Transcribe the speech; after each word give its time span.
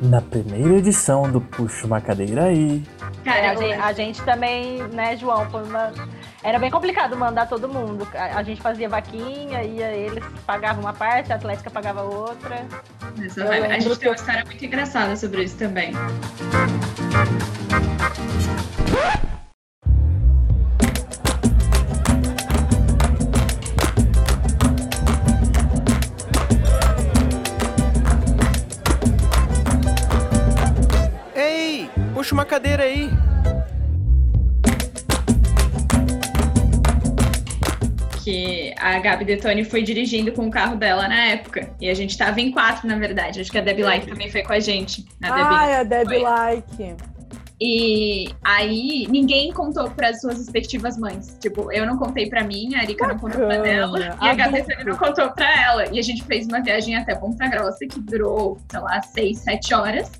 na 0.00 0.20
primeira 0.20 0.74
edição 0.74 1.30
do 1.30 1.40
Puxa 1.40 1.86
uma 1.86 2.00
Cadeira 2.00 2.44
aí. 2.44 2.82
Cara, 3.24 3.50
a 3.50 3.54
gente, 3.54 3.72
a 3.72 3.92
gente 3.92 4.22
também, 4.22 4.82
né, 4.88 5.16
João, 5.16 5.48
foi 5.50 5.62
uma... 5.64 5.92
era 6.42 6.58
bem 6.58 6.70
complicado 6.70 7.16
mandar 7.16 7.48
todo 7.48 7.68
mundo. 7.68 8.06
A, 8.14 8.38
a 8.38 8.42
gente 8.42 8.60
fazia 8.60 8.88
vaquinha, 8.88 9.62
ia 9.62 9.90
eles 9.92 10.24
pagavam 10.46 10.82
uma 10.82 10.92
parte, 10.92 11.32
a 11.32 11.36
Atlética 11.36 11.70
pagava 11.70 12.02
outra. 12.02 12.66
a 13.68 13.78
gente 13.80 13.98
tem 13.98 14.08
uma 14.08 14.14
história 14.14 14.44
muito 14.44 14.64
engraçada 14.64 15.16
sobre 15.16 15.44
isso 15.44 15.56
também. 15.56 15.92
Puxa 32.26 32.34
uma 32.34 32.44
cadeira 32.44 32.82
aí. 32.82 33.08
Que 38.24 38.74
a 38.76 38.98
Gabi 38.98 39.24
Detone 39.24 39.64
foi 39.64 39.84
dirigindo 39.84 40.32
com 40.32 40.48
o 40.48 40.50
carro 40.50 40.74
dela 40.74 41.06
na 41.06 41.26
época. 41.26 41.70
E 41.80 41.88
a 41.88 41.94
gente 41.94 42.18
tava 42.18 42.40
em 42.40 42.50
quatro, 42.50 42.88
na 42.88 42.98
verdade. 42.98 43.40
Acho 43.40 43.48
que 43.48 43.58
a 43.58 43.60
Debbie 43.60 43.84
Like 43.84 44.08
também 44.08 44.28
foi 44.28 44.42
com 44.42 44.52
a 44.52 44.58
gente. 44.58 45.06
A 45.22 45.60
ah, 45.60 45.66
é 45.66 45.76
a 45.76 45.82
Debbie 45.84 46.18
Like. 46.18 46.96
E 47.60 48.34
aí 48.42 49.06
ninguém 49.08 49.52
contou 49.52 49.88
para 49.88 50.08
as 50.08 50.20
suas 50.20 50.38
respectivas 50.38 50.98
mães. 50.98 51.38
Tipo, 51.40 51.70
eu 51.70 51.86
não 51.86 51.96
contei 51.96 52.28
para 52.28 52.42
mim, 52.42 52.74
a 52.74 52.82
Erika 52.82 53.06
não 53.06 53.20
contou 53.20 53.46
para 53.46 53.58
dela 53.58 54.18
e 54.20 54.28
a 54.28 54.34
Gabi 54.34 54.64
não 54.84 54.96
contou 54.96 55.30
para 55.30 55.62
ela. 55.62 55.94
E 55.94 56.00
a 56.00 56.02
gente 56.02 56.24
fez 56.24 56.48
uma 56.48 56.60
viagem 56.60 56.96
até 56.96 57.14
Ponta 57.14 57.46
Grossa 57.46 57.86
que 57.86 58.00
durou, 58.00 58.58
sei 58.68 58.80
lá, 58.80 59.00
seis, 59.00 59.38
sete 59.38 59.72
horas 59.72 60.10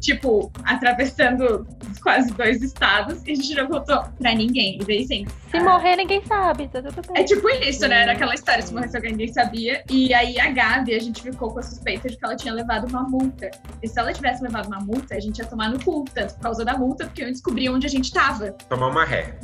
tipo, 0.00 0.50
atravessando 0.64 1.66
quase 2.02 2.32
dois 2.32 2.62
estados 2.62 3.22
e 3.26 3.32
a 3.32 3.34
gente 3.34 3.54
não 3.54 3.68
voltou 3.68 4.02
pra 4.18 4.34
ninguém. 4.34 4.78
E 4.80 4.84
daí, 4.84 5.02
assim, 5.02 5.26
se 5.50 5.60
morrer, 5.60 5.96
ninguém 5.96 6.22
sabe. 6.26 6.68
Tá 6.68 6.82
tudo 6.82 7.02
bem. 7.12 7.22
É 7.22 7.24
tipo 7.24 7.48
isso, 7.48 7.86
né? 7.88 8.02
Era 8.02 8.12
aquela 8.12 8.34
história, 8.34 8.62
se 8.62 8.72
morresse 8.72 8.96
alguém, 8.96 9.12
ninguém 9.12 9.32
sabia. 9.32 9.82
E 9.90 10.12
aí 10.12 10.38
a 10.38 10.50
Gabi, 10.50 10.94
a 10.94 10.98
gente 10.98 11.22
ficou 11.22 11.50
com 11.50 11.60
a 11.60 11.62
suspeita 11.62 12.08
de 12.08 12.16
que 12.16 12.24
ela 12.24 12.36
tinha 12.36 12.52
levado 12.52 12.88
uma 12.88 13.02
multa. 13.02 13.50
E 13.82 13.88
se 13.88 13.98
ela 13.98 14.12
tivesse 14.12 14.42
levado 14.42 14.66
uma 14.66 14.80
multa, 14.80 15.14
a 15.14 15.20
gente 15.20 15.38
ia 15.38 15.46
tomar 15.46 15.70
no 15.70 15.82
cu, 15.82 16.04
tanto 16.12 16.34
por 16.34 16.42
causa 16.42 16.64
da 16.64 16.76
multa, 16.76 17.06
porque 17.06 17.22
eu 17.22 17.26
descobri 17.28 17.68
onde 17.68 17.86
a 17.86 17.90
gente 17.90 18.12
tava. 18.12 18.52
Tomar 18.68 18.88
uma 18.88 19.04
ré. 19.04 19.38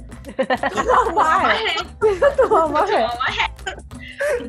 Tomar 1.06 1.38
uma 1.38 1.52
ré. 1.52 1.76
Tomar 2.36 2.66
uma 2.66 2.84
ré. 2.84 3.08
Tomar 3.08 3.14
uma 3.14 3.30
ré. 3.30 3.52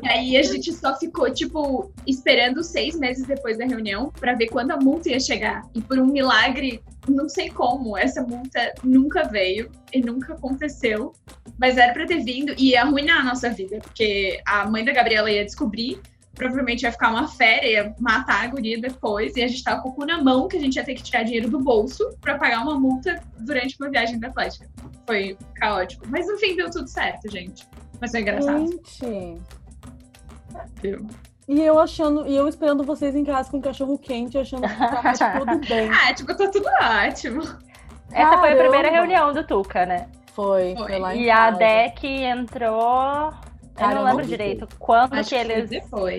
E 0.02 0.08
aí 0.08 0.36
a 0.36 0.42
gente 0.42 0.72
só 0.72 0.96
ficou, 0.98 1.32
tipo, 1.32 1.92
esperando 2.06 2.62
seis 2.62 2.98
meses 2.98 3.26
depois 3.26 3.58
da 3.58 3.64
reunião 3.64 4.12
para 4.20 4.34
ver 4.34 4.48
quando 4.48 4.72
a 4.72 4.76
multa 4.76 5.10
ia 5.10 5.20
chegar. 5.20 5.62
E 5.74 5.80
por 5.94 6.02
um 6.02 6.06
milagre, 6.06 6.82
não 7.08 7.28
sei 7.28 7.50
como, 7.50 7.96
essa 7.96 8.20
multa 8.22 8.74
nunca 8.82 9.22
veio 9.24 9.70
e 9.92 10.00
nunca 10.00 10.34
aconteceu. 10.34 11.12
Mas 11.56 11.76
era 11.76 11.92
pra 11.92 12.04
ter 12.04 12.24
vindo 12.24 12.52
e 12.58 12.70
ia 12.70 12.82
arruinar 12.82 13.20
a 13.20 13.22
nossa 13.22 13.48
vida, 13.48 13.78
porque 13.78 14.40
a 14.44 14.68
mãe 14.68 14.84
da 14.84 14.92
Gabriela 14.92 15.30
ia 15.30 15.44
descobrir, 15.44 16.00
provavelmente 16.34 16.82
ia 16.82 16.90
ficar 16.90 17.10
uma 17.10 17.28
férias, 17.28 17.86
ia 17.86 17.94
matar 18.00 18.44
a 18.44 18.48
guria 18.48 18.80
depois, 18.80 19.36
e 19.36 19.42
a 19.42 19.46
gente 19.46 19.62
tava 19.62 19.82
com 19.82 19.90
o 19.90 19.92
cu 19.92 20.04
na 20.04 20.20
mão 20.20 20.48
que 20.48 20.56
a 20.56 20.60
gente 20.60 20.74
ia 20.74 20.84
ter 20.84 20.94
que 20.94 21.02
tirar 21.04 21.22
dinheiro 21.22 21.48
do 21.48 21.60
bolso 21.60 22.04
para 22.20 22.36
pagar 22.36 22.62
uma 22.62 22.78
multa 22.78 23.22
durante 23.38 23.76
uma 23.80 23.88
viagem 23.88 24.18
da 24.18 24.28
Atlética. 24.28 24.68
Foi 25.06 25.38
caótico. 25.54 26.06
Mas 26.08 26.26
no 26.26 26.36
fim 26.38 26.56
deu 26.56 26.68
tudo 26.70 26.88
certo, 26.88 27.30
gente. 27.30 27.68
Mas 28.00 28.10
foi 28.10 28.20
engraçado. 28.20 28.66
Gente. 28.66 29.40
Deu. 30.82 31.06
E 31.46 31.60
eu 31.60 31.78
achando, 31.78 32.26
e 32.26 32.34
eu 32.34 32.48
esperando 32.48 32.84
vocês 32.84 33.14
em 33.14 33.24
casa 33.24 33.50
com 33.50 33.60
cachorro 33.60 33.98
quente, 33.98 34.38
achando 34.38 34.62
que 34.62 34.76
tá 34.76 35.36
tudo 35.38 35.68
bem. 35.68 35.90
Ah, 35.90 36.14
tipo, 36.14 36.34
tá 36.34 36.48
tudo 36.48 36.66
ótimo. 37.06 37.42
Essa 37.42 38.30
Caramba. 38.30 38.38
foi 38.38 38.52
a 38.52 38.56
primeira 38.56 38.90
reunião 38.90 39.32
do 39.32 39.44
Tuca, 39.44 39.84
né? 39.84 40.08
Foi, 40.32 40.74
foi, 40.76 40.86
foi 40.86 40.98
lá 40.98 41.14
E 41.14 41.30
a 41.30 41.50
DEC 41.50 42.04
entrou. 42.04 43.32
eu 43.78 43.88
não 43.94 44.04
lembro 44.04 44.24
direito 44.24 44.66
quando 44.78 45.14
Acho 45.14 45.30
que 45.30 45.34
eles 45.34 45.70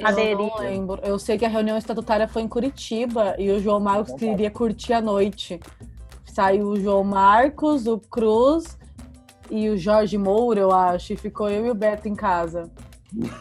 aderiram. 0.03 0.41
Eu 0.41 0.47
não 0.47 0.58
lembro. 0.58 1.00
Eu 1.03 1.18
sei 1.18 1.38
que 1.38 1.46
a 1.46 1.50
reunião 1.50 1.78
estatutária 1.78 2.28
foi 2.28 2.44
em 2.44 2.47
Curitiba 2.47 3.35
e 3.40 3.50
o 3.50 3.59
João 3.59 3.80
Marcos 3.80 4.14
queria 4.14 4.52
curtir 4.52 4.94
a 4.94 5.02
noite. 5.02 5.59
Saiu 6.25 6.68
o 6.68 6.80
João 6.80 7.03
Marcos, 7.03 7.88
o 7.88 7.97
Cruz 7.97 8.78
e 9.50 9.69
o 9.69 9.78
Jorge 9.78 10.18
Moura, 10.18 10.59
eu 10.59 10.72
acho, 10.72 11.14
e 11.14 11.18
ficou 11.18 11.50
eu 11.50 11.66
e 11.66 11.69
o 11.72 11.75
Beto 11.75 12.08
em 12.08 12.16
casa. 12.16 12.69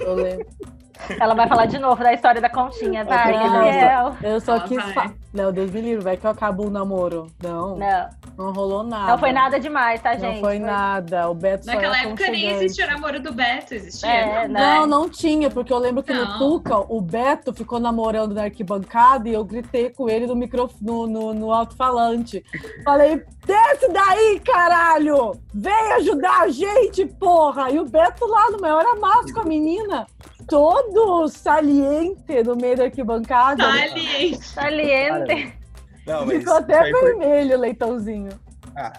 Eu 0.01 0.15
lembro. 0.15 0.47
Ela 1.21 1.35
vai 1.35 1.49
falar 1.49 1.67
de 1.67 1.79
novo 1.79 2.03
da 2.03 2.13
história 2.13 2.41
da 2.41 2.49
conchinha, 2.49 3.05
tá? 3.05 3.31
Gabriel. 3.31 4.17
Eu 4.23 4.41
só 4.41 4.61
quis. 4.61 4.83
Fa... 4.93 5.13
Não, 5.33 5.53
Deus 5.53 5.71
me 5.71 5.81
livre, 5.81 6.05
vai 6.05 6.17
que 6.17 6.27
eu 6.27 6.31
acabo 6.31 6.67
o 6.67 6.71
namoro. 6.71 7.27
Não. 7.43 7.77
Não. 7.77 8.09
Não 8.37 8.53
rolou 8.53 8.83
nada. 8.83 9.13
Não 9.13 9.19
foi 9.19 9.33
nada 9.33 9.61
demais, 9.61 10.01
tá, 10.01 10.15
gente? 10.15 10.35
Não 10.35 10.41
foi, 10.41 10.59
foi... 10.59 10.59
nada. 10.59 11.29
O 11.29 11.35
Beto 11.35 11.67
Naquela 11.67 12.01
época 12.03 12.29
nem 12.31 12.51
existia 12.51 12.87
o 12.87 12.91
namoro 12.91 13.21
do 13.21 13.33
Beto, 13.33 13.75
existia. 13.75 14.09
É, 14.09 14.49
não, 14.49 14.55
né? 14.55 14.61
não, 14.61 14.87
não 14.87 15.09
tinha, 15.09 15.51
porque 15.51 15.73
eu 15.73 15.79
lembro 15.79 16.03
que 16.03 16.13
não. 16.13 16.25
no 16.25 16.39
Tuca, 16.39 16.79
o 16.79 17.01
Beto 17.01 17.53
ficou 17.53 17.79
namorando 17.79 18.35
na 18.35 18.45
arquibancada 18.45 19.29
e 19.29 19.33
eu 19.33 19.45
gritei 19.45 19.91
com 19.91 20.09
ele 20.09 20.27
no 20.27 20.35
microfone, 20.35 20.81
no, 20.81 21.07
no, 21.07 21.35
no 21.35 21.53
alto-falante. 21.53 22.45
Falei, 22.85 23.23
desce 23.47 23.89
daí, 23.93 24.41
caralho! 24.41 25.33
Vem 25.53 25.93
ajudar 25.95 26.43
a 26.43 26.49
gente, 26.49 27.07
porra! 27.07 27.71
E 27.71 27.79
o 27.79 27.85
Beto 27.85 28.27
lá 28.27 28.51
no 28.51 28.61
maior 28.61 28.85
amasso 28.87 29.33
com 29.33 29.41
a 29.41 29.45
menina 29.45 30.07
todo 30.49 31.29
saliente 31.29 32.43
no 32.45 32.57
meio 32.57 32.77
da 32.77 32.85
arquibancada. 32.85 33.63
Saliente. 33.63 34.47
Saliente. 34.47 35.59
Não, 36.07 36.27
Ficou 36.27 36.55
até 36.55 36.83
vermelho 36.83 37.49
foi... 37.49 37.57
o 37.57 37.61
leitãozinho. 37.61 38.31
Ah. 38.77 38.93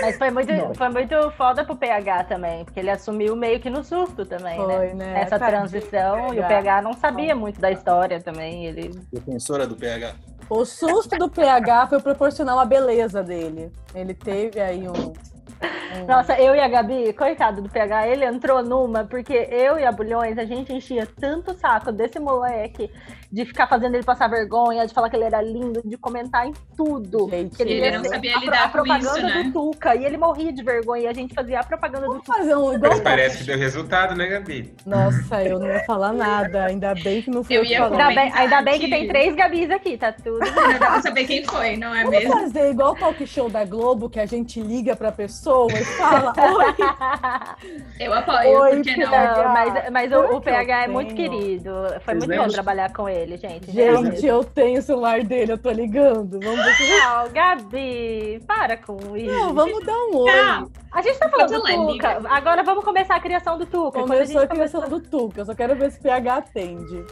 Mas 0.00 0.16
foi 0.16 0.30
muito, 0.30 0.52
foi 0.76 0.88
muito 0.90 1.30
foda 1.32 1.64
pro 1.64 1.74
PH 1.74 2.24
também, 2.24 2.64
porque 2.64 2.78
ele 2.78 2.90
assumiu 2.90 3.34
meio 3.34 3.58
que 3.58 3.68
no 3.68 3.82
susto 3.82 4.24
também, 4.24 4.58
né? 4.58 4.76
foi, 4.76 4.94
né? 4.94 5.06
né? 5.06 5.20
Essa 5.22 5.38
transição, 5.38 6.32
e 6.32 6.38
o 6.38 6.46
PH 6.46 6.82
não 6.82 6.92
sabia 6.92 7.34
muito 7.34 7.60
da 7.60 7.70
história 7.70 8.20
também. 8.20 8.66
Ele... 8.66 8.90
Defensora 9.12 9.66
do 9.66 9.74
PH. 9.74 10.14
O 10.48 10.64
susto 10.64 11.16
do 11.16 11.28
PH 11.28 11.88
foi 11.88 12.00
proporcional 12.00 12.58
à 12.58 12.64
beleza 12.64 13.22
dele. 13.22 13.72
Ele 13.94 14.14
teve 14.14 14.60
aí 14.60 14.88
um. 14.88 15.12
Nossa, 16.06 16.38
eu 16.40 16.54
e 16.54 16.60
a 16.60 16.68
Gabi, 16.68 17.12
coitado 17.12 17.62
do 17.62 17.68
PH, 17.68 18.08
ele 18.08 18.24
entrou 18.24 18.62
numa, 18.62 19.04
porque 19.04 19.32
eu 19.32 19.78
e 19.78 19.84
a 19.84 19.92
Bulhões, 19.92 20.38
a 20.38 20.44
gente 20.44 20.72
enchia 20.72 21.06
tanto 21.06 21.54
saco 21.54 21.92
desse 21.92 22.18
moleque 22.18 22.90
de 23.32 23.46
ficar 23.46 23.66
fazendo 23.66 23.94
ele 23.94 24.04
passar 24.04 24.28
vergonha, 24.28 24.86
de 24.86 24.92
falar 24.92 25.08
que 25.08 25.16
ele 25.16 25.24
era 25.24 25.40
lindo, 25.40 25.80
de 25.82 25.96
comentar 25.96 26.46
em 26.46 26.52
tudo. 26.76 27.28
Gente, 27.30 27.56
que 27.56 27.62
ele, 27.62 27.72
ele 27.74 27.98
não 27.98 28.04
sabia 28.04 28.38
lidar 28.38 28.62
a, 28.62 28.64
a 28.64 28.68
propaganda 28.68 29.10
com 29.10 29.16
isso, 29.16 29.26
né? 29.26 29.42
do 29.44 29.52
Tuca, 29.52 29.96
e 29.96 30.04
ele 30.04 30.18
morria 30.18 30.52
de 30.52 30.62
vergonha, 30.62 31.04
e 31.04 31.06
a 31.06 31.12
gente 31.14 31.34
fazia 31.34 31.60
a 31.60 31.64
propaganda 31.64 32.06
Vamos 32.06 32.22
do 32.22 32.24
Tuca. 32.24 32.38
Fazer 32.38 32.54
um 32.54 32.74
igual 32.74 32.92
Mas 32.92 33.00
parece 33.00 33.38
que 33.38 33.44
deu 33.44 33.58
resultado, 33.58 34.14
né, 34.14 34.26
Gabi? 34.26 34.74
Nossa, 34.84 35.42
eu 35.42 35.58
não 35.58 35.66
ia 35.66 35.84
falar 35.84 36.12
nada, 36.12 36.66
ainda 36.66 36.94
bem 36.94 37.22
que 37.22 37.30
não 37.30 37.42
foi 37.42 37.56
eu 37.56 37.64
ia 37.64 37.84
ainda 37.84 38.08
bem, 38.08 38.32
ainda 38.34 38.62
bem 38.62 38.74
que... 38.74 38.84
que 38.84 38.90
tem 38.90 39.08
três 39.08 39.34
Gabis 39.34 39.70
aqui, 39.70 39.96
tá 39.96 40.12
tudo. 40.12 40.40
Não 40.40 40.78
dá 40.78 40.78
pra 40.78 41.02
saber 41.02 41.24
quem 41.24 41.44
foi, 41.44 41.76
não 41.76 41.94
é 41.94 42.04
Vamos 42.04 42.18
mesmo? 42.18 42.32
fazer 42.32 42.70
igual 42.70 42.92
o 42.92 42.96
talk 42.96 43.26
show 43.26 43.48
da 43.48 43.64
Globo, 43.64 44.10
que 44.10 44.20
a 44.20 44.26
gente 44.26 44.60
liga 44.60 44.94
pra 44.94 45.10
pessoa 45.10 45.72
e 45.72 45.84
fala, 45.84 46.34
oi. 46.36 46.74
Eu 47.98 48.12
apoio, 48.12 48.60
oi, 48.60 48.76
porque 48.76 48.96
não? 48.96 49.10
não 49.10 49.52
mas 49.52 49.90
mas 49.90 50.12
o, 50.12 50.36
o 50.36 50.40
PH 50.40 50.84
é 50.84 50.88
muito 50.88 51.14
querido. 51.14 51.72
Foi 52.04 52.14
Vocês 52.14 52.26
muito 52.26 52.42
bom 52.42 52.48
trabalhar 52.48 52.92
com 52.92 53.08
ele, 53.08 53.21
gente. 53.26 53.70
Gente, 53.70 54.04
Gente, 54.04 54.26
eu 54.26 54.44
tenho 54.44 54.78
o 54.78 54.82
celular 54.82 55.22
dele, 55.22 55.52
eu 55.52 55.58
tô 55.58 55.70
ligando. 55.70 56.38
Vamos 56.40 56.64
ver 56.64 56.74
se... 56.74 56.88
Não, 56.88 57.32
Gabi, 57.32 58.40
para 58.46 58.76
com 58.76 59.16
isso. 59.16 59.32
Não, 59.32 59.54
vamos 59.54 59.84
dar 59.84 59.96
um 60.06 60.16
oi. 60.16 60.32
Não. 60.32 60.70
A 60.90 61.02
gente 61.02 61.18
tá 61.18 61.28
falando 61.28 61.50
do 61.50 61.62
Tuca. 61.62 62.22
Agora 62.28 62.62
vamos 62.62 62.84
começar 62.84 63.16
a 63.16 63.20
criação 63.20 63.58
do 63.58 63.66
Tuca. 63.66 64.00
Começou 64.00 64.40
a, 64.40 64.44
a 64.44 64.46
criação 64.46 64.82
começou... 64.82 65.00
do 65.00 65.08
Tuca. 65.08 65.40
Eu 65.40 65.46
só 65.46 65.54
quero 65.54 65.74
ver 65.74 65.90
se 65.90 65.98
o 65.98 66.02
PH 66.02 66.36
atende. 66.36 67.04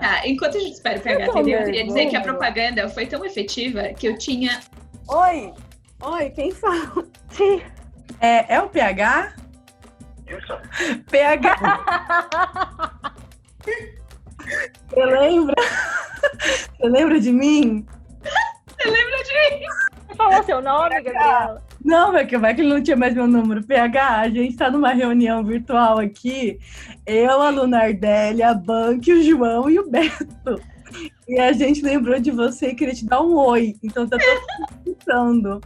tá, 0.00 0.26
enquanto 0.26 0.56
a 0.56 0.60
gente 0.60 0.72
espera 0.72 0.98
o 0.98 1.02
PH 1.02 1.24
atender, 1.24 1.60
eu 1.60 1.64
queria 1.64 1.84
dizer 1.84 2.06
que 2.06 2.16
a 2.16 2.20
propaganda 2.20 2.88
foi 2.88 3.06
tão 3.06 3.24
efetiva 3.24 3.82
que 3.94 4.08
eu 4.08 4.18
tinha... 4.18 4.60
Oi! 5.08 5.52
Oi, 6.02 6.30
quem 6.30 6.50
fala? 6.50 7.04
Sim. 7.30 7.62
É, 8.20 8.54
é 8.54 8.60
o 8.60 8.68
PH? 8.68 9.34
Isso. 10.26 10.58
PH. 11.10 11.54
Você 14.88 15.04
lembra? 15.04 15.54
Você 16.78 16.88
lembra 16.88 17.20
de 17.20 17.32
mim? 17.32 17.86
Você 18.68 18.90
lembra 18.90 19.22
de 19.22 19.32
mim? 19.32 19.66
Você 20.06 20.14
falou 20.14 20.42
seu 20.42 20.62
nome, 20.62 21.02
Gabriela? 21.02 21.62
Não, 21.84 22.12
vai 22.12 22.26
que 22.26 22.34
ele 22.36 22.72
não 22.72 22.82
tinha 22.82 22.96
mais 22.96 23.14
meu 23.14 23.26
número. 23.26 23.62
PH, 23.62 24.20
a 24.20 24.28
gente 24.28 24.52
está 24.52 24.70
numa 24.70 24.92
reunião 24.92 25.44
virtual 25.44 25.98
aqui. 25.98 26.58
Eu, 27.04 27.42
a 27.42 27.50
Lunardelli, 27.50 28.42
a 28.42 28.54
Banque, 28.54 29.12
o 29.12 29.22
João 29.22 29.68
e 29.68 29.78
o 29.78 29.88
Beto. 29.88 30.60
E 31.28 31.38
a 31.38 31.52
gente 31.52 31.82
lembrou 31.82 32.18
de 32.18 32.30
você 32.30 32.68
e 32.68 32.74
queria 32.74 32.94
te 32.94 33.04
dar 33.04 33.20
um 33.20 33.36
oi. 33.36 33.76
Então 33.82 34.08
tá 34.08 34.16
todo 34.16 34.86
escutando. 34.86 35.60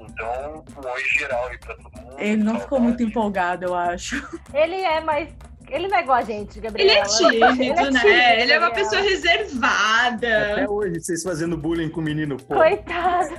Então, 0.00 0.64
um 0.76 0.88
oi 0.88 1.04
geral 1.18 1.48
aí 1.48 1.58
pra 1.58 1.76
todo 1.76 1.92
mundo. 1.92 2.16
Ele 2.18 2.42
não 2.42 2.58
ficou 2.58 2.80
muito 2.80 3.02
empolgado, 3.02 3.66
eu 3.66 3.74
acho. 3.74 4.16
Ele 4.52 4.76
é, 4.76 5.00
mas 5.00 5.28
Ele 5.72 5.88
não 5.88 5.96
é 5.96 6.02
igual 6.02 6.18
a 6.18 6.22
gente, 6.22 6.58
Ele 6.58 6.66
Gabriela. 6.66 6.92
é 6.92 7.02
tímido, 7.04 7.46
Ele 7.62 7.70
é 7.70 7.90
né? 7.90 8.00
tímido, 8.00 8.42
ele 8.42 8.52
é 8.52 8.58
uma 8.58 8.70
pessoa 8.70 9.00
reservada. 9.00 10.52
Até 10.52 10.68
hoje, 10.68 11.00
vocês 11.00 11.22
fazendo 11.22 11.56
bullying 11.56 11.88
com 11.88 12.00
o 12.00 12.04
menino, 12.04 12.36
pô. 12.36 12.56
Coitado. 12.56 13.34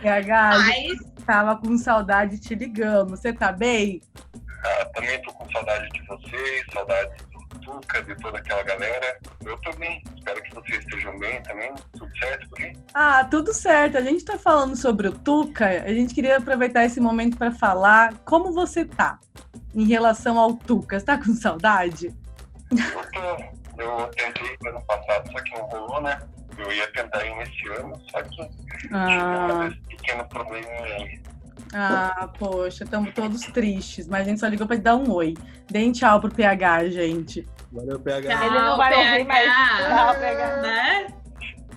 PH, 0.00 0.48
a 0.50 0.58
gente 0.60 0.96
Mas 1.04 1.24
tava 1.26 1.56
com 1.56 1.76
saudade 1.76 2.38
te 2.38 2.54
ligando. 2.54 3.10
Você 3.10 3.32
tá 3.32 3.50
bem? 3.50 4.00
Ah, 4.64 4.84
também 4.94 5.20
tô 5.22 5.32
com 5.32 5.50
saudade 5.50 5.88
de 5.90 6.06
vocês, 6.06 6.64
saudade 6.72 7.21
Tuca, 7.64 8.02
de 8.02 8.14
toda 8.16 8.38
aquela 8.38 8.62
galera. 8.62 9.18
Eu 9.44 9.56
tô 9.58 9.72
bem, 9.76 10.02
espero 10.16 10.42
que 10.42 10.54
vocês 10.54 10.78
estejam 10.80 11.18
bem 11.18 11.42
também, 11.42 11.72
tudo 11.98 12.10
certo 12.18 12.48
por 12.50 12.60
aí? 12.60 12.76
Ah, 12.94 13.24
tudo 13.24 13.52
certo. 13.54 13.98
A 13.98 14.00
gente 14.02 14.24
tá 14.24 14.38
falando 14.38 14.76
sobre 14.76 15.08
o 15.08 15.12
Tuca. 15.12 15.66
A 15.66 15.92
gente 15.92 16.14
queria 16.14 16.38
aproveitar 16.38 16.84
esse 16.84 17.00
momento 17.00 17.36
para 17.36 17.50
falar 17.52 18.14
como 18.24 18.52
você 18.52 18.84
tá 18.84 19.18
em 19.74 19.84
relação 19.86 20.38
ao 20.38 20.54
Tuca. 20.54 20.98
Você 20.98 21.06
tá 21.06 21.16
com 21.18 21.34
saudade? 21.34 22.14
Eu 22.70 23.10
tô. 23.10 23.62
Eu 23.82 24.06
tentei 24.08 24.56
no 24.62 24.68
ano 24.70 24.82
passado, 24.86 25.32
só 25.32 25.40
que 25.42 25.50
não 25.54 25.62
rolou, 25.66 26.00
né? 26.02 26.18
Eu 26.58 26.70
ia 26.72 26.86
tentar 26.92 27.24
ir 27.24 27.34
nesse 27.36 27.66
ano, 27.68 27.98
só 28.10 28.22
que 28.22 28.50
Ah, 28.92 29.68
tive 29.70 29.78
um 29.78 29.88
pequeno 29.88 30.28
probleminha 30.28 30.84
aí. 30.96 31.20
ah 31.72 32.28
poxa, 32.38 32.84
estamos 32.84 33.14
todos 33.14 33.40
tristes, 33.46 34.06
mas 34.06 34.26
a 34.26 34.30
gente 34.30 34.40
só 34.40 34.46
ligou 34.46 34.66
pra 34.66 34.76
te 34.76 34.82
dar 34.82 34.96
um 34.96 35.10
oi. 35.10 35.34
Deem 35.70 35.90
tchau 35.90 36.20
pro 36.20 36.30
PH, 36.32 36.90
gente. 36.90 37.48
Valeu, 37.72 37.98
PH. 38.00 38.44
Ele 38.46 38.54
não 38.58 38.76
vai 38.76 38.94
ouvir 38.94 39.24
mais. 39.24 39.46
Tchau, 39.46 40.14
PH. 40.14 40.56
né? 40.62 41.06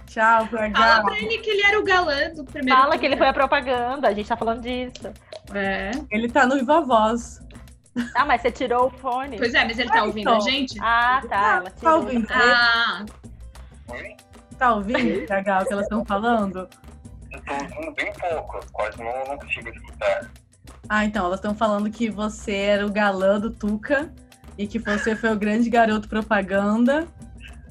Tchau, 0.07 0.47
Fala 0.47 0.69
PH. 0.69 1.01
pra 1.03 1.17
ele 1.17 1.37
que 1.39 1.49
ele 1.49 1.61
era 1.63 1.79
o 1.79 1.83
galã 1.83 2.29
do 2.33 2.43
primeiro. 2.45 2.79
Fala 2.79 2.97
que 2.97 3.05
ele 3.05 3.17
foi 3.17 3.27
a 3.27 3.33
propaganda, 3.33 4.07
a 4.07 4.13
gente 4.13 4.27
tá 4.27 4.37
falando 4.37 4.61
disso. 4.61 5.11
É. 5.53 5.91
Ele 6.11 6.29
tá 6.29 6.45
no 6.45 6.55
Viva 6.55 6.81
Voz. 6.81 7.41
Ah, 8.13 8.25
mas 8.25 8.41
você 8.41 8.51
tirou 8.51 8.87
o 8.87 8.89
fone? 8.91 9.37
Pois 9.37 9.53
é, 9.53 9.63
mas 9.63 9.79
ele 9.79 9.89
tá 9.89 9.99
Ah, 9.99 10.03
ouvindo 10.03 10.29
então. 10.29 10.37
a 10.37 10.39
gente? 10.41 10.77
Ah, 10.81 11.21
tá. 11.29 11.55
Ela 11.57 11.69
Tá 11.71 11.95
ouvindo? 11.95 12.27
Ah? 12.29 13.05
Tá 14.57 14.73
ouvindo, 14.75 15.25
PH, 15.27 15.59
o 15.61 15.65
que 15.65 15.73
elas 15.73 15.85
estão 15.85 16.05
falando? 16.05 16.67
Eu 17.31 17.41
tô 17.43 17.53
ouvindo 17.53 17.93
bem 17.93 18.11
pouco, 18.13 18.59
quase 18.71 18.97
não, 19.03 19.23
não 19.27 19.37
consigo 19.37 19.69
escutar. 19.69 20.29
Ah, 20.87 21.03
então, 21.05 21.25
elas 21.25 21.39
estão 21.39 21.55
falando 21.55 21.89
que 21.89 22.09
você 22.09 22.53
era 22.55 22.85
o 22.85 22.91
galã 22.91 23.39
do 23.39 23.49
Tuca 23.51 24.13
e 24.57 24.67
que 24.67 24.79
você 24.79 25.15
foi 25.15 25.31
o 25.31 25.37
grande 25.37 25.69
garoto 25.69 26.07
propaganda. 26.07 27.07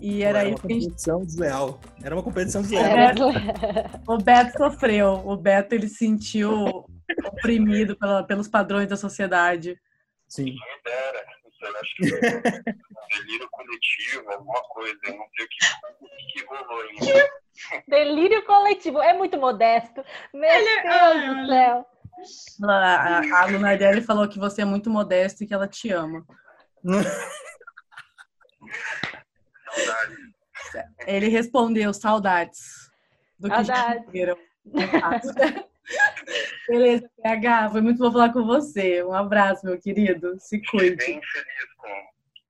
E 0.00 0.22
era 0.22 0.40
Era 0.40 0.48
isso 0.48 0.58
uma 0.58 0.66
que 0.68 0.72
a 0.72 0.74
gente 0.74 0.84
competição 0.86 1.24
desleal. 1.24 1.80
Era 2.02 2.14
uma 2.14 2.22
competição 2.22 2.60
desleal. 2.62 2.84
É, 2.84 3.14
O 4.06 4.18
Beto 4.18 4.58
sofreu. 4.58 5.22
O 5.26 5.36
Beto 5.36 5.74
ele 5.74 5.88
se 5.88 5.96
sentiu 5.96 6.84
oprimido 7.26 7.96
pela- 7.96 8.22
pelos 8.22 8.46
padrões 8.48 8.88
da 8.88 8.96
sociedade. 8.96 9.78
Sim. 10.28 10.54
Eu 11.62 11.70
acho 11.80 11.96
que 11.96 12.14
é 12.14 12.28
um 12.28 13.22
delírio 13.22 13.48
coletivo, 13.50 14.30
alguma 14.30 14.60
coisa, 14.68 14.98
eu 15.06 15.16
não 15.16 15.24
sei 15.34 15.46
o 15.46 15.48
que, 15.48 16.04
o 16.04 16.08
que 16.28 16.44
rolou 16.46 16.82
ainda. 16.82 17.30
Delírio 17.88 18.44
coletivo. 18.44 19.00
É 19.00 19.14
muito 19.16 19.38
modesto. 19.38 20.04
Meu 20.34 20.44
Ele- 20.50 20.82
Deus 20.82 20.94
ai, 20.94 21.34
do 21.34 21.46
céu. 21.46 21.86
Ela- 22.62 22.96
A, 22.96 23.42
a 23.42 23.46
Lunardelli 23.46 24.02
falou 24.02 24.28
que 24.28 24.38
você 24.38 24.60
é 24.62 24.64
muito 24.66 24.90
modesto 24.90 25.42
e 25.42 25.46
que 25.46 25.54
ela 25.54 25.66
te 25.66 25.90
ama. 25.90 26.26
Saudade. 29.74 30.16
Ele 31.06 31.28
respondeu 31.28 31.94
saudades 31.94 32.90
do 33.38 33.48
que 33.48 33.64
Saudades. 33.64 34.04
Beleza, 36.68 37.10
PH, 37.22 37.70
foi 37.70 37.80
muito 37.82 37.98
bom 37.98 38.10
falar 38.10 38.32
com 38.32 38.44
você. 38.44 39.04
Um 39.04 39.12
abraço, 39.12 39.66
meu 39.66 39.78
querido. 39.78 40.34
Se 40.38 40.60
cuide. 40.62 40.96
Bem 40.96 41.20
feliz 41.20 41.74
com, 41.76 41.88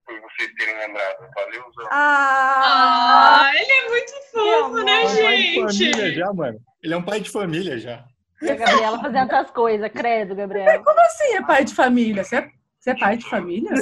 por 0.07 0.21
vocês 0.21 0.55
terem 0.55 0.79
lembrado. 0.79 1.29
Valeu, 1.35 1.65
Zão. 1.75 1.89
Ah! 1.91 3.41
ah, 3.43 3.53
ele 3.57 3.73
é 3.73 3.89
muito 3.89 4.13
fofo, 4.31 4.85
né, 4.85 5.03
Ele 5.03 5.11
é 5.11 5.17
um 5.17 5.23
pai 5.25 5.37
de 5.43 5.55
família 5.61 6.07
gente? 6.07 6.15
já, 6.15 6.33
mano. 6.33 6.61
Ele 6.83 6.95
é 6.95 6.97
um 6.97 7.03
pai 7.03 7.21
de 7.21 7.31
família 7.31 7.79
já. 7.79 8.05
E 8.41 8.51
a 8.51 8.55
Gabriela 8.57 9.01
fazendo 9.01 9.33
essas 9.33 9.51
coisas, 9.51 9.91
credo, 9.93 10.37
Gabriela. 10.37 10.85
Como 10.85 11.01
assim 11.01 11.35
é 11.35 11.43
pai 11.43 11.65
de 11.65 11.75
família? 11.75 12.23
Você 12.23 12.37
é, 12.37 12.51
você 12.79 12.91
é 12.91 12.99
pai 12.99 13.17
de 13.17 13.29
família? 13.29 13.73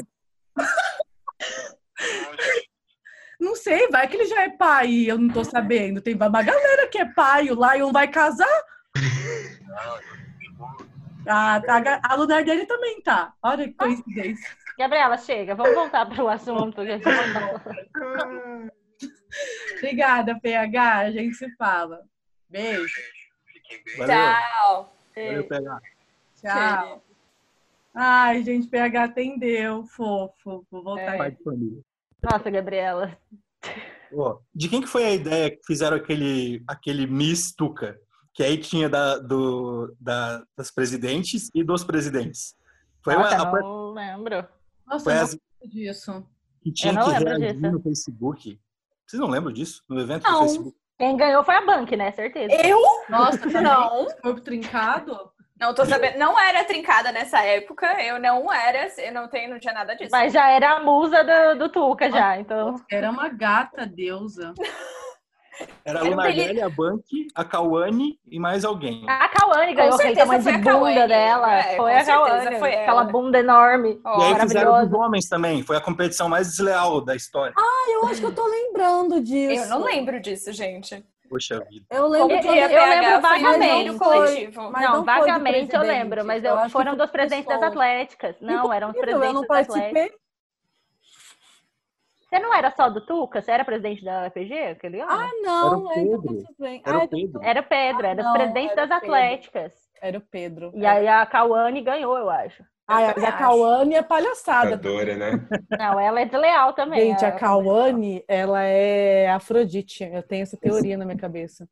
Não 3.40 3.56
sei, 3.56 3.88
vai 3.88 4.06
que 4.06 4.16
ele 4.16 4.26
já 4.26 4.42
é 4.44 4.50
pai 4.50 5.04
eu 5.06 5.18
não 5.18 5.28
tô 5.28 5.42
sabendo. 5.42 6.00
Tem 6.00 6.14
uma 6.14 6.28
galera 6.28 6.86
que 6.88 6.98
é 6.98 7.04
pai, 7.04 7.50
o 7.50 7.54
Lion 7.54 7.90
vai 7.90 8.06
casar. 8.06 8.64
Ah, 11.26 11.60
tá. 11.60 12.00
A 12.02 12.14
Lunar 12.14 12.44
dele 12.44 12.66
também 12.66 13.00
tá. 13.02 13.32
Olha 13.42 13.66
que 13.66 13.74
coincidência. 13.74 14.48
Gabriela, 14.78 15.16
chega. 15.16 15.54
Vamos 15.54 15.74
voltar 15.74 16.06
pro 16.06 16.28
assunto. 16.28 16.84
gente. 16.84 17.04
Obrigada, 19.76 20.38
PH. 20.40 20.98
A 20.98 21.10
gente 21.10 21.34
se 21.34 21.50
fala. 21.56 22.02
Beijo. 22.48 22.94
Fiquem 23.46 23.82
bem. 23.84 23.96
Valeu. 23.98 24.16
Tchau. 24.16 24.96
Valeu, 25.14 25.48
PH. 25.48 25.80
Tchau. 26.40 27.04
Ai, 27.94 28.42
gente, 28.42 28.68
PH 28.68 29.04
atendeu. 29.04 29.84
Fofo. 29.84 30.66
Vou 30.70 30.82
voltar. 30.82 31.16
Pai 31.18 31.30
de 31.32 31.42
família. 31.42 31.82
Nossa, 32.22 32.50
Gabriela. 32.50 33.16
Ó, 34.14 34.38
de 34.54 34.68
quem 34.68 34.80
que 34.80 34.86
foi 34.86 35.04
a 35.04 35.10
ideia 35.14 35.50
que 35.50 35.60
fizeram 35.66 35.96
aquele, 35.96 36.62
aquele 36.66 37.06
Miss 37.06 37.54
Tuca? 37.54 37.98
Que 38.34 38.42
aí 38.42 38.56
tinha 38.56 38.88
da, 38.88 39.18
do, 39.18 39.94
da, 40.00 40.42
das 40.56 40.70
presidentes 40.70 41.50
e 41.54 41.62
dos 41.62 41.84
presidentes. 41.84 42.54
Foi 43.04 43.14
Nossa, 43.14 43.42
uma, 43.42 43.58
a, 43.58 43.60
não 43.62 43.90
lembro. 43.92 44.48
Nossa, 44.86 45.04
foi 45.04 45.12
eu 45.14 45.20
as 45.20 45.30
lembro 45.32 45.68
disso. 45.76 46.26
que 46.62 46.72
tinha 46.72 46.92
não 46.92 47.04
que 47.04 47.10
lembro 47.10 47.28
reagir 47.38 47.54
disso. 47.60 47.72
no 47.72 47.82
Facebook. 47.82 48.60
Vocês 49.06 49.20
não 49.20 49.28
lembram 49.28 49.52
disso? 49.52 49.82
No 49.88 50.00
evento 50.00 50.22
Não. 50.24 50.32
do 50.40 50.46
Facebook? 50.48 50.76
Quem 50.98 51.16
ganhou 51.16 51.42
foi 51.44 51.56
a 51.56 51.66
Bank, 51.66 51.96
né? 51.96 52.12
Certeza. 52.12 52.54
Eu? 52.66 52.78
Nossa, 53.08 53.38
Não. 53.60 54.06
corpo 54.22 54.40
trincado? 54.40 55.31
Não 55.62 55.72
tô 55.72 55.86
sabendo. 55.86 56.18
Não 56.18 56.36
era 56.36 56.64
trincada 56.64 57.12
nessa 57.12 57.40
época. 57.44 57.86
Eu 58.02 58.18
não 58.18 58.52
era. 58.52 58.88
Eu 58.98 59.12
não 59.12 59.28
tenho, 59.28 59.48
não 59.48 59.60
tinha 59.60 59.72
nada 59.72 59.94
disso. 59.94 60.10
Mas 60.10 60.32
já 60.32 60.50
era 60.50 60.72
a 60.72 60.80
musa 60.80 61.22
do, 61.22 61.58
do 61.60 61.68
Tuca, 61.68 62.10
já. 62.10 62.36
Então, 62.36 62.74
Era 62.90 63.08
uma 63.08 63.28
gata 63.28 63.86
deusa. 63.86 64.52
Era 65.84 66.00
a 66.00 66.00
Era 66.00 66.08
um 66.08 66.10
Lunardelli, 66.10 66.62
a 66.62 66.68
Bank, 66.68 67.04
a 67.34 67.44
Cauane 67.44 68.18
e 68.26 68.40
mais 68.40 68.64
alguém. 68.64 69.04
a 69.06 69.28
Cauane 69.28 69.74
ganhou 69.74 69.94
aquele 69.94 70.14
certeza 70.14 70.26
tamanho 70.26 70.42
foi 70.42 70.52
de 70.52 70.58
a 70.58 70.60
bunda 70.62 70.78
Cauane. 70.78 71.08
dela. 71.08 71.58
É, 71.58 71.76
foi 71.76 71.94
a 71.94 72.04
Cauane. 72.04 72.58
foi 72.58 72.72
ela. 72.72 72.82
Aquela 72.82 73.04
bunda 73.04 73.38
enorme. 73.38 74.00
Ó, 74.04 74.20
e 74.20 74.24
aí 74.24 74.40
fizeram 74.40 74.84
dos 74.84 74.92
homens 74.98 75.28
também. 75.28 75.62
Foi 75.62 75.76
a 75.76 75.80
competição 75.80 76.28
mais 76.28 76.48
desleal 76.48 77.00
da 77.04 77.14
história. 77.14 77.54
Eu 77.86 78.06
acho 78.08 78.18
que 78.18 78.26
eu 78.26 78.34
tô 78.34 78.46
lembrando 78.46 79.20
disso. 79.20 79.64
eu 79.64 79.68
não 79.68 79.84
lembro 79.84 80.18
disso, 80.20 80.52
gente. 80.52 81.04
Poxa 81.32 81.60
vida. 81.64 81.86
Eu 81.90 82.08
lembro 82.08 82.36
Eu- 82.36 82.40
que 82.42 82.46
ia 82.48 82.64
eu 82.64 82.68
PH 82.68 83.00
lembro 83.00 83.20
vagamente. 83.22 83.90
no 83.90 83.98
coletivo. 83.98 84.60
Não, 84.70 84.70
não 84.70 85.04
vagamente 85.04 85.58
eu 85.74 85.80
presidente. 85.80 85.86
lembro, 85.86 86.24
mas 86.26 86.44
Eu 86.44 86.56
eu- 86.58 86.68
foram 86.68 86.94
dos 86.94 87.06
de 87.06 87.12
presidentes 87.12 87.46
das 87.46 87.62
atléticas. 87.62 88.36
Não, 88.38 88.70
eram 88.70 88.90
os 88.90 88.96
presidentes 88.98 89.28
eu 89.28 89.32
não 89.32 89.40
das 89.40 89.48
participei. 89.48 90.12
Você 92.28 92.38
não 92.38 92.52
era 92.54 92.70
só 92.70 92.90
do 92.90 93.00
Tuca? 93.06 93.40
Você 93.40 93.50
era 93.50 93.64
presidente 93.64 94.04
da 94.04 94.26
RPG 94.26 94.52
aquele 94.72 95.00
ano? 95.00 95.10
Ah, 95.10 95.30
não. 95.42 95.68
Era 95.68 95.76
o 95.78 95.90
é, 95.92 96.00
então 96.02 96.20
Pedro. 96.22 96.36
tudo 96.44 96.54
bem. 96.58 96.82
Era 96.84 96.98
o 96.98 97.02
Ah, 97.02 97.08
Pedro. 97.08 97.40
Era 97.42 97.60
o 97.60 97.64
Pedro, 97.64 98.06
era 98.06 98.22
não, 98.22 98.30
os 98.32 98.38
presidentes 98.38 98.72
era 98.72 98.86
das 98.86 98.98
o 98.98 99.00
Pedro. 99.00 99.14
atléticas. 99.16 99.72
Era 100.02 100.18
o 100.18 100.20
Pedro. 100.20 100.72
E 100.74 100.84
aí 100.86 101.08
a 101.08 101.24
Cauane 101.24 101.80
ganhou, 101.80 102.18
eu 102.18 102.28
acho. 102.28 102.62
Ai, 102.94 103.06
a. 103.24 103.32
Cauane 103.32 103.94
é 103.94 104.02
palhaçada. 104.02 104.74
Adora, 104.74 105.16
né? 105.16 105.46
Não, 105.78 105.98
ela 106.00 106.20
é 106.20 106.24
desleal 106.26 106.72
também. 106.72 107.10
Gente, 107.10 107.24
a 107.24 107.32
Cauane, 107.32 108.24
ela 108.28 108.62
é 108.62 109.28
Afrodite. 109.30 110.04
Eu 110.04 110.22
tenho 110.22 110.42
essa 110.42 110.56
teoria 110.56 110.96
na 110.96 111.04
minha 111.04 111.16
cabeça. 111.18 111.66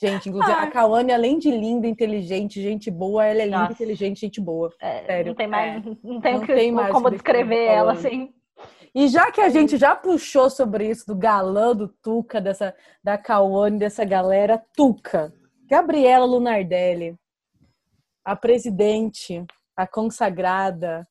Gente, 0.00 0.28
inclusive, 0.30 0.52
Ah. 0.56 0.62
a 0.62 0.70
Cauane, 0.70 1.12
além 1.12 1.38
de 1.38 1.50
linda, 1.50 1.86
inteligente, 1.86 2.60
gente 2.62 2.90
boa, 2.90 3.24
ela 3.24 3.42
é 3.42 3.44
linda, 3.44 3.58
Nossa. 3.58 3.72
inteligente, 3.74 4.20
gente 4.20 4.40
boa. 4.40 4.72
É, 4.80 5.04
sério. 5.04 5.26
Não 5.28 5.34
tem 5.34 5.46
mais, 5.46 5.84
não 6.02 6.20
tem, 6.20 6.34
Não 6.34 6.40
que- 6.40 6.54
tem 6.54 6.72
mais 6.72 6.90
como 6.90 7.10
descrever 7.10 7.66
ela 7.66 7.92
assim. 7.92 8.32
E 8.94 9.08
já 9.08 9.30
que 9.30 9.42
a 9.42 9.50
gente 9.50 9.76
já 9.76 9.94
puxou 9.94 10.48
sobre 10.48 10.88
isso, 10.88 11.06
do 11.06 11.14
galã, 11.14 11.76
do 11.76 11.86
Tuca, 11.86 12.40
dessa, 12.40 12.74
da 13.04 13.18
Cauane, 13.18 13.78
dessa 13.78 14.06
galera, 14.06 14.62
Tuca, 14.74 15.30
Gabriela 15.68 16.24
Lunardelli, 16.24 17.14
a 18.24 18.34
presidente, 18.34 19.44
a 19.76 19.86
consagrada, 19.86 21.06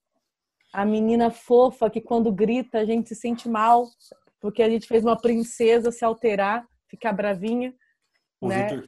a 0.74 0.84
menina 0.86 1.30
fofa 1.30 1.90
que 1.90 2.02
quando 2.02 2.32
grita 2.32 2.80
a 2.80 2.86
gente 2.86 3.10
se 3.10 3.16
sente 3.16 3.48
mal, 3.48 3.86
porque 4.42 4.62
a 4.64 4.70
gente 4.70 4.88
fez 4.88 5.04
uma 5.04 5.18
princesa 5.18 5.92
se 5.92 6.04
alterar, 6.04 6.66
ficar 6.90 7.14
bravinha. 7.14 7.74
Né? 8.42 8.84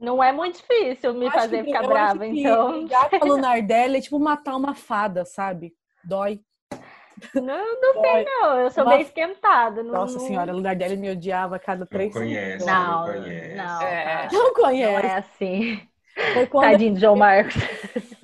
Não 0.00 0.22
é 0.22 0.32
muito 0.32 0.56
difícil 0.58 1.14
me 1.14 1.26
Acho 1.28 1.38
fazer 1.38 1.58
que- 1.58 1.72
ficar 1.72 1.86
brava, 1.86 2.26
então. 2.26 2.86
Já 2.88 3.08
com 3.08 3.16
a 3.16 3.28
Lunardelli 3.28 3.96
é 3.98 4.00
tipo 4.00 4.18
matar 4.18 4.56
uma 4.56 4.74
fada, 4.74 5.24
sabe? 5.24 5.72
Dói. 6.04 6.40
Não, 7.34 7.42
não 7.80 7.94
Dói. 7.94 8.02
sei, 8.02 8.24
não. 8.24 8.58
Eu 8.60 8.70
sou 8.70 8.82
Uma- 8.84 8.92
bem 8.94 9.02
esquentada. 9.02 9.82
Não, 9.82 9.92
Nossa 9.92 10.18
não- 10.18 10.26
senhora, 10.26 10.50
a 10.52 10.54
Lunardelli 10.54 10.96
me 10.96 11.10
odiava 11.10 11.56
a 11.56 11.58
cada 11.58 11.86
três 11.86 12.12
conhece. 12.12 12.64
segundos. 12.64 12.66
Não, 12.66 13.06
Não 13.06 13.22
conhece. 13.22 13.54
não. 13.54 13.82
É. 13.82 14.04
tá. 14.04 14.28
Não 14.32 14.44
Não 14.44 14.54
conhece. 14.54 15.06
é 15.06 15.14
assim. 15.14 15.88
Foi 16.34 16.46
quando 16.46 16.64
Tadinho 16.70 16.94
de 16.94 17.00
João 17.00 17.16
Marcos. 17.16 17.54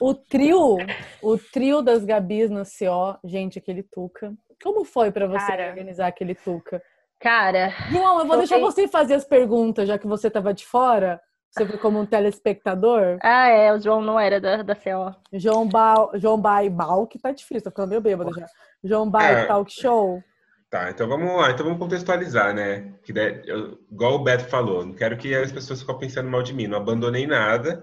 O 0.00 0.14
trio, 0.14 0.76
o 1.22 1.36
trio 1.38 1.82
das 1.82 2.04
Gabis 2.04 2.48
no 2.50 2.62
CO, 2.62 3.18
gente, 3.24 3.58
aquele 3.58 3.82
Tuca. 3.82 4.32
Como 4.62 4.84
foi 4.84 5.10
pra 5.10 5.26
você 5.26 5.46
Cara. 5.46 5.68
organizar 5.70 6.06
aquele 6.06 6.34
Tuca? 6.34 6.80
Cara, 7.20 7.70
João, 7.90 8.20
eu 8.20 8.26
vou 8.26 8.36
deixar 8.38 8.58
você 8.60 8.86
fazer 8.86 9.14
as 9.14 9.24
perguntas, 9.24 9.88
já 9.88 9.98
que 9.98 10.06
você 10.06 10.30
tava 10.30 10.54
de 10.54 10.64
fora. 10.64 11.20
Você 11.50 11.66
foi 11.66 11.78
como 11.78 11.98
um 11.98 12.06
telespectador. 12.06 13.18
ah, 13.22 13.48
é, 13.48 13.72
o 13.72 13.80
João 13.80 14.00
não 14.02 14.20
era 14.20 14.38
da, 14.40 14.62
da 14.62 14.74
CO. 14.76 15.14
João 15.32 15.66
Bal, 15.66 16.10
João 16.14 16.38
Bai 16.40 16.68
Bal, 16.68 17.06
que 17.06 17.18
tá 17.18 17.32
difícil, 17.32 17.62
tá 17.64 17.70
ficando 17.70 17.88
meio 17.88 18.00
bêbado 18.02 18.32
já. 18.38 18.46
João 18.84 19.08
Bai 19.10 19.42
É. 19.42 19.46
Talk 19.46 19.72
Show. 19.72 20.22
Tá, 20.70 20.90
então 20.90 21.08
vamos 21.08 21.34
lá, 21.40 21.50
então 21.50 21.64
vamos 21.64 21.78
contextualizar, 21.80 22.52
né? 22.54 22.92
Que 23.02 23.10
daí, 23.12 23.40
eu- 23.46 23.78
igual 23.90 24.14
o 24.16 24.18
Beto 24.22 24.44
falou, 24.44 24.84
não 24.84 24.92
quero 24.92 25.16
que 25.16 25.34
as 25.34 25.50
pessoas 25.50 25.80
fiquem 25.80 25.98
pensando 25.98 26.28
mal 26.28 26.42
de 26.42 26.52
mim, 26.52 26.66
não 26.66 26.76
abandonei 26.76 27.26
nada. 27.26 27.82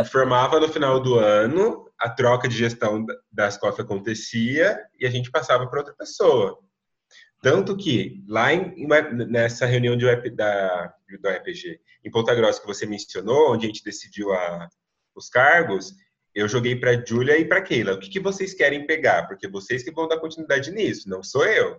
Informava 0.00 0.58
no 0.58 0.68
final 0.68 1.00
do 1.00 1.18
ano, 1.18 1.88
a 1.98 2.08
troca 2.08 2.48
de 2.48 2.56
gestão 2.56 3.04
da- 3.04 3.14
das 3.30 3.56
COF 3.56 3.80
acontecia 3.80 4.78
e 4.98 5.06
a 5.06 5.10
gente 5.10 5.30
passava 5.30 5.66
para 5.66 5.80
outra 5.80 5.94
pessoa. 5.94 6.58
Tanto 7.42 7.76
que 7.76 8.24
lá 8.26 8.52
em, 8.54 8.74
nessa 9.28 9.66
reunião 9.66 9.96
de 9.96 10.06
da, 10.30 10.92
do 11.20 11.28
RPG 11.28 11.78
em 12.02 12.10
Ponta 12.10 12.34
Grossa 12.34 12.60
que 12.60 12.66
você 12.66 12.86
mencionou, 12.86 13.52
onde 13.52 13.66
a 13.66 13.68
gente 13.68 13.84
decidiu 13.84 14.32
a- 14.32 14.68
os 15.14 15.28
cargos, 15.28 15.92
eu 16.34 16.48
joguei 16.48 16.74
para 16.74 17.04
Júlia 17.06 17.38
e 17.38 17.44
para 17.44 17.62
Keila. 17.62 17.92
O 17.94 17.98
que, 18.00 18.08
que 18.08 18.18
vocês 18.18 18.54
querem 18.54 18.86
pegar? 18.86 19.28
Porque 19.28 19.46
vocês 19.46 19.82
que 19.84 19.92
vão 19.92 20.08
dar 20.08 20.18
continuidade 20.18 20.70
nisso, 20.70 21.08
não 21.08 21.22
sou 21.22 21.44
eu. 21.46 21.78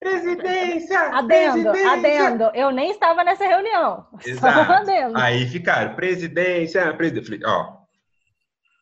Presidência! 0.00 0.98
Adendo, 1.12 1.70
presidência! 1.72 1.92
adendo. 1.92 2.44
Eu 2.54 2.70
nem 2.70 2.90
estava 2.90 3.22
nessa 3.22 3.46
reunião. 3.46 4.06
Exato. 4.24 4.90
Aí 5.14 5.46
ficaram, 5.46 5.94
presidência, 5.94 6.92
presidência. 6.94 7.38
Falei, 7.38 7.40
ó, 7.44 7.76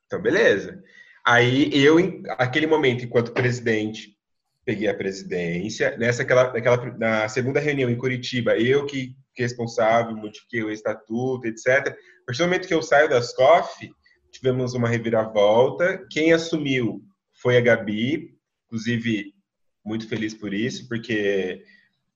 então 0.06 0.22
beleza. 0.22 0.80
Aí 1.26 1.70
eu, 1.74 1.98
em 1.98 2.22
aquele 2.38 2.68
momento, 2.68 3.04
enquanto 3.04 3.32
presidente, 3.32 4.16
peguei 4.64 4.88
a 4.88 4.94
presidência. 4.94 5.96
Nessa, 5.98 6.22
aquela, 6.22 6.52
naquela, 6.52 6.96
na 6.96 7.28
segunda 7.28 7.58
reunião 7.58 7.90
em 7.90 7.98
Curitiba, 7.98 8.56
eu 8.56 8.86
que 8.86 9.16
fiquei 9.30 9.46
responsável, 9.46 10.16
modifiquei 10.16 10.62
o 10.62 10.70
estatuto, 10.70 11.46
etc. 11.48 11.66
A 11.66 12.26
partir 12.26 12.38
do 12.38 12.44
momento 12.44 12.68
que 12.68 12.74
eu 12.74 12.82
saio 12.82 13.08
das 13.08 13.34
COF, 13.34 13.90
tivemos 14.30 14.74
uma 14.74 14.88
reviravolta. 14.88 16.06
Quem 16.10 16.32
assumiu 16.32 17.02
foi 17.42 17.56
a 17.56 17.60
Gabi, 17.60 18.36
inclusive 18.66 19.32
muito 19.88 20.06
feliz 20.06 20.34
por 20.34 20.52
isso, 20.52 20.86
porque 20.86 21.64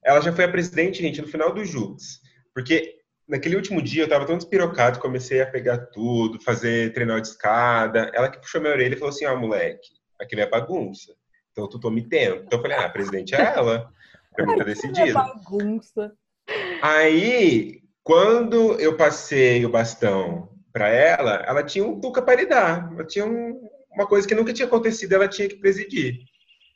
ela 0.04 0.20
já 0.20 0.32
foi 0.32 0.44
a 0.44 0.48
presidente, 0.48 1.00
gente, 1.02 1.22
no 1.22 1.26
final 1.26 1.52
do 1.54 1.64
Jux. 1.64 2.20
Porque 2.54 2.98
naquele 3.26 3.56
último 3.56 3.80
dia 3.80 4.02
eu 4.04 4.08
tava 4.08 4.26
tão 4.26 4.36
despirocado, 4.36 4.98
comecei 5.00 5.40
a 5.40 5.46
pegar 5.46 5.78
tudo, 5.86 6.40
fazer 6.42 6.92
treinar 6.92 7.20
de 7.20 7.28
escada. 7.28 8.10
Ela 8.12 8.28
que 8.30 8.38
puxou 8.38 8.60
minha 8.60 8.74
orelha 8.74 8.94
e 8.94 8.98
falou 8.98 9.08
assim: 9.08 9.24
ó, 9.24 9.34
moleque, 9.34 9.88
aqui 10.20 10.36
não 10.36 10.42
é 10.42 10.48
bagunça. 10.48 11.14
Então 11.50 11.68
tu 11.68 11.80
tô 11.80 11.90
me 11.90 12.06
tendo. 12.06 12.42
Então 12.44 12.58
eu 12.58 12.62
falei: 12.62 12.76
ah, 12.76 12.84
a 12.84 12.90
presidente 12.90 13.34
é 13.34 13.40
ela. 13.40 13.90
Pra 14.34 14.46
mim 14.46 14.56
tá 14.56 14.64
É 15.06 15.12
bagunça. 15.12 16.12
Aí, 16.80 17.82
quando 18.02 18.80
eu 18.80 18.96
passei 18.96 19.64
o 19.66 19.68
bastão 19.68 20.48
para 20.72 20.88
ela, 20.88 21.44
ela 21.46 21.62
tinha 21.62 21.84
um 21.84 22.00
tuca 22.00 22.22
para 22.22 22.40
lidar. 22.40 22.90
Ela 22.94 23.04
tinha 23.04 23.26
um- 23.26 23.68
uma 23.94 24.06
coisa 24.06 24.26
que 24.26 24.34
nunca 24.34 24.54
tinha 24.54 24.66
acontecido, 24.66 25.12
ela 25.12 25.28
tinha 25.28 25.46
que 25.48 25.56
presidir. 25.56 26.20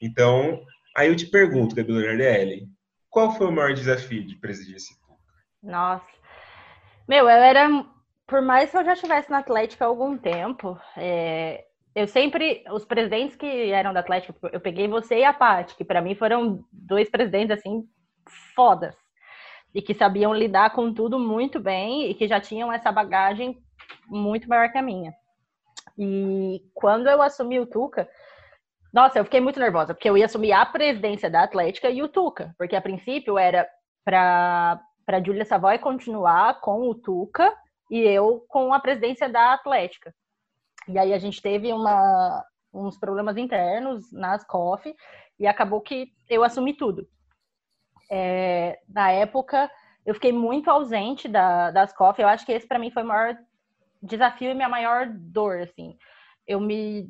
Então, 0.03 0.62
aí 0.97 1.09
eu 1.09 1.17
te 1.17 1.26
pergunto, 1.26 1.75
Gabi 1.75 1.93
Nardelli, 1.93 2.69
qual 3.11 3.33
foi 3.33 3.47
o 3.47 3.53
maior 3.53 3.73
desafio 3.75 4.26
de 4.26 4.37
presidir 4.37 4.76
esse 4.76 4.99
tuca? 5.00 5.15
Nossa. 5.62 6.07
Meu, 7.07 7.29
eu 7.29 7.29
era. 7.29 7.85
Por 8.26 8.43
mais 8.43 8.71
que 8.71 8.76
eu 8.76 8.85
já 8.85 8.95
estivesse 8.95 9.31
na 9.31 9.38
Atlética 9.38 9.85
há 9.85 9.88
algum 9.88 10.19
tempo, 10.19 10.76
é, 10.97 11.65
eu 11.95 12.09
sempre. 12.09 12.65
Os 12.73 12.85
presidentes 12.85 13.37
que 13.37 13.71
eram 13.71 13.93
da 13.93 14.00
Atlética, 14.00 14.35
eu 14.53 14.61
peguei 14.61 14.88
você 14.88 15.21
e 15.21 15.25
a 15.25 15.33
Paty, 15.33 15.76
que 15.76 15.85
pra 15.85 16.03
mim 16.03 16.15
foram 16.15 16.65
dois 16.73 17.09
presidentes, 17.09 17.57
assim, 17.57 17.88
fodas. 18.55 18.95
E 19.75 19.81
que 19.81 19.95
sabiam 19.95 20.35
lidar 20.35 20.71
com 20.71 20.93
tudo 20.93 21.19
muito 21.19 21.61
bem 21.61 22.11
e 22.11 22.15
que 22.15 22.26
já 22.26 22.41
tinham 22.41 22.73
essa 22.73 22.91
bagagem 22.91 23.62
muito 24.07 24.49
maior 24.49 24.71
que 24.73 24.79
a 24.79 24.83
minha. 24.83 25.15
E 25.99 26.62
quando 26.75 27.09
eu 27.09 27.23
assumi 27.23 27.61
o 27.61 27.67
Tuca, 27.67 28.09
nossa, 28.93 29.19
eu 29.19 29.25
fiquei 29.25 29.40
muito 29.40 29.61
nervosa, 29.61 29.95
porque 29.95 30.09
eu 30.09 30.16
ia 30.16 30.26
assumir 30.26 30.52
a 30.52 30.64
presidência 30.64 31.31
da 31.31 31.43
Atlética 31.43 31.90
e 31.90 32.02
o 32.02 32.09
Tuca, 32.09 32.55
porque 32.57 32.76
a 32.76 32.81
princípio 32.81 33.38
era 33.38 33.69
para 34.05 34.81
para 35.05 35.23
Júlia 35.23 35.45
Savoy 35.45 35.78
continuar 35.78 36.61
com 36.61 36.90
o 36.90 36.95
Tuca 36.95 37.57
e 37.88 38.00
eu 38.00 38.45
com 38.49 38.75
a 38.75 38.81
presidência 38.81 39.28
da 39.28 39.52
Atlética. 39.52 40.12
E 40.88 40.99
aí 40.99 41.12
a 41.12 41.19
gente 41.19 41.40
teve 41.40 41.73
uma, 41.73 42.45
uns 42.75 42.99
problemas 42.99 43.37
internos 43.37 44.12
nas 44.12 44.45
COF 44.45 44.95
e 45.38 45.47
acabou 45.47 45.81
que 45.81 46.12
eu 46.28 46.43
assumi 46.43 46.75
tudo. 46.75 47.07
É, 48.11 48.81
na 48.88 49.12
época, 49.12 49.71
eu 50.05 50.14
fiquei 50.14 50.33
muito 50.33 50.71
ausente 50.71 51.28
da, 51.28 51.71
das 51.71 51.93
COF. 51.93 52.21
Eu 52.21 52.28
acho 52.28 52.45
que 52.45 52.52
esse 52.52 52.66
para 52.66 52.78
mim 52.78 52.90
foi 52.90 53.02
o 53.02 53.07
maior 53.07 53.37
desafio 54.02 54.50
e 54.50 54.55
minha 54.55 54.69
maior 54.69 55.09
dor, 55.09 55.61
assim. 55.61 55.97
Eu 56.47 56.61
me 56.61 57.09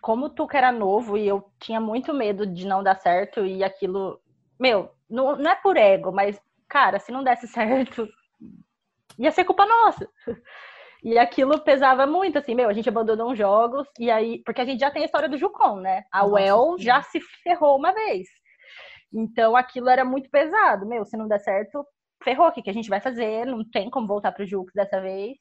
como 0.00 0.26
o 0.26 0.30
Tuca 0.30 0.58
era 0.58 0.72
novo 0.72 1.16
e 1.16 1.26
eu 1.26 1.50
tinha 1.58 1.80
muito 1.80 2.12
medo 2.14 2.46
de 2.46 2.66
não 2.66 2.82
dar 2.82 2.96
certo 2.96 3.44
e 3.44 3.62
aquilo, 3.62 4.20
meu, 4.58 4.90
não, 5.08 5.36
não 5.36 5.50
é 5.50 5.54
por 5.54 5.76
ego, 5.76 6.12
mas 6.12 6.40
cara, 6.68 6.98
se 6.98 7.12
não 7.12 7.24
desse 7.24 7.46
certo, 7.48 8.08
ia 9.18 9.30
ser 9.30 9.44
culpa 9.44 9.66
nossa. 9.66 10.08
E 11.02 11.18
aquilo 11.18 11.58
pesava 11.60 12.06
muito, 12.06 12.38
assim, 12.38 12.54
meu, 12.54 12.68
a 12.68 12.74
gente 12.74 12.90
abandonou 12.90 13.30
uns 13.30 13.38
jogos, 13.38 13.88
e 13.98 14.10
aí, 14.10 14.42
porque 14.44 14.60
a 14.60 14.66
gente 14.66 14.80
já 14.80 14.90
tem 14.90 15.00
a 15.00 15.06
história 15.06 15.30
do 15.30 15.38
Jucon, 15.38 15.76
né? 15.76 16.04
A 16.12 16.18
Nossa, 16.18 16.34
UEL 16.34 16.76
sim. 16.76 16.84
já 16.84 17.00
se 17.00 17.18
ferrou 17.42 17.78
uma 17.78 17.90
vez. 17.90 18.28
Então 19.10 19.56
aquilo 19.56 19.88
era 19.88 20.04
muito 20.04 20.28
pesado, 20.28 20.86
meu, 20.86 21.06
se 21.06 21.16
não 21.16 21.26
der 21.26 21.40
certo, 21.40 21.84
ferrou, 22.22 22.48
o 22.48 22.52
que, 22.52 22.62
que 22.62 22.68
a 22.68 22.74
gente 22.74 22.90
vai 22.90 23.00
fazer? 23.00 23.46
Não 23.46 23.64
tem 23.64 23.88
como 23.88 24.06
voltar 24.06 24.32
pro 24.32 24.46
Jux 24.46 24.72
dessa 24.74 25.00
vez. 25.00 25.38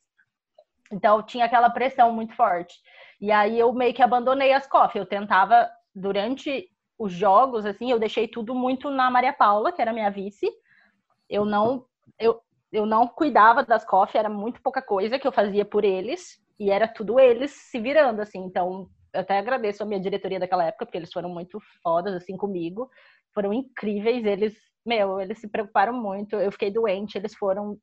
Então 0.92 1.22
tinha 1.24 1.46
aquela 1.46 1.70
pressão 1.70 2.12
muito 2.12 2.36
forte. 2.36 2.76
E 3.22 3.32
aí 3.32 3.60
eu 3.60 3.72
meio 3.74 3.94
que 3.94 4.02
abandonei 4.02 4.54
as 4.54 4.66
COF. 4.66 4.98
Eu 4.98 5.06
tentava, 5.06 5.70
durante 5.94 6.70
os 6.98 7.14
jogos, 7.14 7.66
assim, 7.66 7.92
eu 7.92 8.00
deixei 8.00 8.28
tudo 8.28 8.56
muito 8.56 8.90
na 8.90 9.10
Maria 9.10 9.34
Paula, 9.34 9.72
que 9.72 9.82
era 9.82 9.94
minha 9.94 10.10
vice. 10.10 10.50
Eu 11.30 11.46
não, 11.46 11.86
eu, 12.20 12.42
eu 12.72 12.86
não 12.86 13.08
cuidava 13.08 13.64
das 13.64 13.86
COF, 13.86 14.18
era 14.18 14.30
muito 14.30 14.62
pouca 14.62 14.82
coisa 14.82 15.20
que 15.20 15.28
eu 15.28 15.32
fazia 15.32 15.64
por 15.64 15.84
eles. 15.84 16.42
E 16.60 16.70
era 16.72 16.88
tudo 16.88 17.20
eles 17.20 17.52
se 17.52 17.80
virando, 17.80 18.22
assim. 18.22 18.40
Então, 18.40 18.90
eu 19.14 19.22
até 19.22 19.38
agradeço 19.38 19.82
a 19.82 19.86
minha 19.86 20.00
diretoria 20.00 20.40
daquela 20.40 20.66
época, 20.66 20.86
porque 20.86 20.98
eles 20.98 21.12
foram 21.12 21.30
muito 21.30 21.60
fodas, 21.82 22.14
assim, 22.14 22.36
comigo. 22.36 22.90
Foram 23.34 23.54
incríveis. 23.54 24.26
Eles, 24.26 24.56
meu, 24.86 25.22
eles 25.22 25.40
se 25.40 25.48
preocuparam 25.48 25.94
muito. 25.94 26.36
Eu 26.36 26.52
fiquei 26.52 26.72
doente, 26.72 27.18
eles 27.18 27.34
foram 27.36 27.78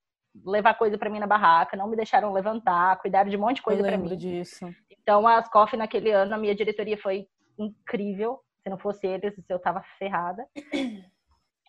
levar 0.45 0.75
coisa 0.75 0.99
para 0.99 1.11
mim 1.11 1.19
na 1.19 1.27
barraca, 1.27 1.77
não 1.77 1.89
me 1.89 1.97
deixaram 1.97 2.33
levantar, 2.33 2.99
cuidaram 2.99 3.31
de 3.31 3.37
um 3.37 3.41
monte 3.41 3.57
de 3.57 3.63
coisa 3.63 3.83
para 3.83 3.97
mim. 3.97 4.17
disso. 4.17 4.69
Então, 4.91 5.27
as 5.27 5.49
COF 5.49 5.77
naquele 5.77 6.11
ano, 6.11 6.35
a 6.35 6.39
minha 6.39 6.55
diretoria 6.55 6.99
foi 6.99 7.27
incrível. 7.59 8.41
Se 8.63 8.69
não 8.71 8.79
fosse 8.79 9.07
eles, 9.07 9.35
eu 9.49 9.59
tava 9.59 9.83
ferrada. 9.99 10.45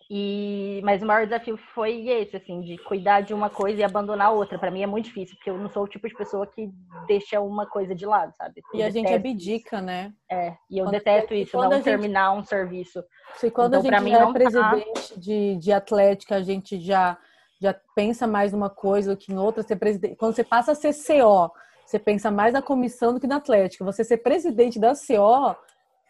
E, 0.09 0.79
mas 0.85 1.01
o 1.01 1.05
maior 1.05 1.25
desafio 1.25 1.57
foi 1.75 2.07
esse, 2.07 2.37
assim, 2.37 2.61
de 2.61 2.77
cuidar 2.77 3.19
de 3.19 3.33
uma 3.33 3.49
coisa 3.49 3.81
e 3.81 3.83
abandonar 3.83 4.31
outra. 4.31 4.57
Para 4.57 4.71
mim 4.71 4.81
é 4.81 4.87
muito 4.87 5.03
difícil, 5.05 5.35
porque 5.35 5.49
eu 5.49 5.57
não 5.57 5.69
sou 5.69 5.83
o 5.83 5.87
tipo 5.87 6.07
de 6.07 6.15
pessoa 6.15 6.47
que 6.47 6.69
deixa 7.07 7.41
uma 7.41 7.65
coisa 7.65 7.93
de 7.93 8.05
lado, 8.05 8.33
sabe? 8.37 8.61
Eu 8.73 8.79
E 8.79 8.83
a 8.83 8.89
gente 8.89 9.11
abdica, 9.13 9.81
né? 9.81 10.13
isso. 10.13 10.15
É, 10.31 10.57
e 10.71 10.77
eu 10.77 10.85
Quando- 10.85 10.91
detesto 10.93 11.33
isso, 11.33 11.57
não 11.57 11.69
gente- 11.73 11.83
terminar 11.83 12.31
um 12.31 12.41
serviço. 12.41 13.03
Se 13.35 13.51
quando 13.51 13.73
Então, 13.75 13.81
a 13.81 13.89
pra 13.89 13.97
gente 13.99 14.05
mim, 14.05 14.15
é 14.15 14.19
não 14.21 14.27
tá- 14.27 14.39
presidente 14.39 15.19
de, 15.19 15.57
de 15.57 15.73
Atlética, 15.73 16.35
a 16.37 16.41
gente 16.41 16.79
já, 16.79 17.17
já 17.59 17.75
pensa 17.95 18.27
mais 18.27 18.51
numa 18.51 18.69
coisa 18.69 19.15
do 19.15 19.17
que 19.17 19.31
em 19.31 19.37
outra. 19.37 19.63
Ser 19.63 19.75
presidente, 19.75 20.15
quando 20.15 20.35
você 20.35 20.43
passa 20.43 20.71
a 20.71 20.75
ser 20.75 20.93
CO, 20.93 21.51
você 21.85 21.97
pensa 21.97 22.29
mais 22.29 22.53
na 22.53 22.61
comissão 22.61 23.13
do 23.13 23.19
que 23.19 23.27
na 23.27 23.37
Atlética. 23.37 23.85
Você 23.85 24.03
ser 24.03 24.17
presidente 24.17 24.79
da 24.79 24.93
CO, 24.93 25.55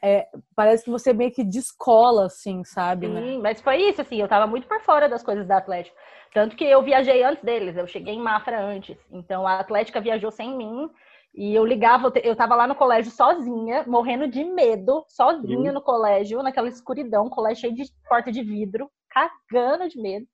é, 0.01 0.27
parece 0.56 0.84
que 0.84 0.89
você 0.89 1.13
meio 1.13 1.32
que 1.32 1.44
descola, 1.44 2.25
assim, 2.25 2.63
sabe? 2.63 3.08
Né? 3.08 3.22
Sim, 3.22 3.42
mas 3.42 3.62
foi 3.62 3.77
isso, 3.77 4.01
assim, 4.01 4.22
eu 4.22 4.27
tava 4.27 4.46
muito 4.46 4.68
por 4.68 4.82
fora 4.82 5.08
das 5.10 5.24
coisas 5.24 5.48
da 5.48 5.58
Atlética. 5.58 5.96
Tanto 6.34 6.56
que 6.56 6.66
eu 6.66 6.84
viajei 6.84 7.24
antes 7.24 7.44
deles, 7.44 7.77
eu 7.77 7.88
cheguei 7.88 8.13
em 8.13 8.22
Mafra 8.22 8.60
antes. 8.60 8.98
Então 9.12 9.48
a 9.48 9.60
Atlética 9.60 10.01
viajou 10.01 10.32
sem 10.32 10.56
mim. 10.56 10.89
E 11.34 11.54
eu 11.54 11.63
ligava, 11.63 12.12
eu 12.24 12.36
tava 12.36 12.56
lá 12.56 12.66
no 12.66 12.74
colégio 12.74 13.12
sozinha, 13.12 13.84
morrendo 13.86 14.27
de 14.27 14.44
medo, 14.44 15.06
sozinha 15.08 15.72
no 15.72 15.82
colégio, 15.82 16.42
naquela 16.42 16.68
escuridão, 16.68 17.30
colégio 17.30 17.62
cheio 17.62 17.75
de 17.75 17.84
porta 18.10 18.32
de 18.32 18.42
vidro, 18.42 18.89
cagando 19.10 19.88
de 19.88 20.01
medo. 20.01 20.25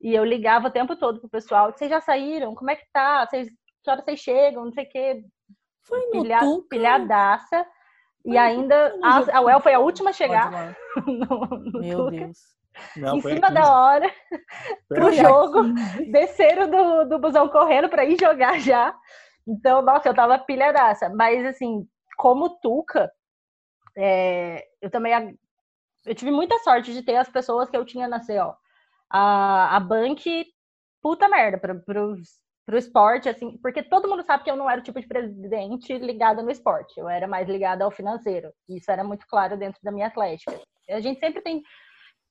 E 0.00 0.14
eu 0.14 0.24
ligava 0.24 0.68
o 0.68 0.70
tempo 0.72 0.94
todo 0.96 1.20
pro 1.20 1.28
pessoal, 1.28 1.72
vocês 1.72 1.90
já 1.90 2.00
saíram? 2.00 2.54
Como 2.54 2.70
é 2.70 2.76
que 2.76 2.86
tá? 2.92 3.26
Vocês, 3.26 3.48
que 3.82 3.90
horas 3.90 4.04
vocês 4.04 4.20
chegam? 4.20 4.64
Não 4.64 4.72
sei 4.72 4.84
o 4.84 4.88
quê. 4.88 5.24
Foi 5.82 6.00
no 6.06 6.22
Pilha, 6.22 6.38
Tuca. 6.38 6.68
pilhadaça. 6.68 7.66
E 8.24 8.30
Foi 8.30 8.32
no 8.34 8.38
ainda, 8.38 8.94
a, 9.02 9.38
a 9.38 9.40
UEL 9.40 9.60
foi 9.60 9.74
a 9.74 9.78
última 9.80 10.10
a 10.10 10.12
chegar 10.12 10.76
no, 11.06 11.46
no 11.72 11.80
Meu 11.80 12.04
Tuca. 12.04 12.10
Deus. 12.10 12.38
Não, 12.96 13.16
em 13.16 13.20
cima 13.20 13.48
aqui. 13.48 13.54
da 13.54 13.72
hora, 13.72 14.14
Foi 14.86 14.96
pro 14.98 15.06
aqui. 15.08 15.16
jogo, 15.16 15.62
desceram 16.12 16.70
do, 16.70 17.08
do 17.08 17.18
busão 17.18 17.48
correndo 17.48 17.88
para 17.88 18.04
ir 18.04 18.16
jogar 18.20 18.60
já. 18.60 18.94
Então, 19.46 19.82
nossa, 19.82 20.08
eu 20.08 20.14
tava 20.14 20.38
pilhadaça. 20.38 21.08
Mas, 21.08 21.44
assim, 21.44 21.88
como 22.16 22.50
Tuca, 22.60 23.10
é, 23.96 24.64
eu 24.80 24.90
também 24.90 25.36
eu 26.06 26.14
tive 26.14 26.30
muita 26.30 26.56
sorte 26.58 26.92
de 26.92 27.02
ter 27.02 27.16
as 27.16 27.28
pessoas 27.28 27.68
que 27.68 27.76
eu 27.76 27.84
tinha 27.84 28.06
na 28.06 28.20
CO. 28.20 28.54
A, 29.10 29.76
a 29.76 29.80
Bank, 29.80 30.46
puta 31.02 31.28
merda, 31.28 31.58
pra, 31.58 31.74
pros, 31.74 32.20
pro 32.66 32.76
esporte, 32.76 33.28
assim, 33.28 33.56
porque 33.58 33.82
todo 33.82 34.08
mundo 34.08 34.22
sabe 34.22 34.44
que 34.44 34.50
eu 34.50 34.56
não 34.56 34.70
era 34.70 34.80
o 34.80 34.84
tipo 34.84 35.00
de 35.00 35.06
presidente 35.06 35.96
ligada 35.96 36.42
no 36.42 36.50
esporte, 36.50 36.98
eu 37.00 37.08
era 37.08 37.26
mais 37.26 37.48
ligada 37.48 37.84
ao 37.84 37.90
financeiro. 37.90 38.52
Isso 38.68 38.90
era 38.90 39.02
muito 39.02 39.26
claro 39.26 39.56
dentro 39.56 39.80
da 39.82 39.90
minha 39.90 40.06
atlética. 40.06 40.60
A 40.90 41.00
gente 41.00 41.18
sempre 41.18 41.40
tem 41.40 41.62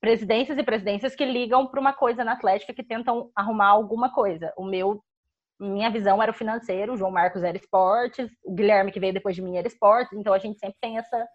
presidências 0.00 0.56
e 0.56 0.62
presidências 0.62 1.16
que 1.16 1.24
ligam 1.24 1.66
para 1.66 1.80
uma 1.80 1.92
coisa 1.92 2.22
na 2.22 2.32
atlética 2.32 2.72
que 2.72 2.84
tentam 2.84 3.30
arrumar 3.34 3.68
alguma 3.68 4.12
coisa. 4.12 4.52
O 4.56 4.64
meu 4.64 5.02
minha 5.60 5.90
visão 5.90 6.22
era 6.22 6.30
o 6.30 6.34
financeiro, 6.34 6.92
o 6.92 6.96
João 6.96 7.10
Marcos 7.10 7.42
era 7.42 7.56
esportes, 7.56 8.30
o 8.44 8.54
Guilherme 8.54 8.92
que 8.92 9.00
veio 9.00 9.12
depois 9.12 9.34
de 9.34 9.42
mim 9.42 9.56
era 9.56 9.66
esportes, 9.66 10.16
então 10.16 10.32
a 10.32 10.38
gente 10.38 10.56
sempre 10.60 10.76
tem 10.80 10.98
essa 10.98 11.26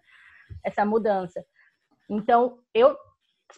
essa 0.62 0.84
mudança. 0.84 1.44
Então, 2.08 2.58
eu 2.72 2.96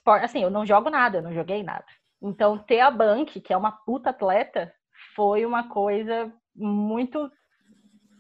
assim, 0.07 0.43
eu 0.43 0.51
não 0.51 0.67
jogo 0.67 0.91
nada, 0.91 1.19
eu 1.19 1.23
não 1.23 1.33
joguei 1.33 1.63
nada. 1.63 1.85
Então, 2.23 2.59
ter 2.59 2.81
a 2.81 2.91
Bank, 2.91 3.41
que 3.41 3.53
é 3.53 3.57
uma 3.57 3.73
puta 3.73 4.11
atleta, 4.11 4.73
foi 5.15 5.45
uma 5.45 5.69
coisa 5.69 6.33
muito 6.55 7.31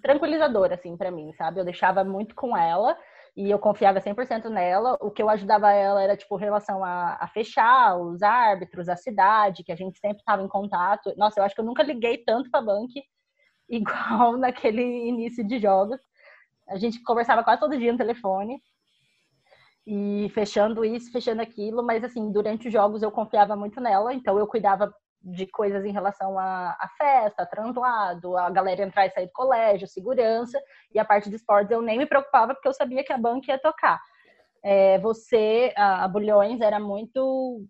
tranquilizadora 0.02 0.75
assim 0.75 0.97
para 0.97 1.11
mim, 1.11 1.33
sabe? 1.33 1.59
Eu 1.59 1.64
deixava 1.64 2.04
muito 2.04 2.35
com 2.35 2.56
ela 2.56 2.97
e 3.37 3.50
eu 3.50 3.59
confiava 3.59 4.00
100% 4.00 4.49
nela. 4.49 4.97
O 5.00 5.11
que 5.11 5.23
eu 5.23 5.28
ajudava 5.28 5.73
ela 5.73 6.02
era, 6.02 6.16
tipo, 6.16 6.37
relação 6.37 6.85
a, 6.85 7.16
a, 7.21 7.28
fechar 7.28 7.97
os 7.97 8.23
árbitros, 8.23 8.88
a 8.88 8.97
cidade, 8.97 9.64
que 9.64 9.73
a 9.73 9.76
gente 9.76 9.99
sempre 9.99 10.18
estava 10.18 10.42
em 10.42 10.49
contato. 10.49 11.12
Nossa, 11.16 11.40
eu 11.40 11.45
acho 11.45 11.54
que 11.54 11.61
eu 11.61 11.64
nunca 11.64 11.83
liguei 11.83 12.18
tanto 12.18 12.50
para 12.50 12.61
a 12.61 12.64
Bank 12.64 12.92
igual 13.68 14.37
naquele 14.37 14.83
início 14.83 15.47
de 15.47 15.59
jogos. 15.59 16.00
A 16.68 16.76
gente 16.76 17.02
conversava 17.02 17.45
quase 17.45 17.61
todo 17.61 17.78
dia 17.78 17.92
no 17.92 17.99
telefone 17.99 18.61
e 19.86 20.28
fechando 20.34 20.84
isso, 20.84 21.12
fechando 21.12 21.40
aquilo, 21.40 21.82
mas 21.82 22.02
assim, 22.02 22.32
durante 22.32 22.66
os 22.66 22.72
jogos 22.72 23.02
eu 23.02 23.10
confiava 23.10 23.54
muito 23.54 23.80
nela, 23.80 24.12
então 24.12 24.36
eu 24.38 24.46
cuidava 24.46 24.92
de 25.22 25.46
coisas 25.46 25.84
em 25.84 25.92
relação 25.92 26.38
à, 26.38 26.70
à 26.78 26.88
festa, 26.98 27.42
a 27.42 27.46
translado, 27.46 28.36
a 28.36 28.50
galera 28.50 28.82
entrar 28.82 29.06
e 29.06 29.10
sair 29.10 29.26
do 29.26 29.32
colégio, 29.32 29.86
segurança, 29.86 30.60
e 30.92 30.98
a 30.98 31.04
parte 31.04 31.30
de 31.30 31.36
esportes 31.36 31.70
eu 31.70 31.82
nem 31.82 31.98
me 31.98 32.06
preocupava 32.06 32.54
porque 32.54 32.68
eu 32.68 32.72
sabia 32.72 33.04
que 33.04 33.12
a 33.12 33.18
banca 33.18 33.52
ia 33.52 33.58
tocar. 33.58 34.00
É, 34.64 34.98
você, 34.98 35.72
a, 35.76 36.04
a 36.04 36.08
Bulhões, 36.08 36.60
era 36.60 36.80
muito 36.80 37.64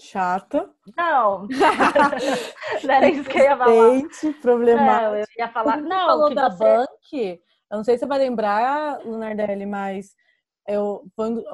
chata. 0.00 0.68
Não. 0.96 1.46
não 2.82 2.94
era 2.94 3.08
isso 3.08 3.28
que 3.28 3.38
eu 3.38 3.44
ia 3.44 3.56
falar. 3.56 3.72
problemático. 4.40 5.02
Não, 5.02 5.16
eu 5.16 5.26
ia 5.38 5.48
falar. 5.48 5.76
Não, 5.76 6.06
falou 6.06 6.34
da 6.34 6.48
você... 6.50 6.64
Bank. 6.64 7.40
Eu 7.70 7.76
não 7.76 7.84
sei 7.84 7.94
se 7.94 8.00
você 8.00 8.06
vai 8.06 8.18
lembrar, 8.18 8.98
Lunardelli, 9.04 9.66
mas 9.66 10.16
eu, 10.66 11.04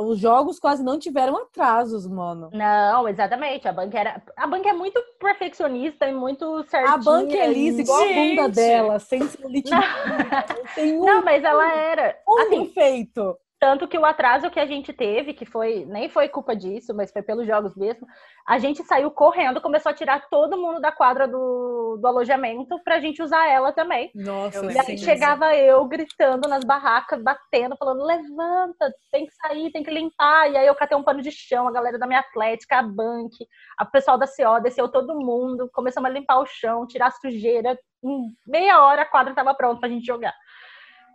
os 0.01 0.19
jogos 0.19 0.59
quase 0.59 0.83
não 0.83 0.99
tiveram 0.99 1.37
atrasos, 1.37 2.07
mano. 2.07 2.51
Não, 2.53 3.09
exatamente. 3.09 3.67
A 3.67 3.73
banca 3.73 3.99
era. 3.99 4.23
A 4.37 4.47
banca 4.47 4.69
é 4.69 4.73
muito 4.73 5.01
perfeccionista 5.19 6.07
e 6.07 6.13
muito 6.13 6.63
certinha. 6.65 6.95
A 6.95 6.99
banca 6.99 7.35
é 7.35 7.53
lisa, 7.53 7.81
igual 7.81 8.03
a 8.03 8.07
bunda 8.07 8.49
dela, 8.49 8.99
sem 8.99 9.27
celulite. 9.27 9.71
Não. 10.77 11.07
Não, 11.07 11.25
mas 11.25 11.43
ela 11.43 11.73
era. 11.73 12.19
Um 12.29 12.39
assim, 12.41 12.69
feito. 12.69 13.39
Tanto 13.59 13.89
que 13.89 13.97
o 13.97 14.05
atraso 14.05 14.51
que 14.51 14.61
a 14.61 14.67
gente 14.67 14.93
teve, 14.93 15.33
que 15.33 15.47
foi 15.47 15.87
nem 15.87 16.11
foi 16.11 16.29
culpa 16.29 16.55
disso, 16.55 16.95
mas 16.95 17.11
foi 17.11 17.23
pelos 17.23 17.47
jogos 17.47 17.75
mesmo, 17.75 18.07
a 18.47 18.59
gente 18.59 18.83
saiu 18.85 19.11
correndo, 19.11 19.63
começou 19.63 19.91
a 19.91 19.95
tirar 19.95 20.29
todo 20.29 20.59
mundo 20.59 20.79
da 20.79 20.93
quadra 20.93 21.27
do, 21.27 21.97
do 21.99 22.07
alojamento 22.07 22.79
pra 22.85 23.01
gente 23.01 23.23
usar 23.23 23.49
ela 23.49 23.73
também. 23.73 24.11
Nossa, 24.15 24.71
E 24.71 24.79
aí 24.79 24.99
chegava 24.99 25.55
eu 25.57 25.83
gritando 25.87 26.47
nas 26.47 26.65
barracas, 26.65 27.23
batendo, 27.23 27.77
falando: 27.79 28.05
levanta, 28.05 28.93
tem 29.11 29.27
que 29.27 29.35
sair, 29.35 29.73
tem 29.73 29.83
que 29.83 29.91
limpar. 29.91 30.51
E 30.51 30.57
aí 30.59 30.67
eu 30.67 30.75
catei 30.75 30.97
um 30.97 31.03
pano 31.03 31.23
de 31.23 31.31
chão, 31.31 31.67
a 31.67 31.73
galera 31.73 31.99
da 31.99 32.07
minha 32.07 32.21
atlética, 32.21 32.79
a 32.79 32.83
Bank, 32.83 33.35
a 33.79 33.87
pessoal 33.87 34.19
da 34.19 34.27
CO, 34.27 34.61
desceu 34.63 34.87
todo 34.87 35.19
mundo, 35.19 35.71
começamos 35.73 36.11
a 36.11 36.13
limpar 36.13 36.41
o 36.41 36.47
chão, 36.47 36.87
tirar 36.87 37.07
a 37.07 37.11
sujeira. 37.11 37.79
Em 38.05 38.37
meia 38.47 38.83
hora 38.85 39.03
a 39.03 39.07
quadra 39.07 39.33
estava 39.33 39.55
pronta 39.55 39.81
pra 39.81 39.89
gente 39.89 40.05
jogar. 40.05 40.35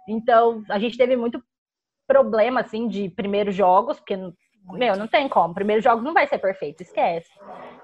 Então, 0.10 0.64
a 0.70 0.80
gente 0.80 0.98
teve 0.98 1.16
muito 1.16 1.42
problema, 2.12 2.60
assim, 2.60 2.90
de 2.90 3.10
primeiros 3.10 3.56
jogos, 3.56 3.98
porque, 3.98 4.18
meu, 4.18 4.98
não 4.98 5.08
tem 5.08 5.30
como. 5.30 5.54
Primeiros 5.54 5.82
jogos 5.82 6.04
não 6.04 6.14
vai 6.14 6.28
ser 6.28 6.40
perfeito, 6.40 6.84
esquece. 6.84 7.30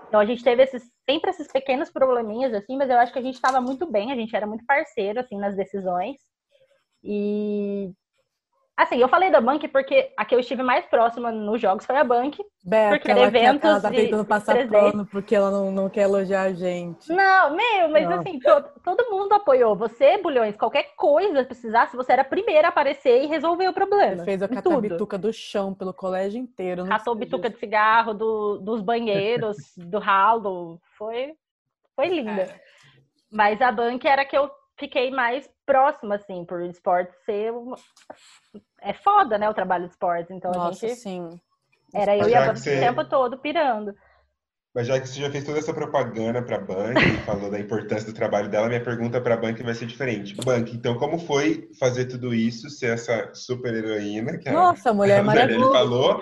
Então 0.07 0.19
a 0.19 0.25
gente 0.25 0.43
teve 0.43 0.63
esses, 0.63 0.83
sempre 1.09 1.29
esses 1.29 1.47
pequenos 1.49 1.89
probleminhas, 1.89 2.53
assim, 2.53 2.75
mas 2.77 2.89
eu 2.89 2.97
acho 2.97 3.13
que 3.13 3.19
a 3.19 3.21
gente 3.21 3.35
estava 3.35 3.61
muito 3.61 3.89
bem, 3.89 4.11
a 4.11 4.15
gente 4.15 4.35
era 4.35 4.45
muito 4.45 4.65
parceiro, 4.65 5.21
assim, 5.21 5.37
nas 5.37 5.55
decisões. 5.55 6.17
E 7.01 7.89
Assim, 8.77 8.97
eu 8.97 9.09
falei 9.09 9.31
da 9.31 9.41
Bank 9.41 9.67
porque 9.69 10.13
a 10.15 10.23
que 10.23 10.35
eu 10.35 10.39
estive 10.39 10.61
mais 10.61 10.85
próxima 10.85 11.31
nos 11.31 11.59
jogos 11.59 11.83
foi 11.83 11.97
a 11.97 12.03
Bank. 12.03 12.37
Beca, 12.63 12.89
porque 12.91 13.09
ela, 13.09 13.25
eventos 13.25 13.67
ela 13.67 13.81
tá 13.81 13.89
tentando 13.89 14.23
passar 14.23 14.67
pano 14.67 15.03
porque 15.07 15.33
ela 15.33 15.49
não, 15.49 15.71
não 15.71 15.89
quer 15.89 16.03
elogiar 16.03 16.43
a 16.43 16.53
gente. 16.53 17.11
Não, 17.11 17.55
meu, 17.55 17.89
mas 17.89 18.07
não. 18.07 18.19
assim, 18.19 18.39
todo, 18.39 18.69
todo 18.83 19.09
mundo 19.09 19.33
apoiou. 19.33 19.75
Você, 19.75 20.19
Bulhões, 20.19 20.55
qualquer 20.55 20.93
coisa 20.95 21.43
precisasse, 21.43 21.95
você 21.95 22.11
era 22.11 22.21
a 22.21 22.25
primeira 22.25 22.67
a 22.67 22.69
aparecer 22.69 23.23
e 23.23 23.25
resolver 23.25 23.67
o 23.67 23.73
problema. 23.73 24.17
Você 24.17 24.25
fez 24.25 24.43
a 24.43 24.47
catabituca 24.47 25.17
do 25.17 25.33
chão 25.33 25.73
pelo 25.73 25.91
colégio 25.91 26.39
inteiro. 26.39 26.85
Catou 26.85 27.15
bituca 27.15 27.49
de 27.49 27.57
cigarro 27.57 28.13
do, 28.13 28.59
dos 28.59 28.79
banheiros, 28.81 29.57
do 29.75 29.97
ralo. 29.97 30.79
Foi, 30.95 31.33
foi 31.95 32.09
linda. 32.09 32.43
É. 32.43 32.61
Mas 33.31 33.59
a 33.59 33.71
Bank 33.71 34.07
era 34.07 34.23
que 34.23 34.37
eu 34.37 34.51
fiquei 34.77 35.11
mais 35.11 35.49
próxima, 35.65 36.15
assim, 36.15 36.45
por 36.45 36.61
esporte 36.63 37.13
ser. 37.25 37.51
Uma... 37.51 37.77
É 38.81 38.93
foda, 38.93 39.37
né, 39.37 39.49
o 39.49 39.53
trabalho 39.53 39.85
de 39.85 39.91
esportes. 39.91 40.31
Então 40.31 40.51
Nossa, 40.51 40.85
a 40.85 40.89
gente. 40.89 40.99
Sim. 40.99 41.39
Era 41.93 42.17
eu 42.17 42.27
e 42.27 42.35
a 42.35 42.53
você... 42.53 42.77
o 42.77 42.79
tempo 42.79 43.05
todo 43.05 43.37
pirando. 43.37 43.93
Mas 44.75 44.85
já 44.85 44.99
que 44.99 45.07
você 45.07 45.21
já 45.21 45.31
fez 45.31 45.43
toda 45.43 45.57
essa 45.57 45.73
propaganda 45.73 46.39
para 46.39 46.57
a 46.57 46.59
Bank 46.59 46.99
e 46.99 47.17
falou 47.25 47.49
da 47.49 47.59
importância 47.59 48.05
do 48.05 48.13
trabalho 48.13 48.47
dela, 48.47 48.67
minha 48.67 48.83
pergunta 48.83 49.19
para 49.19 49.33
a 49.33 49.37
Bank 49.37 49.63
vai 49.63 49.73
ser 49.73 49.87
diferente. 49.87 50.35
Bank, 50.35 50.71
então 50.75 50.99
como 50.99 51.17
foi 51.17 51.67
fazer 51.79 52.05
tudo 52.05 52.31
isso, 52.31 52.69
ser 52.69 52.93
essa 52.93 53.33
super 53.33 53.73
heroína 53.73 54.37
que 54.37 54.51
Nossa, 54.51 54.91
a, 54.91 54.93
mulher 54.93 55.23
maravilhosa 55.23 55.71
falou, 55.71 56.21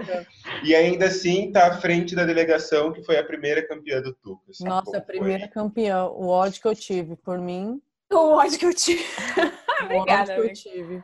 e 0.64 0.74
ainda 0.74 1.08
assim 1.08 1.52
tá 1.52 1.68
à 1.68 1.82
frente 1.82 2.16
da 2.16 2.24
delegação 2.24 2.94
que 2.94 3.04
foi 3.04 3.18
a 3.18 3.26
primeira 3.26 3.68
campeã 3.68 4.02
do 4.02 4.14
Tucas. 4.14 4.60
Nossa, 4.62 5.00
a 5.00 5.02
primeira 5.02 5.48
foi? 5.48 5.50
campeã. 5.50 6.06
O 6.06 6.28
ódio 6.28 6.62
que 6.62 6.68
eu 6.70 6.76
tive 6.76 7.18
por 7.18 7.38
mim 7.38 7.82
o 8.18 8.38
ódio 8.38 8.60
que 8.60 8.66
eu 8.66 8.74
tive. 8.74 9.04
Obrigada, 9.84 10.34
o 10.34 10.40
ódio 10.40 10.54
que 10.54 10.70
eu 10.70 10.74
tive. 10.74 11.04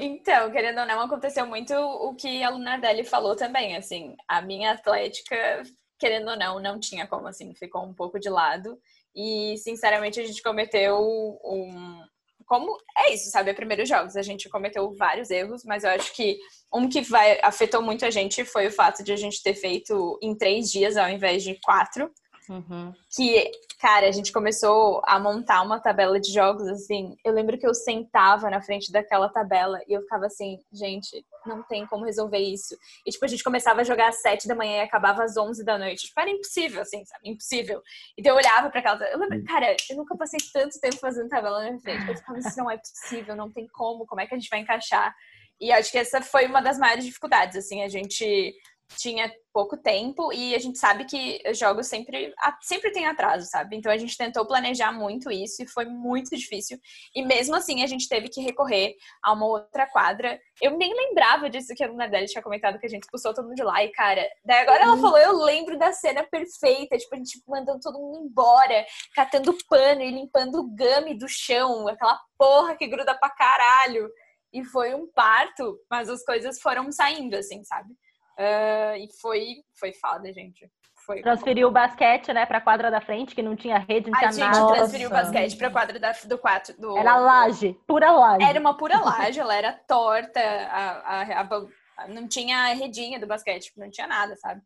Então, 0.00 0.50
querendo 0.50 0.80
ou 0.80 0.86
não, 0.86 1.00
aconteceu 1.00 1.46
muito 1.46 1.74
o 1.74 2.14
que 2.14 2.42
a 2.42 2.50
Lunardelli 2.50 3.04
falou 3.04 3.34
também, 3.34 3.76
assim, 3.76 4.16
a 4.28 4.40
minha 4.40 4.72
atlética, 4.72 5.62
querendo 5.98 6.30
ou 6.30 6.36
não, 6.36 6.60
não 6.60 6.78
tinha 6.78 7.06
como, 7.06 7.26
assim, 7.26 7.54
ficou 7.54 7.82
um 7.82 7.94
pouco 7.94 8.18
de 8.18 8.28
lado 8.28 8.78
e, 9.14 9.56
sinceramente, 9.58 10.20
a 10.20 10.26
gente 10.26 10.42
cometeu 10.42 10.96
um... 11.44 12.02
Como 12.46 12.78
é 12.96 13.12
isso, 13.12 13.30
sabe? 13.30 13.50
É 13.50 13.54
primeiros 13.54 13.88
jogos, 13.88 14.16
a 14.16 14.22
gente 14.22 14.48
cometeu 14.48 14.90
vários 14.96 15.28
erros, 15.28 15.64
mas 15.64 15.84
eu 15.84 15.90
acho 15.90 16.14
que 16.14 16.38
um 16.72 16.88
que 16.88 17.02
vai, 17.02 17.38
afetou 17.42 17.82
muito 17.82 18.06
a 18.06 18.10
gente 18.10 18.42
foi 18.42 18.68
o 18.68 18.72
fato 18.72 19.04
de 19.04 19.12
a 19.12 19.16
gente 19.16 19.42
ter 19.42 19.54
feito 19.54 20.18
em 20.22 20.34
três 20.34 20.70
dias 20.70 20.96
ao 20.96 21.10
invés 21.10 21.42
de 21.42 21.58
quatro. 21.62 22.10
Uhum. 22.48 22.94
Que, 23.14 23.50
cara, 23.80 24.08
a 24.08 24.10
gente 24.10 24.32
começou 24.32 25.02
a 25.04 25.18
montar 25.18 25.62
uma 25.62 25.78
tabela 25.78 26.18
de 26.18 26.32
jogos, 26.32 26.66
assim. 26.68 27.16
Eu 27.24 27.32
lembro 27.32 27.58
que 27.58 27.66
eu 27.66 27.74
sentava 27.74 28.48
na 28.48 28.62
frente 28.62 28.90
daquela 28.90 29.28
tabela 29.28 29.80
e 29.86 29.92
eu 29.92 30.02
ficava 30.02 30.26
assim, 30.26 30.58
gente, 30.72 31.24
não 31.46 31.62
tem 31.62 31.86
como 31.86 32.04
resolver 32.04 32.38
isso. 32.38 32.76
E, 33.04 33.10
tipo, 33.10 33.24
a 33.24 33.28
gente 33.28 33.44
começava 33.44 33.82
a 33.82 33.84
jogar 33.84 34.08
às 34.08 34.22
sete 34.22 34.48
da 34.48 34.54
manhã 34.54 34.78
e 34.78 34.80
acabava 34.80 35.22
às 35.22 35.36
onze 35.36 35.64
da 35.64 35.76
noite. 35.76 36.06
Tipo, 36.06 36.20
era 36.20 36.30
impossível, 36.30 36.82
assim, 36.82 37.04
sabe? 37.04 37.28
Impossível. 37.28 37.82
Então 38.16 38.32
eu 38.32 38.36
olhava 38.36 38.70
para 38.70 38.80
aquela. 38.80 39.04
Eu 39.04 39.18
lembro, 39.18 39.44
cara, 39.44 39.76
eu 39.90 39.96
nunca 39.96 40.16
passei 40.16 40.40
tanto 40.52 40.80
tempo 40.80 40.96
fazendo 40.96 41.28
tabela 41.28 41.58
na 41.60 41.70
minha 41.70 41.80
frente. 41.80 42.08
Eu 42.08 42.16
ficava, 42.16 42.38
isso 42.38 42.56
não 42.56 42.70
é 42.70 42.78
possível, 42.78 43.36
não 43.36 43.52
tem 43.52 43.66
como, 43.68 44.06
como 44.06 44.20
é 44.20 44.26
que 44.26 44.34
a 44.34 44.38
gente 44.38 44.50
vai 44.50 44.60
encaixar? 44.60 45.14
E 45.60 45.72
acho 45.72 45.90
que 45.90 45.98
essa 45.98 46.22
foi 46.22 46.46
uma 46.46 46.62
das 46.62 46.78
maiores 46.78 47.04
dificuldades, 47.04 47.56
assim, 47.56 47.82
a 47.82 47.88
gente 47.88 48.54
tinha 48.96 49.30
pouco 49.52 49.76
tempo 49.76 50.32
e 50.32 50.54
a 50.54 50.58
gente 50.58 50.78
sabe 50.78 51.04
que 51.04 51.42
jogos 51.52 51.86
sempre, 51.86 52.32
sempre 52.60 52.92
tem 52.92 53.06
atraso, 53.06 53.46
sabe? 53.46 53.76
Então 53.76 53.90
a 53.90 53.96
gente 53.96 54.16
tentou 54.16 54.46
planejar 54.46 54.92
muito 54.92 55.30
isso 55.30 55.62
e 55.62 55.68
foi 55.68 55.84
muito 55.84 56.36
difícil. 56.36 56.78
E 57.14 57.24
mesmo 57.24 57.54
assim 57.56 57.82
a 57.82 57.86
gente 57.86 58.08
teve 58.08 58.28
que 58.28 58.40
recorrer 58.40 58.94
a 59.22 59.32
uma 59.32 59.46
outra 59.46 59.86
quadra. 59.86 60.40
Eu 60.60 60.76
nem 60.76 60.94
lembrava 60.94 61.50
disso 61.50 61.74
que 61.74 61.82
a 61.82 61.88
Luna 61.88 62.08
Deli 62.08 62.26
tinha 62.26 62.42
comentado 62.42 62.78
que 62.78 62.86
a 62.86 62.88
gente 62.88 63.02
expulsou 63.02 63.34
todo 63.34 63.46
mundo 63.46 63.56
de 63.56 63.64
lá. 63.64 63.82
E, 63.82 63.90
cara, 63.90 64.26
daí 64.44 64.60
agora 64.60 64.84
ela 64.84 64.96
falou, 64.96 65.18
eu 65.18 65.32
lembro 65.38 65.78
da 65.78 65.92
cena 65.92 66.24
perfeita, 66.24 66.96
tipo, 66.96 67.14
a 67.14 67.18
gente 67.18 67.42
mandando 67.46 67.80
todo 67.80 67.98
mundo 67.98 68.18
embora, 68.18 68.86
catando 69.14 69.56
pano 69.68 70.02
e 70.02 70.10
limpando 70.10 70.60
o 70.60 70.74
game 70.74 71.16
do 71.18 71.28
chão, 71.28 71.88
aquela 71.88 72.18
porra 72.36 72.76
que 72.76 72.86
gruda 72.86 73.14
pra 73.18 73.30
caralho. 73.30 74.08
E 74.52 74.64
foi 74.64 74.94
um 74.94 75.06
parto, 75.12 75.78
mas 75.90 76.08
as 76.08 76.24
coisas 76.24 76.60
foram 76.60 76.90
saindo, 76.90 77.36
assim, 77.36 77.62
sabe? 77.64 77.94
Uh, 78.38 78.96
e 78.96 79.08
foi, 79.20 79.64
foi 79.74 79.92
foda, 79.92 80.32
gente. 80.32 80.70
Foi 81.04 81.22
transferiu 81.22 81.68
o 81.68 81.70
basquete, 81.70 82.32
né, 82.32 82.44
pra 82.44 82.60
quadra 82.60 82.90
da 82.90 83.00
frente, 83.00 83.34
que 83.34 83.42
não 83.42 83.56
tinha 83.56 83.78
rede, 83.78 84.10
não 84.10 84.16
a 84.16 84.20
tinha 84.20 84.32
gente 84.32 84.60
nada. 84.60 84.74
transferiu 84.74 85.08
o 85.08 85.10
basquete 85.10 85.56
pra 85.56 85.70
quadra 85.70 85.98
da, 85.98 86.12
do 86.12 86.38
quatro. 86.38 86.78
Do, 86.78 86.98
Era 86.98 87.16
laje, 87.16 87.74
pura 87.86 88.12
laje. 88.12 88.44
Era 88.44 88.60
uma 88.60 88.76
pura 88.76 89.00
laje, 89.00 89.40
ela 89.40 89.54
era 89.54 89.72
torta, 89.72 90.38
a, 90.38 91.22
a, 91.22 91.40
a, 91.40 92.08
não 92.08 92.28
tinha 92.28 92.74
redinha 92.74 93.18
do 93.18 93.26
basquete, 93.26 93.72
não 93.76 93.90
tinha 93.90 94.06
nada, 94.06 94.36
sabe? 94.36 94.60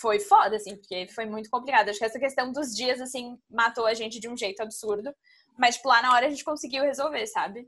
Foi 0.00 0.20
foda, 0.20 0.56
assim, 0.56 0.76
porque 0.76 1.08
foi 1.08 1.24
muito 1.24 1.50
complicado. 1.50 1.88
Acho 1.88 1.98
que 1.98 2.04
essa 2.04 2.20
questão 2.20 2.52
dos 2.52 2.74
dias, 2.74 3.00
assim, 3.00 3.38
matou 3.50 3.86
a 3.86 3.94
gente 3.94 4.20
de 4.20 4.28
um 4.28 4.36
jeito 4.36 4.62
absurdo. 4.62 5.10
Mas, 5.58 5.76
tipo, 5.76 5.88
lá 5.88 6.02
na 6.02 6.12
hora 6.12 6.26
a 6.26 6.30
gente 6.30 6.44
conseguiu 6.44 6.84
resolver, 6.84 7.26
sabe? 7.26 7.66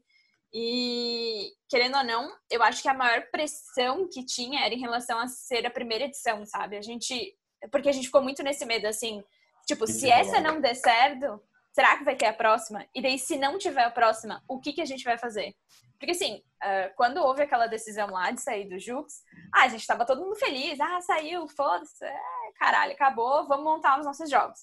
E, 0.53 1.53
querendo 1.69 1.97
ou 1.97 2.05
não, 2.05 2.37
eu 2.51 2.63
acho 2.63 2.83
que 2.83 2.89
a 2.89 2.95
maior 2.95 3.23
pressão 3.31 4.09
que 4.09 4.25
tinha 4.25 4.65
era 4.65 4.75
em 4.75 4.81
relação 4.81 5.19
a 5.19 5.29
ser 5.29 5.65
a 5.65 5.71
primeira 5.71 6.05
edição, 6.05 6.45
sabe? 6.45 6.77
A 6.77 6.83
gente. 6.83 7.37
Porque 7.71 7.89
a 7.89 7.93
gente 7.93 8.07
ficou 8.07 8.23
muito 8.23 8.43
nesse 8.43 8.65
medo, 8.65 8.87
assim, 8.87 9.23
tipo, 9.67 9.87
se 9.87 10.11
essa 10.11 10.41
não 10.41 10.61
der 10.61 10.75
certo, 10.75 11.41
será 11.73 11.97
que 11.99 12.05
vai 12.05 12.17
ter 12.17 12.27
a 12.27 12.33
próxima? 12.33 12.87
E 12.95 13.03
daí, 13.03 13.19
se 13.19 13.37
não 13.37 13.59
tiver 13.59 13.85
a 13.85 13.91
próxima, 13.91 14.43
o 14.49 14.59
que, 14.59 14.73
que 14.73 14.81
a 14.81 14.87
gente 14.87 15.05
vai 15.05 15.19
fazer? 15.19 15.55
Porque, 15.99 16.13
assim, 16.13 16.37
uh, 16.37 16.95
quando 16.97 17.19
houve 17.19 17.43
aquela 17.43 17.67
decisão 17.67 18.09
lá 18.09 18.31
de 18.31 18.41
sair 18.41 18.67
do 18.67 18.79
Jux, 18.79 19.23
ah, 19.55 19.65
a 19.65 19.69
gente 19.69 19.87
tava 19.87 20.07
todo 20.07 20.23
mundo 20.23 20.35
feliz, 20.37 20.81
ah, 20.81 21.01
saiu, 21.03 21.47
foda-se, 21.49 22.03
é, 22.03 22.21
caralho, 22.59 22.93
acabou, 22.93 23.47
vamos 23.47 23.65
montar 23.65 24.01
os 24.01 24.07
nossos 24.07 24.31
jogos. 24.31 24.61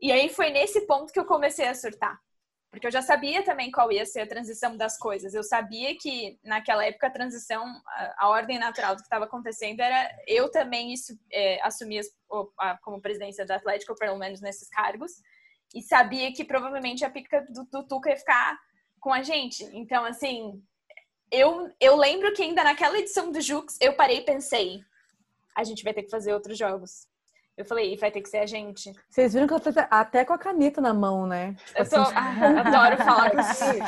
E 0.00 0.12
aí 0.12 0.28
foi 0.28 0.50
nesse 0.50 0.86
ponto 0.86 1.12
que 1.12 1.18
eu 1.18 1.24
comecei 1.24 1.66
a 1.66 1.74
surtar. 1.74 2.16
Porque 2.70 2.86
eu 2.86 2.90
já 2.90 3.00
sabia 3.00 3.44
também 3.44 3.70
qual 3.70 3.90
ia 3.90 4.04
ser 4.04 4.20
a 4.20 4.26
transição 4.26 4.76
das 4.76 4.98
coisas. 4.98 5.32
Eu 5.32 5.42
sabia 5.42 5.96
que 5.96 6.38
naquela 6.44 6.84
época 6.84 7.06
a 7.06 7.12
transição, 7.12 7.64
a, 8.18 8.28
ordem 8.28 8.58
natural 8.58 8.94
do 8.94 8.98
que 8.98 9.06
estava 9.06 9.24
acontecendo 9.24 9.80
era 9.80 10.10
eu 10.26 10.50
também 10.50 10.92
isso, 10.92 11.18
é, 11.32 11.60
assumir 11.62 12.02
como 12.82 13.00
presidência 13.00 13.46
da 13.46 13.56
Atlético, 13.56 13.94
pelo 13.94 14.18
menos 14.18 14.40
nesses 14.40 14.68
cargos, 14.68 15.12
e 15.74 15.82
sabia 15.82 16.32
que 16.32 16.44
provavelmente 16.44 17.04
a 17.04 17.10
pica 17.10 17.44
do, 17.48 17.64
do 17.64 17.86
Tuca 17.86 18.10
ia 18.10 18.16
ficar 18.16 18.58
com 19.00 19.12
a 19.12 19.22
gente. 19.22 19.64
Então, 19.72 20.04
assim, 20.04 20.62
eu, 21.30 21.70
eu 21.80 21.96
lembro 21.96 22.32
que 22.32 22.42
ainda 22.42 22.64
naquela 22.64 22.98
edição 22.98 23.30
do 23.30 23.40
Jux 23.40 23.76
eu 23.80 23.94
parei 23.94 24.18
e 24.18 24.24
pensei: 24.24 24.80
a 25.56 25.64
gente 25.64 25.82
vai 25.82 25.94
ter 25.94 26.02
que 26.02 26.10
fazer 26.10 26.32
outros 26.32 26.58
jogos. 26.58 27.06
Eu 27.56 27.64
falei, 27.64 27.96
vai 27.96 28.10
ter 28.10 28.20
que 28.20 28.28
ser 28.28 28.38
a 28.38 28.46
gente. 28.46 28.92
Vocês 29.08 29.32
viram 29.32 29.46
que 29.46 29.54
eu 29.54 29.60
tô 29.60 29.70
até 29.90 30.26
com 30.26 30.34
a 30.34 30.38
caneta 30.38 30.78
na 30.78 30.92
mão, 30.92 31.26
né? 31.26 31.56
Tipo 31.66 31.80
eu 31.80 31.88
tô, 31.88 31.96
assim, 31.96 32.12
ah, 32.14 32.60
adoro 32.60 32.96
falar 32.98 33.30
com 33.30 33.42
você. 33.42 33.78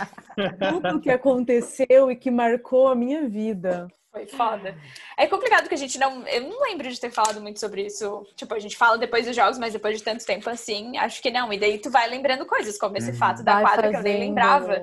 Tudo 0.71 1.01
que 1.01 1.11
aconteceu 1.11 2.11
e 2.11 2.17
que 2.17 2.31
marcou 2.31 2.89
a 2.89 2.95
minha 2.95 3.29
vida. 3.29 3.87
Foi 4.11 4.27
foda. 4.27 4.75
É 5.19 5.27
complicado 5.27 5.69
que 5.69 5.75
a 5.75 5.79
gente 5.79 5.99
não. 5.99 6.27
Eu 6.27 6.49
não 6.49 6.63
lembro 6.63 6.89
de 6.89 6.99
ter 6.99 7.11
falado 7.11 7.43
muito 7.43 7.61
sobre 7.61 7.85
isso. 7.85 8.27
Tipo, 8.35 8.55
a 8.55 8.59
gente 8.59 8.77
fala 8.77 8.97
depois 8.97 9.27
dos 9.27 9.37
jogos, 9.37 9.59
mas 9.59 9.75
depois 9.75 9.99
de 9.99 10.03
tanto 10.03 10.25
tempo 10.25 10.49
assim, 10.49 10.97
acho 10.97 11.21
que 11.21 11.31
não. 11.31 11.53
E 11.53 11.59
daí 11.59 11.79
tu 11.79 11.91
vai 11.91 12.09
lembrando 12.09 12.47
coisas, 12.47 12.79
como 12.79 12.97
esse 12.97 13.11
uhum. 13.11 13.17
fato 13.19 13.45
da 13.45 13.55
vai 13.55 13.65
quadra 13.65 13.83
fazendo... 13.83 14.03
que 14.03 14.09
eu 14.09 14.13
nem 14.13 14.29
lembrava. 14.29 14.83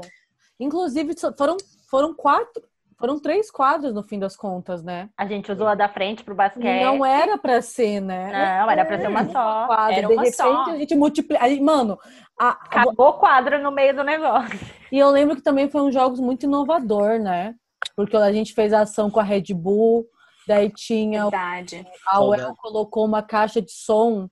Inclusive, 0.60 1.14
foram, 1.36 1.58
foram 1.90 2.14
quatro, 2.14 2.64
foram 2.98 3.20
três 3.20 3.52
quadros 3.52 3.94
no 3.94 4.04
fim 4.04 4.18
das 4.18 4.36
contas, 4.36 4.82
né? 4.84 5.10
A 5.18 5.26
gente 5.26 5.52
usou 5.52 5.68
a 5.68 5.76
da 5.76 5.90
frente 5.90 6.24
pro 6.24 6.36
basquete. 6.36 6.84
Não 6.84 7.06
era 7.06 7.38
pra 7.38 7.62
ser, 7.62 8.00
né? 8.00 8.32
Não, 8.32 8.72
era 8.72 8.86
pra 8.86 9.00
ser 9.00 9.08
uma 9.08 9.26
só. 9.26 9.68
Quadro. 9.68 9.98
Era 9.98 10.08
uma 10.08 10.24
de 10.24 10.30
repente 10.30 10.36
só. 10.36 10.64
a 10.64 10.78
gente 10.78 10.96
multiplica. 10.96 11.62
Mano, 11.62 12.00
a... 12.40 12.50
acabou 12.50 13.10
o 13.10 13.14
quadro 13.14 13.62
no 13.62 13.72
meio 13.72 13.96
do 13.96 14.04
negócio. 14.04 14.60
E 14.92 15.00
eu 15.00 15.10
lembro 15.10 15.36
que 15.36 15.42
também 15.42 15.70
foi 15.70 15.82
um 15.82 15.92
jogos 15.92 16.22
muito 16.22 16.44
inovador, 16.44 17.20
né? 17.20 17.54
Porque 17.98 18.16
a 18.16 18.32
gente 18.32 18.54
fez 18.54 18.72
a 18.72 18.82
ação 18.82 19.10
com 19.10 19.20
a 19.20 19.24
Red 19.24 19.54
Bull, 19.54 20.06
daí 20.48 20.70
tinha. 20.70 21.24
Verdade. 21.24 21.86
A 22.08 22.24
UEL 22.24 22.56
colocou 22.56 23.04
uma 23.04 23.22
caixa 23.22 23.62
de 23.62 23.72
som 23.72 24.28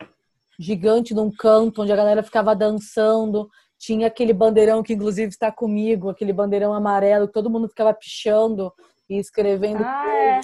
gigante 0.58 1.14
num 1.14 1.30
canto 1.30 1.82
onde 1.82 1.92
a 1.92 1.96
galera 1.98 2.24
ficava 2.24 2.56
dançando. 2.56 3.50
Tinha 3.86 4.08
aquele 4.08 4.32
bandeirão 4.32 4.82
que, 4.82 4.94
inclusive, 4.94 5.30
está 5.30 5.52
comigo, 5.52 6.10
aquele 6.10 6.32
bandeirão 6.32 6.74
amarelo, 6.74 7.28
que 7.28 7.34
todo 7.34 7.50
mundo 7.50 7.68
ficava 7.68 7.94
pichando 7.94 8.72
e 9.10 9.18
escrevendo. 9.18 9.84
Ah, 9.84 10.08
é. 10.08 10.40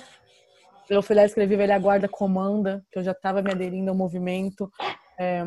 Eu 0.90 1.02
fui 1.02 1.16
lá 1.16 1.22
e 1.22 1.26
escrevi 1.26 1.56
Velha 1.56 1.80
Guarda 1.80 2.10
Comanda, 2.10 2.84
que 2.92 3.00
eu 3.00 3.04
já 3.04 3.14
estava 3.14 3.42
me 3.42 3.50
aderindo 3.50 3.90
ao 3.90 3.96
movimento. 3.96 4.70
É, 5.18 5.46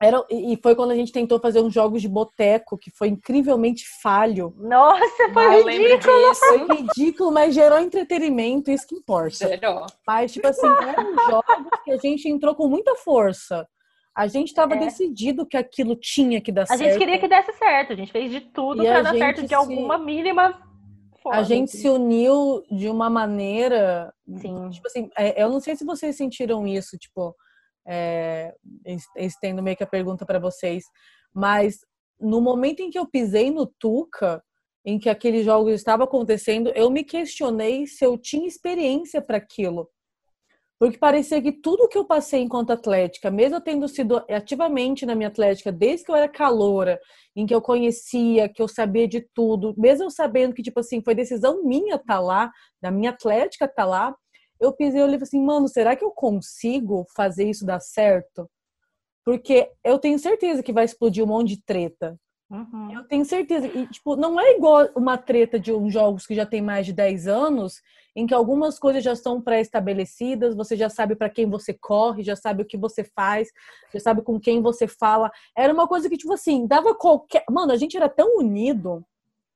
era, 0.00 0.24
e 0.30 0.56
foi 0.62 0.76
quando 0.76 0.92
a 0.92 0.94
gente 0.94 1.10
tentou 1.10 1.40
fazer 1.40 1.60
uns 1.60 1.74
jogos 1.74 2.00
de 2.00 2.08
boteco, 2.08 2.78
que 2.78 2.92
foi 2.92 3.08
incrivelmente 3.08 3.84
falho. 4.00 4.54
Nossa, 4.56 5.28
foi 5.32 5.46
ah, 5.46 5.68
ridículo! 5.68 6.34
Foi 6.34 6.76
ridículo, 6.76 7.32
mas 7.32 7.52
gerou 7.56 7.80
entretenimento, 7.80 8.70
isso 8.70 8.86
que 8.86 8.94
importa. 8.94 9.48
Gerou. 9.48 9.84
Mas, 10.06 10.32
tipo 10.32 10.46
assim, 10.46 10.68
eram 10.68 11.12
jogos 11.28 11.80
que 11.82 11.90
a 11.90 11.96
gente 11.96 12.28
entrou 12.28 12.54
com 12.54 12.68
muita 12.68 12.94
força. 12.94 13.66
A 14.16 14.26
gente 14.26 14.48
estava 14.48 14.74
é. 14.74 14.78
decidido 14.78 15.44
que 15.44 15.58
aquilo 15.58 15.94
tinha 15.94 16.40
que 16.40 16.50
dar 16.50 16.62
a 16.62 16.66
certo. 16.66 16.80
A 16.80 16.84
gente 16.84 16.98
queria 16.98 17.18
que 17.18 17.28
desse 17.28 17.52
certo. 17.52 17.92
A 17.92 17.96
gente 17.96 18.10
fez 18.10 18.30
de 18.30 18.40
tudo 18.40 18.82
para 18.82 19.02
dar 19.02 19.14
certo 19.14 19.42
de 19.42 19.48
se... 19.48 19.54
alguma 19.54 19.98
mínima 19.98 20.58
forma. 21.22 21.38
A 21.38 21.42
gente 21.42 21.68
assim. 21.68 21.78
se 21.78 21.88
uniu 21.90 22.62
de 22.70 22.88
uma 22.88 23.10
maneira. 23.10 24.10
Sim. 24.38 24.70
Tipo 24.70 24.86
assim, 24.86 25.10
é, 25.18 25.42
eu 25.42 25.50
não 25.50 25.60
sei 25.60 25.76
se 25.76 25.84
vocês 25.84 26.16
sentiram 26.16 26.66
isso, 26.66 26.96
tipo, 26.96 27.36
é, 27.86 28.54
estendo 29.16 29.62
meio 29.62 29.76
que 29.76 29.84
a 29.84 29.88
pergunta 29.88 30.24
para 30.24 30.38
vocês, 30.38 30.84
mas 31.34 31.80
no 32.18 32.40
momento 32.40 32.80
em 32.80 32.88
que 32.88 32.98
eu 32.98 33.06
pisei 33.06 33.50
no 33.50 33.66
Tuca, 33.66 34.42
em 34.82 34.98
que 34.98 35.10
aqueles 35.10 35.44
jogos 35.44 35.74
estavam 35.74 36.04
acontecendo, 36.04 36.70
eu 36.74 36.90
me 36.90 37.04
questionei 37.04 37.86
se 37.86 38.04
eu 38.04 38.16
tinha 38.16 38.46
experiência 38.46 39.20
para 39.20 39.36
aquilo. 39.36 39.90
Porque 40.78 40.98
parecia 40.98 41.40
que 41.40 41.52
tudo 41.52 41.88
que 41.88 41.96
eu 41.96 42.04
passei 42.04 42.42
enquanto 42.42 42.70
atlética, 42.70 43.30
mesmo 43.30 43.56
eu 43.56 43.60
tendo 43.62 43.88
sido 43.88 44.22
ativamente 44.28 45.06
na 45.06 45.14
minha 45.14 45.28
atlética 45.28 45.72
desde 45.72 46.04
que 46.04 46.10
eu 46.10 46.16
era 46.16 46.28
caloura, 46.28 47.00
em 47.34 47.46
que 47.46 47.54
eu 47.54 47.62
conhecia, 47.62 48.48
que 48.48 48.60
eu 48.60 48.68
sabia 48.68 49.08
de 49.08 49.22
tudo, 49.34 49.74
mesmo 49.78 50.04
eu 50.04 50.10
sabendo 50.10 50.54
que, 50.54 50.62
tipo 50.62 50.78
assim, 50.80 51.02
foi 51.02 51.14
decisão 51.14 51.64
minha 51.64 51.94
estar 51.94 52.16
tá 52.16 52.20
lá, 52.20 52.52
da 52.80 52.90
minha 52.90 53.10
atlética 53.10 53.64
estar 53.64 53.84
tá 53.84 53.88
lá, 53.88 54.14
eu 54.60 54.72
pisei 54.72 55.00
e 55.00 55.04
olhei 55.04 55.18
assim, 55.20 55.42
mano, 55.42 55.66
será 55.68 55.96
que 55.96 56.04
eu 56.04 56.10
consigo 56.10 57.06
fazer 57.14 57.48
isso 57.48 57.64
dar 57.64 57.80
certo? 57.80 58.48
Porque 59.24 59.70
eu 59.84 59.98
tenho 59.98 60.18
certeza 60.18 60.62
que 60.62 60.72
vai 60.72 60.84
explodir 60.84 61.24
um 61.24 61.26
monte 61.26 61.56
de 61.56 61.62
treta. 61.64 62.18
Uhum. 62.48 62.92
Eu 62.92 63.04
tenho 63.04 63.24
certeza. 63.24 63.66
E, 63.66 63.86
tipo, 63.88 64.14
não 64.14 64.38
é 64.38 64.56
igual 64.56 64.88
uma 64.94 65.18
treta 65.18 65.58
de 65.58 65.72
uns 65.72 65.92
jogos 65.92 66.26
que 66.26 66.34
já 66.34 66.46
tem 66.46 66.62
mais 66.62 66.86
de 66.86 66.92
10 66.92 67.26
anos, 67.26 67.82
em 68.14 68.26
que 68.26 68.34
algumas 68.34 68.78
coisas 68.78 69.02
já 69.02 69.12
estão 69.12 69.42
pré-estabelecidas, 69.42 70.54
você 70.54 70.76
já 70.76 70.88
sabe 70.88 71.16
para 71.16 71.28
quem 71.28 71.48
você 71.48 71.74
corre, 71.74 72.22
já 72.22 72.36
sabe 72.36 72.62
o 72.62 72.66
que 72.66 72.76
você 72.76 73.04
faz, 73.04 73.48
já 73.92 74.00
sabe 74.00 74.22
com 74.22 74.38
quem 74.40 74.62
você 74.62 74.86
fala. 74.86 75.30
Era 75.56 75.72
uma 75.72 75.88
coisa 75.88 76.08
que, 76.08 76.16
tipo 76.16 76.32
assim, 76.32 76.66
dava 76.66 76.94
qualquer. 76.94 77.44
Mano, 77.50 77.72
a 77.72 77.76
gente 77.76 77.96
era 77.96 78.08
tão 78.08 78.38
unido 78.38 79.04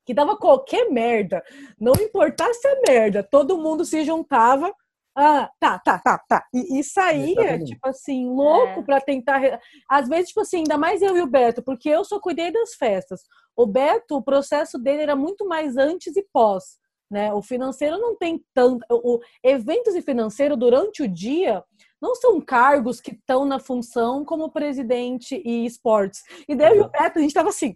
que 0.05 0.13
dava 0.13 0.37
qualquer 0.37 0.91
merda. 0.91 1.43
Não 1.79 1.93
importasse 1.93 2.67
a 2.67 2.81
merda, 2.89 3.23
todo 3.23 3.57
mundo 3.57 3.85
se 3.85 4.05
juntava 4.05 4.75
ah, 5.17 5.51
tá, 5.59 5.79
tá, 5.79 5.99
tá, 5.99 6.19
tá. 6.19 6.47
E, 6.55 6.79
e 6.79 6.85
saía, 6.85 7.59
tipo 7.63 7.87
assim, 7.89 8.29
louco 8.29 8.81
é. 8.81 8.83
para 8.83 9.01
tentar. 9.01 9.61
Às 9.89 10.09
vezes, 10.09 10.29
tipo 10.29 10.41
assim, 10.41 10.59
ainda 10.59 10.79
mais 10.79 11.03
eu 11.03 11.17
e 11.17 11.21
o 11.21 11.27
Beto, 11.27 11.63
porque 11.63 11.89
eu 11.89 12.05
só 12.05 12.21
cuidei 12.21 12.53
das 12.53 12.75
festas. 12.75 13.23
O 13.57 13.67
Beto, 13.67 14.17
o 14.17 14.23
processo 14.23 14.79
dele 14.79 15.03
era 15.03 15.17
muito 15.17 15.47
mais 15.47 15.77
antes 15.77 16.17
e 16.17 16.27
pós. 16.33 16.79
Né? 17.11 17.33
O 17.33 17.43
financeiro 17.43 17.99
não 17.99 18.17
tem 18.17 18.45
tanto. 18.55 18.85
O, 18.89 19.19
eventos 19.43 19.97
e 19.97 20.03
financeiro 20.03 20.57
durante 20.57 21.03
o 21.03 21.09
dia 21.09 21.65
não 22.01 22.15
são 22.15 22.41
cargos 22.41 23.01
que 23.01 23.11
estão 23.11 23.45
na 23.45 23.59
função 23.59 24.25
como 24.25 24.53
presidente 24.53 25.43
e 25.45 25.67
esportes. 25.67 26.23
E 26.49 26.55
daí 26.55 26.81
o 26.81 26.89
Beto, 26.89 27.19
a 27.19 27.23
gente 27.23 27.35
tava 27.35 27.49
assim. 27.49 27.75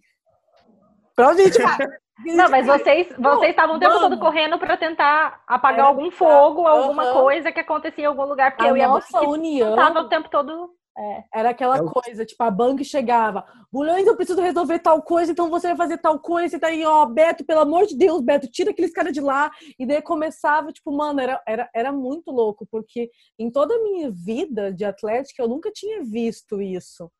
Pra 1.16 1.30
onde 1.30 1.42
a 1.42 1.44
gente 1.46 1.60
vai? 1.60 1.78
Não, 2.18 2.48
mas 2.48 2.66
vocês 2.66 3.08
vocês 3.18 3.50
estavam 3.50 3.76
o 3.76 3.78
tempo 3.78 3.98
todo 3.98 4.18
correndo 4.18 4.58
para 4.58 4.76
tentar 4.76 5.42
apagar 5.46 5.86
algum 5.86 6.10
fogo, 6.10 6.66
alguma 6.66 7.12
coisa 7.12 7.50
que 7.50 7.60
acontecia 7.60 8.04
em 8.04 8.06
algum 8.06 8.24
lugar, 8.24 8.52
porque 8.52 8.66
a 8.66 8.68
eu 8.68 8.76
e 8.76 8.82
a 8.82 8.88
nossa 8.88 9.20
união 9.22 9.74
tava 9.74 10.00
o 10.00 10.08
tempo 10.08 10.28
todo 10.28 10.70
é. 10.96 11.24
Era 11.34 11.50
aquela 11.50 11.76
é 11.76 11.82
coisa, 11.82 12.24
tipo, 12.24 12.40
a 12.44 12.50
banca 12.50 12.84
chegava, 12.84 13.44
Bulhões, 13.72 14.06
eu 14.06 14.14
preciso 14.14 14.40
resolver 14.40 14.78
tal 14.78 15.02
coisa, 15.02 15.32
então 15.32 15.50
você 15.50 15.66
vai 15.68 15.76
fazer 15.76 15.98
tal 15.98 16.20
coisa, 16.20 16.56
e 16.56 16.60
daí, 16.60 16.84
ó, 16.84 17.04
Beto, 17.04 17.44
pelo 17.44 17.60
amor 17.60 17.84
de 17.86 17.96
Deus, 17.96 18.22
Beto, 18.22 18.48
tira 18.48 18.70
aqueles 18.70 18.92
caras 18.92 19.12
de 19.12 19.20
lá. 19.20 19.50
E 19.76 19.84
daí 19.84 20.00
começava, 20.00 20.72
tipo, 20.72 20.92
mano, 20.92 21.20
era, 21.20 21.42
era, 21.46 21.68
era 21.74 21.92
muito 21.92 22.30
louco, 22.30 22.66
porque 22.70 23.10
em 23.36 23.50
toda 23.50 23.74
a 23.74 23.82
minha 23.82 24.10
vida 24.12 24.72
de 24.72 24.84
atlética 24.84 25.42
eu 25.42 25.48
nunca 25.48 25.70
tinha 25.72 26.04
visto 26.04 26.62
isso. 26.62 27.10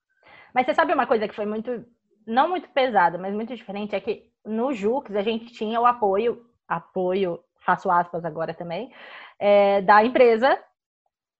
Mas 0.55 0.67
você 0.67 0.75
sabe 0.75 0.95
uma 0.95 1.07
coisa 1.07 1.27
que 1.27 1.35
foi 1.35 1.45
muito, 1.45 1.85
não 2.27 2.49
muito 2.49 2.69
pesada, 2.71 3.19
mas 3.19 3.35
muito 3.35 3.55
diferente, 3.55 3.95
é 3.95 4.01
que 4.01 4.31
no 4.45 4.73
Jux 4.73 5.15
a 5.15 5.23
gente 5.23 5.53
tinha 5.53 5.81
o 5.81 5.87
apoio, 5.87 6.45
apoio, 6.69 7.41
faço 7.65 7.91
aspas 7.91 8.25
agora 8.25 8.55
também, 8.55 8.93
é, 9.39 9.81
da 9.83 10.05
empresa 10.05 10.59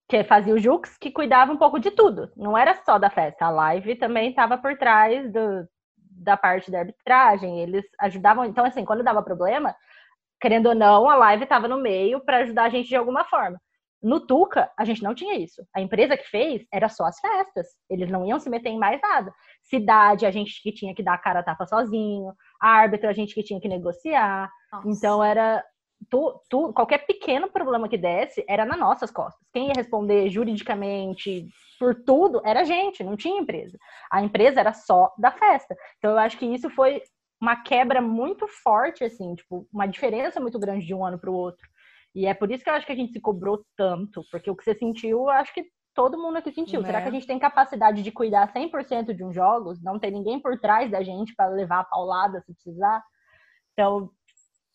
que 0.09 0.23
fazia 0.25 0.55
o 0.55 0.59
Jux, 0.59 0.97
que 0.99 1.11
cuidava 1.11 1.53
um 1.53 1.57
pouco 1.57 1.79
de 1.79 1.91
tudo. 1.91 2.31
Não 2.37 2.57
era 2.57 2.75
só 2.85 2.99
da 2.99 3.11
festa, 3.11 3.47
a 3.47 3.51
live 3.51 3.97
também 3.97 4.31
estava 4.31 4.59
por 4.59 4.77
trás 4.77 5.31
do, 5.33 5.67
da 5.97 6.37
parte 6.37 6.71
da 6.71 6.81
arbitragem. 6.81 7.61
Eles 7.61 7.85
ajudavam. 7.99 8.45
Então, 8.45 8.65
assim, 8.65 8.85
quando 8.85 9.03
dava 9.03 9.23
problema, 9.23 9.75
querendo 10.41 10.67
ou 10.67 10.75
não, 10.75 11.09
a 11.09 11.17
live 11.17 11.45
estava 11.45 11.69
no 11.69 11.79
meio 11.79 12.21
para 12.21 12.39
ajudar 12.39 12.65
a 12.65 12.69
gente 12.69 12.89
de 12.89 12.97
alguma 12.97 13.25
forma. 13.25 13.61
No 14.03 14.21
Tuca, 14.21 14.71
a 14.77 14.85
gente 14.85 15.03
não 15.03 15.15
tinha 15.15 15.35
isso. 15.35 15.67
A 15.75 15.81
empresa 15.81 16.17
que 16.17 16.29
fez 16.29 16.67
era 16.71 16.91
só 16.91 17.05
as 17.05 17.19
festas. 17.19 17.67
Eles 17.89 18.11
não 18.11 18.27
iam 18.27 18.39
se 18.39 18.51
meter 18.51 18.69
em 18.69 18.79
mais 18.79 19.01
nada. 19.01 19.33
Cidade, 19.65 20.27
a 20.27 20.31
gente 20.31 20.63
que 20.63 20.73
tinha 20.73 20.95
que 20.95 21.03
dar 21.03 21.15
a 21.15 21.19
cara 21.19 21.41
a 21.41 21.43
tapa 21.43 21.67
sozinho. 21.67 22.33
Árbitro, 22.61 23.09
a 23.09 23.13
gente 23.13 23.35
que 23.35 23.43
tinha 23.43 23.61
que 23.61 23.69
negociar. 23.69 24.51
Nossa. 24.73 24.89
Então 24.89 25.25
era. 25.25 25.65
Tu, 26.11 26.41
tu, 26.51 26.73
qualquer 26.75 27.07
pequeno 27.07 27.49
problema 27.49 27.89
que 27.89 27.97
desse 27.97 28.45
era 28.47 28.67
nas 28.67 28.79
nossas 28.79 29.11
costas. 29.11 29.49
Quem 29.53 29.69
ia 29.69 29.73
responder 29.75 30.29
juridicamente 30.29 31.49
por 31.79 31.95
tudo 32.05 32.43
era 32.45 32.61
a 32.61 32.65
gente, 32.65 33.03
não 33.03 33.17
tinha 33.17 33.41
empresa. 33.41 33.79
A 34.11 34.23
empresa 34.23 34.61
era 34.61 34.75
só 34.75 35.15
da 35.19 35.31
festa. 35.31 35.75
Então 35.97 36.11
eu 36.11 36.19
acho 36.19 36.37
que 36.37 36.45
isso 36.45 36.69
foi 36.71 37.01
uma 37.41 37.57
quebra 37.57 38.01
muito 38.01 38.47
forte, 38.49 39.05
assim, 39.05 39.35
tipo, 39.35 39.67
uma 39.73 39.87
diferença 39.87 40.41
muito 40.41 40.59
grande 40.59 40.87
de 40.87 40.95
um 40.95 41.05
ano 41.05 41.19
para 41.19 41.31
o 41.31 41.35
outro. 41.35 41.67
E 42.15 42.27
é 42.27 42.35
por 42.35 42.51
isso 42.51 42.63
que 42.63 42.71
eu 42.71 42.75
acho 42.75 42.87
que 42.87 42.93
a 42.93 42.97
gente 42.97 43.13
se 43.13 43.21
cobrou 43.21 43.65
tanto, 43.77 44.25
porque 44.31 44.51
o 44.51 44.57
que 44.57 44.63
você 44.63 44.75
sentiu, 44.75 45.21
eu 45.21 45.31
acho 45.31 45.53
que 45.53 45.65
todo 45.95 46.19
mundo 46.19 46.37
aqui 46.39 46.53
sentiu. 46.53 46.81
Né? 46.81 46.87
Será 46.87 47.03
que 47.03 47.09
a 47.09 47.13
gente 47.13 47.27
tem 47.27 47.39
capacidade 47.39 48.03
de 48.03 48.11
cuidar 48.11 48.53
100% 48.53 49.15
de 49.15 49.25
uns 49.25 49.35
jogos? 49.35 49.83
Não 49.83 49.99
tem 49.99 50.11
ninguém 50.11 50.41
por 50.41 50.59
trás 50.59 50.91
da 50.91 51.03
gente 51.03 51.35
para 51.35 51.47
levar 51.49 51.81
a 51.81 51.85
paulada 51.85 52.41
se 52.41 52.53
precisar? 52.55 53.03
Então, 53.73 54.11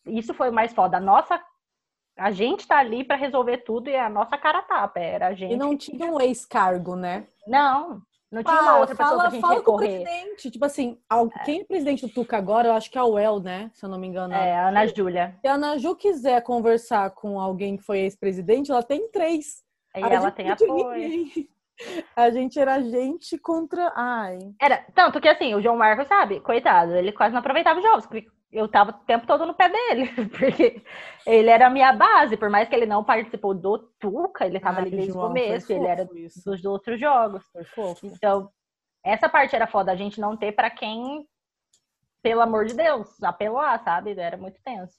isso 0.06 0.32
foi 0.34 0.50
o 0.50 0.52
mais 0.52 0.72
foda. 0.72 0.96
A 0.96 1.00
nossa. 1.00 1.40
A 2.18 2.30
gente 2.30 2.66
tá 2.66 2.78
ali 2.78 3.02
para 3.04 3.16
resolver 3.16 3.58
tudo 3.58 3.88
e 3.88 3.96
a 3.96 4.08
nossa 4.10 4.36
cara 4.36 4.60
tapa. 4.62 4.98
Era 5.00 5.28
a 5.28 5.34
gente. 5.34 5.52
E 5.54 5.56
não 5.56 5.76
tinha 5.76 6.06
um 6.10 6.20
ex-cargo, 6.20 6.94
né? 6.94 7.26
Não, 7.46 8.02
não 8.30 8.42
tinha 8.42 8.60
uma 8.60 8.72
Ah, 8.72 8.78
outra 8.80 8.94
pessoa 8.94 9.08
fala, 9.08 9.22
pra 9.22 9.30
gente 9.30 9.40
fala 9.40 9.62
com 9.62 9.72
o 9.72 9.76
recorrer. 9.76 10.02
presidente. 10.04 10.50
Tipo 10.50 10.64
assim, 10.66 11.00
al- 11.08 11.30
quem 11.44 11.60
é 11.60 11.64
presidente 11.64 12.06
do 12.06 12.12
Tuca 12.12 12.36
agora, 12.36 12.68
eu 12.68 12.72
acho 12.74 12.90
que 12.90 12.98
é 12.98 13.02
o 13.02 13.18
El, 13.18 13.40
né? 13.40 13.70
Se 13.74 13.84
eu 13.86 13.88
não 13.88 13.98
me 13.98 14.06
engano. 14.06 14.34
É, 14.34 14.54
a 14.54 14.68
Ana 14.68 14.86
Júlia. 14.86 15.34
Se 15.40 15.48
a 15.48 15.54
Ana 15.54 15.78
Ju 15.78 15.96
quiser 15.96 16.42
conversar 16.42 17.10
com 17.12 17.40
alguém 17.40 17.76
que 17.78 17.82
foi 17.84 18.00
ex-presidente, 18.00 18.70
ela 18.70 18.82
tem 18.82 19.10
três. 19.10 19.62
E 19.96 20.02
A 20.04 20.08
ela 20.08 20.20
gente 20.28 20.34
tem 20.34 20.50
apoio. 20.50 20.98
ninguém. 20.98 21.48
A 22.14 22.30
gente 22.30 22.58
era 22.58 22.80
gente 22.82 23.38
contra. 23.38 23.92
Ai. 23.96 24.38
Era, 24.60 24.84
tanto 24.94 25.20
que 25.20 25.28
assim, 25.28 25.54
o 25.54 25.62
João 25.62 25.76
Marcos, 25.76 26.06
sabe, 26.06 26.40
coitado, 26.40 26.94
ele 26.94 27.10
quase 27.12 27.32
não 27.32 27.40
aproveitava 27.40 27.78
os 27.80 27.84
jogos, 27.84 28.06
porque 28.06 28.28
eu 28.52 28.68
tava 28.68 28.90
o 28.90 29.04
tempo 29.06 29.26
todo 29.26 29.46
no 29.46 29.54
pé 29.54 29.68
dele, 29.70 30.10
porque 30.28 30.82
ele 31.26 31.48
era 31.48 31.68
a 31.68 31.70
minha 31.70 31.92
base, 31.92 32.36
por 32.36 32.50
mais 32.50 32.68
que 32.68 32.74
ele 32.74 32.84
não 32.86 33.02
participou 33.02 33.54
do 33.54 33.78
Tuca, 33.98 34.44
ele 34.44 34.60
tava 34.60 34.80
Ai, 34.80 34.82
ali 34.82 34.90
desde 34.90 35.12
o 35.12 35.14
começo, 35.14 35.72
ele 35.72 35.86
era 35.86 36.06
isso. 36.14 36.44
dos 36.44 36.64
outros 36.64 37.00
jogos. 37.00 37.42
Foi 37.52 37.64
fofo. 37.64 38.06
Então, 38.06 38.50
essa 39.02 39.28
parte 39.28 39.56
era 39.56 39.66
foda, 39.66 39.90
a 39.90 39.96
gente 39.96 40.20
não 40.20 40.36
ter 40.36 40.52
pra 40.52 40.68
quem, 40.68 41.26
pelo 42.22 42.42
amor 42.42 42.66
de 42.66 42.74
Deus, 42.74 43.22
apelar, 43.22 43.82
sabe? 43.82 44.18
Era 44.18 44.36
muito 44.36 44.60
tenso. 44.62 44.94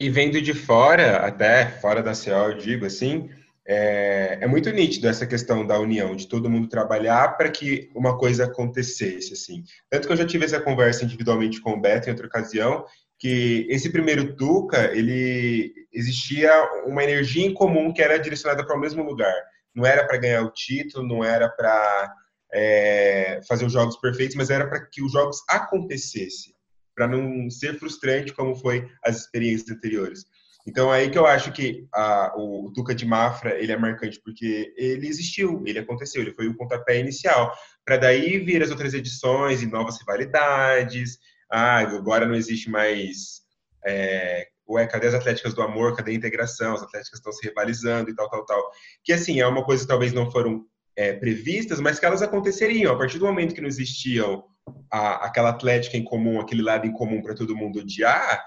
E 0.00 0.10
vendo 0.10 0.42
de 0.42 0.52
fora, 0.52 1.24
até 1.26 1.66
fora 1.80 2.02
da 2.02 2.12
CO, 2.12 2.50
eu 2.50 2.58
digo 2.58 2.84
assim, 2.84 3.30
é, 3.66 4.38
é 4.40 4.46
muito 4.46 4.70
nítido 4.70 5.08
essa 5.08 5.26
questão 5.26 5.66
da 5.66 5.78
união, 5.78 6.14
de 6.14 6.28
todo 6.28 6.48
mundo 6.48 6.68
trabalhar 6.68 7.36
para 7.36 7.50
que 7.50 7.90
uma 7.94 8.16
coisa 8.16 8.44
acontecesse, 8.44 9.32
assim. 9.32 9.64
Tanto 9.90 10.06
que 10.06 10.12
eu 10.12 10.16
já 10.16 10.24
tive 10.24 10.44
essa 10.44 10.60
conversa 10.60 11.04
individualmente 11.04 11.60
com 11.60 11.72
o 11.72 11.80
Beto 11.80 12.08
em 12.08 12.12
outra 12.12 12.26
ocasião, 12.26 12.84
que 13.18 13.66
esse 13.68 13.90
primeiro 13.90 14.36
Tuca, 14.36 14.92
ele 14.96 15.72
existia 15.92 16.50
uma 16.86 17.02
energia 17.02 17.44
em 17.44 17.52
comum 17.52 17.92
que 17.92 18.02
era 18.02 18.18
direcionada 18.18 18.64
para 18.64 18.76
o 18.76 18.80
mesmo 18.80 19.02
lugar. 19.02 19.34
Não 19.74 19.84
era 19.84 20.06
para 20.06 20.18
ganhar 20.18 20.42
o 20.42 20.52
título, 20.52 21.06
não 21.06 21.24
era 21.24 21.48
para 21.48 22.14
é, 22.52 23.40
fazer 23.48 23.64
os 23.64 23.72
jogos 23.72 23.96
perfeitos, 23.96 24.36
mas 24.36 24.50
era 24.50 24.66
para 24.68 24.86
que 24.86 25.02
os 25.02 25.12
jogos 25.12 25.38
acontecessem, 25.48 26.54
para 26.94 27.08
não 27.08 27.50
ser 27.50 27.78
frustrante 27.78 28.32
como 28.32 28.54
foi 28.54 28.88
as 29.04 29.16
experiências 29.16 29.76
anteriores. 29.76 30.24
Então 30.66 30.92
é 30.92 31.00
aí 31.00 31.10
que 31.10 31.18
eu 31.18 31.26
acho 31.26 31.52
que 31.52 31.86
a, 31.94 32.32
o, 32.36 32.72
Tuca 32.74 32.94
de 32.94 33.06
Mafra 33.06 33.54
ele 33.58 33.72
é 33.72 33.76
marcante 33.76 34.20
porque 34.24 34.74
ele 34.76 35.06
existiu, 35.06 35.62
ele 35.64 35.78
aconteceu, 35.78 36.22
ele 36.22 36.34
foi 36.34 36.48
o 36.48 36.56
pontapé 36.56 36.98
inicial 36.98 37.52
para 37.84 37.96
daí 37.96 38.38
vir 38.38 38.62
as 38.62 38.70
outras 38.70 38.92
edições 38.92 39.62
e 39.62 39.66
novas 39.66 39.98
rivalidades. 39.98 41.18
Ah, 41.50 41.78
agora 41.78 42.26
não 42.26 42.34
existe 42.34 42.68
mais 42.68 43.42
é, 43.86 44.48
ué, 44.68 44.86
cadê 44.86 45.06
as 45.06 45.14
Atléticas 45.14 45.54
do 45.54 45.62
Amor, 45.62 45.94
cadê 45.94 46.10
a 46.10 46.14
integração? 46.14 46.74
As 46.74 46.82
Atléticas 46.82 47.18
estão 47.18 47.32
se 47.32 47.46
rivalizando 47.46 48.10
e 48.10 48.14
tal, 48.14 48.28
tal, 48.28 48.44
tal. 48.44 48.70
Que 49.04 49.12
assim 49.12 49.40
é 49.40 49.46
uma 49.46 49.64
coisa 49.64 49.82
que 49.82 49.88
talvez 49.88 50.12
não 50.12 50.30
foram 50.30 50.64
é, 50.96 51.12
previstas, 51.12 51.80
mas 51.80 52.00
que 52.00 52.06
elas 52.06 52.22
aconteceriam 52.22 52.92
a 52.92 52.98
partir 52.98 53.18
do 53.18 53.26
momento 53.26 53.54
que 53.54 53.60
não 53.60 53.68
existiam 53.68 54.44
a, 54.90 55.26
aquela 55.26 55.50
Atlética 55.50 55.96
em 55.96 56.04
comum, 56.04 56.40
aquele 56.40 56.62
lado 56.62 56.86
em 56.86 56.92
comum 56.92 57.22
para 57.22 57.34
todo 57.34 57.56
mundo 57.56 57.78
odiar. 57.78 58.44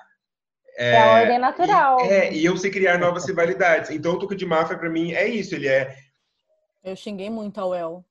É, 0.79 0.97
a 0.97 1.21
ordem 1.21 1.37
natural. 1.39 1.99
E, 2.05 2.07
é, 2.09 2.33
e 2.33 2.45
eu 2.45 2.55
sei 2.55 2.71
criar 2.71 2.97
novas 2.97 3.27
rivalidades. 3.27 3.91
Então, 3.91 4.13
o 4.13 4.17
Tuca 4.19 4.33
de 4.33 4.45
Mafra, 4.45 4.77
para 4.77 4.89
mim, 4.89 5.11
é 5.11 5.27
isso. 5.27 5.53
Ele 5.53 5.67
é, 5.67 5.93
Eu 6.83 6.95
xinguei 6.95 7.29
muito 7.29 7.59
ao 7.59 7.75
El. 7.75 8.05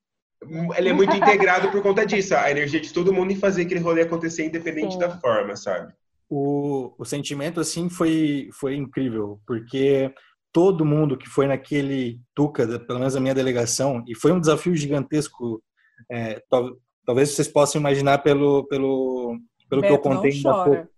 ele 0.76 0.90
é 0.90 0.92
muito 0.92 1.16
integrado 1.16 1.70
por 1.70 1.82
conta 1.82 2.04
disso. 2.04 2.34
A 2.36 2.50
energia 2.50 2.78
de 2.78 2.92
todo 2.92 3.12
mundo 3.12 3.32
em 3.32 3.36
fazer 3.36 3.62
aquele 3.62 3.80
rolê 3.80 4.02
acontecer, 4.02 4.44
independente 4.44 4.92
Sim. 4.92 4.98
da 4.98 5.18
forma, 5.18 5.56
sabe? 5.56 5.92
O, 6.28 6.92
o 6.98 7.04
sentimento, 7.06 7.58
assim, 7.58 7.88
foi, 7.88 8.50
foi 8.52 8.76
incrível, 8.76 9.40
porque 9.46 10.12
todo 10.52 10.84
mundo 10.84 11.16
que 11.16 11.26
foi 11.26 11.46
naquele 11.46 12.20
Tuca, 12.34 12.66
da- 12.66 12.78
pelo 12.78 12.98
menos 12.98 13.16
a 13.16 13.20
minha 13.20 13.34
delegação, 13.34 14.04
e 14.06 14.14
foi 14.14 14.30
um 14.32 14.38
desafio 14.40 14.76
gigantesco, 14.76 15.62
é, 16.10 16.42
tal- 16.50 16.76
talvez 17.06 17.30
vocês 17.30 17.48
possam 17.48 17.80
imaginar 17.80 18.18
pelo, 18.18 18.64
pelo, 18.68 19.38
pelo 19.70 19.80
que 19.80 19.88
eu 19.88 19.92
Beto, 19.96 20.02
contei 20.02 20.32
ainda 20.32 20.52
pouco. 20.64 20.88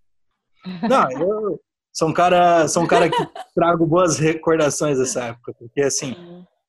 Não, 0.88 1.10
eu 1.10 1.60
sou 1.92 2.08
um 2.08 2.12
cara, 2.12 2.68
sou 2.68 2.82
um 2.82 2.86
cara 2.86 3.08
que 3.08 3.16
trago 3.54 3.86
boas 3.86 4.18
recordações 4.18 4.98
dessa 4.98 5.24
época, 5.24 5.54
porque 5.58 5.80
assim, 5.80 6.14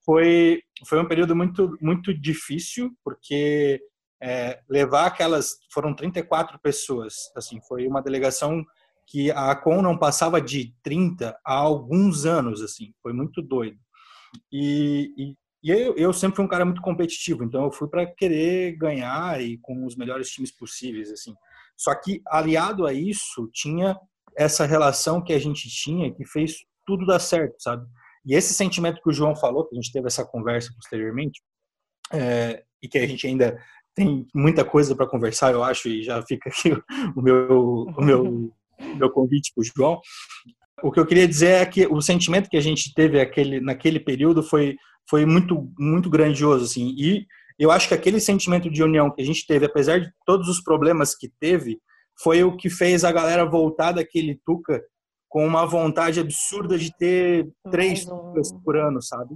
foi 0.05 0.61
foi 0.87 0.99
um 0.99 1.07
período 1.07 1.35
muito 1.35 1.77
muito 1.81 2.13
difícil, 2.13 2.91
porque 3.03 3.81
é, 4.21 4.59
levar 4.69 5.07
aquelas 5.07 5.57
foram 5.73 5.95
34 5.95 6.59
pessoas, 6.59 7.15
assim, 7.35 7.59
foi 7.67 7.87
uma 7.87 8.01
delegação 8.01 8.63
que 9.07 9.31
a 9.31 9.51
Acon 9.51 9.81
não 9.81 9.97
passava 9.97 10.39
de 10.39 10.73
30 10.83 11.37
há 11.45 11.53
alguns 11.53 12.25
anos, 12.25 12.61
assim, 12.61 12.93
foi 13.01 13.11
muito 13.11 13.41
doido. 13.41 13.77
E, 14.51 15.11
e, 15.17 15.35
e 15.63 15.69
eu, 15.69 15.95
eu 15.97 16.13
sempre 16.13 16.37
fui 16.37 16.45
um 16.45 16.47
cara 16.47 16.63
muito 16.63 16.81
competitivo, 16.81 17.43
então 17.43 17.65
eu 17.65 17.71
fui 17.71 17.89
para 17.89 18.05
querer 18.05 18.77
ganhar 18.77 19.41
e 19.41 19.57
com 19.57 19.85
os 19.85 19.95
melhores 19.95 20.29
times 20.29 20.51
possíveis, 20.51 21.11
assim. 21.11 21.35
Só 21.81 21.95
que 21.95 22.21
aliado 22.27 22.85
a 22.85 22.93
isso 22.93 23.49
tinha 23.51 23.97
essa 24.37 24.67
relação 24.67 25.19
que 25.19 25.33
a 25.33 25.39
gente 25.39 25.67
tinha 25.67 26.13
que 26.13 26.23
fez 26.27 26.57
tudo 26.85 27.07
dar 27.07 27.17
certo, 27.17 27.55
sabe? 27.57 27.87
E 28.23 28.35
esse 28.35 28.53
sentimento 28.53 29.01
que 29.01 29.09
o 29.09 29.13
João 29.13 29.35
falou, 29.35 29.65
que 29.65 29.75
a 29.75 29.81
gente 29.81 29.91
teve 29.91 30.05
essa 30.05 30.23
conversa 30.23 30.71
posteriormente, 30.75 31.41
é, 32.13 32.63
e 32.83 32.87
que 32.87 32.99
a 32.99 33.07
gente 33.07 33.25
ainda 33.25 33.57
tem 33.95 34.27
muita 34.31 34.63
coisa 34.63 34.95
para 34.95 35.07
conversar, 35.07 35.53
eu 35.53 35.63
acho, 35.63 35.89
e 35.89 36.03
já 36.03 36.21
fica 36.21 36.49
aqui 36.49 36.71
o 37.15 37.21
meu, 37.21 37.87
o 37.97 38.01
meu, 38.01 38.53
meu 38.95 39.09
convite 39.09 39.51
para 39.51 39.61
o 39.61 39.65
João. 39.65 39.99
O 40.83 40.91
que 40.91 40.99
eu 40.99 41.05
queria 41.05 41.27
dizer 41.27 41.63
é 41.63 41.65
que 41.65 41.87
o 41.87 41.99
sentimento 41.99 42.47
que 42.47 42.57
a 42.57 42.61
gente 42.61 42.93
teve 42.93 43.19
aquele, 43.19 43.59
naquele 43.59 43.99
período 43.99 44.43
foi, 44.43 44.75
foi 45.09 45.25
muito, 45.25 45.67
muito 45.79 46.11
grandioso, 46.11 46.65
assim, 46.65 46.93
e 46.95 47.25
eu 47.63 47.71
acho 47.71 47.87
que 47.87 47.93
aquele 47.93 48.19
sentimento 48.19 48.69
de 48.69 48.81
união 48.83 49.11
que 49.11 49.21
a 49.21 49.25
gente 49.25 49.45
teve, 49.45 49.65
apesar 49.65 49.99
de 49.99 50.11
todos 50.25 50.47
os 50.49 50.61
problemas 50.61 51.15
que 51.15 51.29
teve, 51.39 51.79
foi 52.21 52.43
o 52.43 52.57
que 52.57 52.69
fez 52.69 53.03
a 53.03 53.11
galera 53.11 53.45
voltar 53.45 53.91
daquele 53.91 54.39
Tuca 54.45 54.81
com 55.29 55.45
uma 55.45 55.65
vontade 55.65 56.19
absurda 56.19 56.77
de 56.77 56.91
ter 56.97 57.47
três. 57.71 58.03
Tucas 58.05 58.51
por 58.63 58.75
ano, 58.75 59.01
sabe? 59.01 59.35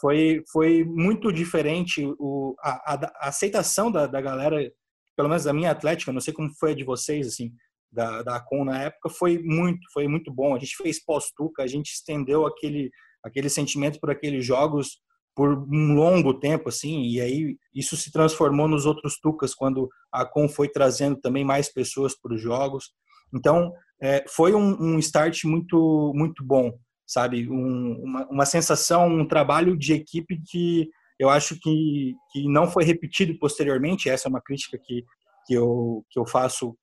Foi, 0.00 0.42
foi 0.52 0.84
muito 0.84 1.32
diferente 1.32 2.04
o, 2.18 2.54
a, 2.60 2.94
a- 2.94 3.28
aceitação 3.28 3.90
da, 3.90 4.06
da 4.06 4.20
galera, 4.20 4.70
pelo 5.16 5.28
menos 5.28 5.44
da 5.44 5.52
minha 5.52 5.70
atlética, 5.70 6.12
não 6.12 6.20
sei 6.20 6.32
como 6.34 6.52
foi 6.58 6.72
a 6.72 6.74
de 6.74 6.84
vocês, 6.84 7.26
assim, 7.26 7.50
da, 7.90 8.22
da 8.22 8.36
Acon 8.36 8.64
na 8.64 8.82
época, 8.82 9.08
foi 9.08 9.38
muito, 9.38 9.80
foi 9.92 10.06
muito 10.06 10.32
bom. 10.32 10.54
A 10.54 10.58
gente 10.58 10.76
fez 10.76 11.02
pós-Tuca, 11.02 11.62
a 11.62 11.66
gente 11.66 11.92
estendeu 11.92 12.44
aquele, 12.46 12.90
aquele 13.24 13.48
sentimento 13.48 13.98
por 13.98 14.10
aqueles 14.10 14.44
jogos 14.44 14.98
por 15.34 15.66
um 15.68 15.94
longo 15.94 16.34
tempo, 16.34 16.68
assim, 16.68 17.02
e 17.02 17.20
aí 17.20 17.56
isso 17.74 17.96
se 17.96 18.12
transformou 18.12 18.68
nos 18.68 18.86
outros 18.86 19.18
Tucas, 19.18 19.54
quando 19.54 19.88
a 20.12 20.22
Acon 20.22 20.48
foi 20.48 20.68
trazendo 20.68 21.16
também 21.20 21.44
mais 21.44 21.72
pessoas 21.72 22.14
para 22.18 22.34
os 22.34 22.40
jogos. 22.40 22.92
Então, 23.34 23.72
é, 24.00 24.24
foi 24.28 24.54
um, 24.54 24.76
um 24.80 24.98
start 24.98 25.44
muito, 25.44 26.12
muito 26.14 26.44
bom, 26.44 26.72
sabe? 27.06 27.48
Um, 27.50 28.00
uma, 28.02 28.26
uma 28.28 28.46
sensação, 28.46 29.08
um 29.08 29.26
trabalho 29.26 29.76
de 29.76 29.92
equipe 29.92 30.40
que 30.48 30.88
eu 31.18 31.28
acho 31.28 31.58
que, 31.58 32.14
que 32.32 32.48
não 32.48 32.68
foi 32.68 32.84
repetido 32.84 33.36
posteriormente. 33.38 34.08
Essa 34.08 34.28
é 34.28 34.30
uma 34.30 34.40
crítica 34.40 34.78
que, 34.78 35.04
que, 35.46 35.54
eu, 35.54 36.04
que 36.10 36.18
eu 36.18 36.26
faço 36.26 36.76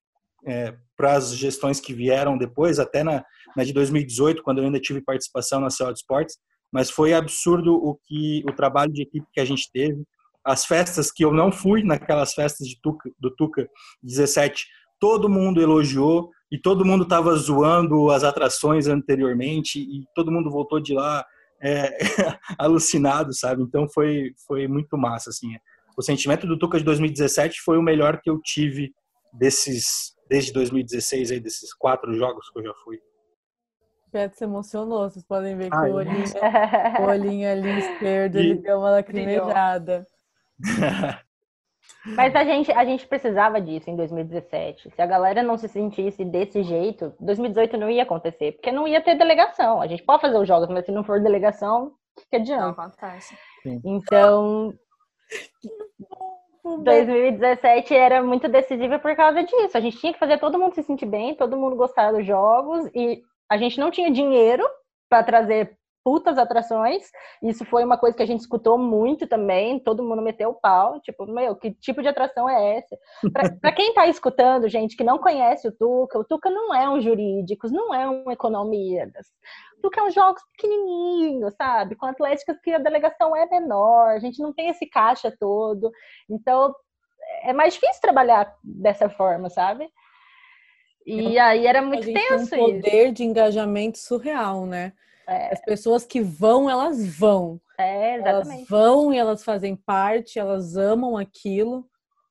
é, 0.45 0.75
para 0.97 1.13
as 1.13 1.35
gestões 1.35 1.79
que 1.79 1.93
vieram 1.93 2.37
depois, 2.37 2.79
até 2.79 3.03
na, 3.03 3.23
na 3.55 3.63
de 3.63 3.73
2018, 3.73 4.43
quando 4.43 4.59
eu 4.59 4.65
ainda 4.65 4.79
tive 4.79 5.01
participação 5.01 5.59
na 5.59 5.69
CL 5.69 5.93
Sports, 5.93 6.37
mas 6.71 6.89
foi 6.89 7.13
absurdo 7.13 7.73
o 7.75 7.95
que 8.05 8.43
o 8.47 8.53
trabalho 8.53 8.91
de 8.91 9.03
equipe 9.03 9.27
que 9.33 9.39
a 9.39 9.45
gente 9.45 9.69
teve. 9.71 10.03
As 10.43 10.65
festas 10.65 11.11
que 11.11 11.23
eu 11.23 11.31
não 11.31 11.51
fui 11.51 11.83
naquelas 11.83 12.33
festas 12.33 12.67
de 12.67 12.79
Tuca, 12.81 13.09
do 13.19 13.29
Tuca 13.35 13.67
17, 14.01 14.65
todo 14.99 15.29
mundo 15.29 15.61
elogiou 15.61 16.29
e 16.51 16.57
todo 16.57 16.85
mundo 16.85 17.03
estava 17.03 17.35
zoando 17.35 18.09
as 18.09 18.23
atrações 18.23 18.87
anteriormente 18.87 19.79
e 19.79 20.05
todo 20.15 20.31
mundo 20.31 20.49
voltou 20.49 20.79
de 20.79 20.93
lá 20.93 21.25
é, 21.61 21.97
alucinado, 22.57 23.33
sabe? 23.33 23.61
Então 23.63 23.87
foi, 23.89 24.33
foi 24.47 24.67
muito 24.67 24.97
massa, 24.97 25.29
assim. 25.29 25.47
O 25.97 26.01
sentimento 26.01 26.47
do 26.47 26.57
Tuca 26.57 26.77
de 26.77 26.83
2017 26.85 27.61
foi 27.61 27.77
o 27.77 27.83
melhor 27.83 28.19
que 28.21 28.29
eu 28.29 28.39
tive 28.41 28.91
desses, 29.33 30.15
desde 30.29 30.51
2016 30.53 31.31
aí, 31.31 31.39
desses 31.39 31.73
quatro 31.73 32.13
jogos 32.13 32.49
que 32.49 32.59
eu 32.59 32.63
já 32.63 32.73
fui. 32.83 32.99
Beto 34.11 34.35
se 34.35 34.43
emocionou, 34.43 35.09
vocês 35.09 35.25
podem 35.25 35.55
ver 35.55 35.69
que 35.69 35.77
o 35.77 35.93
olhinho, 35.93 36.25
o 36.99 37.03
olhinho 37.03 37.49
ali 37.49 37.79
esquerdo, 37.79 38.37
ele 38.37 38.55
deu 38.61 38.79
uma 38.79 38.91
lacrimejada. 38.91 40.05
Mas 42.05 42.35
a 42.35 42.43
gente, 42.43 42.71
a 42.71 42.83
gente 42.83 43.07
precisava 43.07 43.61
disso 43.61 43.89
em 43.89 43.95
2017. 43.95 44.89
Se 44.89 45.01
a 45.01 45.05
galera 45.05 45.43
não 45.43 45.57
se 45.57 45.67
sentisse 45.67 46.25
desse 46.25 46.63
jeito, 46.63 47.13
2018 47.19 47.77
não 47.77 47.89
ia 47.89 48.03
acontecer, 48.03 48.53
porque 48.53 48.71
não 48.71 48.87
ia 48.87 49.01
ter 49.01 49.15
delegação. 49.15 49.81
A 49.81 49.87
gente 49.87 50.03
pode 50.03 50.21
fazer 50.21 50.37
os 50.37 50.47
jogos, 50.47 50.67
mas 50.69 50.85
se 50.85 50.91
não 50.91 51.03
for 51.03 51.21
delegação, 51.21 51.93
que 52.29 52.35
adianta? 52.35 52.81
Acontece. 52.81 53.35
Então, 53.85 54.73
2017 56.83 57.93
era 57.93 58.23
muito 58.23 58.47
decisiva 58.47 58.99
por 58.99 59.15
causa 59.15 59.43
disso. 59.43 59.77
A 59.77 59.81
gente 59.81 59.97
tinha 59.97 60.13
que 60.13 60.19
fazer 60.19 60.39
todo 60.39 60.59
mundo 60.59 60.73
se 60.73 60.83
sentir 60.83 61.05
bem, 61.05 61.35
todo 61.35 61.57
mundo 61.57 61.75
gostar 61.75 62.11
dos 62.11 62.25
jogos 62.25 62.89
e 62.93 63.21
a 63.51 63.57
gente 63.57 63.77
não 63.77 63.91
tinha 63.91 64.09
dinheiro 64.09 64.65
para 65.09 65.25
trazer 65.25 65.77
putas 66.05 66.37
atrações. 66.37 67.03
Isso 67.43 67.65
foi 67.65 67.83
uma 67.83 67.97
coisa 67.97 68.15
que 68.15 68.23
a 68.23 68.25
gente 68.25 68.39
escutou 68.39 68.77
muito 68.77 69.27
também. 69.27 69.77
Todo 69.77 70.05
mundo 70.05 70.21
meteu 70.21 70.51
o 70.51 70.53
pau. 70.53 71.01
Tipo, 71.01 71.25
meu, 71.25 71.53
que 71.57 71.73
tipo 71.73 72.01
de 72.01 72.07
atração 72.07 72.47
é 72.49 72.77
essa? 72.77 72.97
Para 73.59 73.73
quem 73.75 73.89
está 73.89 74.07
escutando, 74.07 74.69
gente, 74.69 74.95
que 74.95 75.03
não 75.03 75.17
conhece 75.19 75.67
o 75.67 75.71
Tuca, 75.73 76.17
o 76.17 76.23
Tuca 76.23 76.49
não 76.49 76.73
é 76.73 76.89
um 76.89 77.01
jurídicos, 77.01 77.73
não 77.73 77.93
é 77.93 78.09
um 78.09 78.31
economias. 78.31 79.11
O 79.77 79.81
Tuca 79.81 79.99
é 79.99 80.03
um 80.05 80.11
jogos 80.11 80.41
pequenininhos, 80.55 81.53
sabe? 81.55 81.97
Com 81.97 82.05
atléticas 82.05 82.57
que 82.61 82.71
a 82.71 82.79
delegação 82.79 83.35
é 83.35 83.45
menor, 83.47 84.11
a 84.11 84.19
gente 84.19 84.41
não 84.41 84.53
tem 84.53 84.69
esse 84.69 84.85
caixa 84.85 85.29
todo. 85.37 85.91
Então, 86.29 86.73
é 87.43 87.51
mais 87.51 87.73
difícil 87.73 88.01
trabalhar 88.01 88.55
dessa 88.63 89.09
forma, 89.09 89.49
sabe? 89.49 89.91
E 91.05 91.37
aí 91.39 91.65
era 91.65 91.81
muito 91.81 92.05
tenso 92.11 92.49
tem 92.49 92.59
um 92.59 92.65
poder 92.65 93.05
isso. 93.05 93.13
de 93.13 93.23
engajamento 93.23 93.97
surreal, 93.97 94.65
né? 94.65 94.93
É. 95.27 95.53
As 95.53 95.61
pessoas 95.61 96.05
que 96.05 96.21
vão, 96.21 96.69
elas 96.69 97.17
vão. 97.17 97.59
É, 97.77 98.15
exatamente. 98.15 98.51
Elas 98.51 98.67
vão 98.67 99.13
e 99.13 99.17
elas 99.17 99.43
fazem 99.43 99.75
parte, 99.75 100.39
elas 100.39 100.75
amam 100.75 101.17
aquilo. 101.17 101.85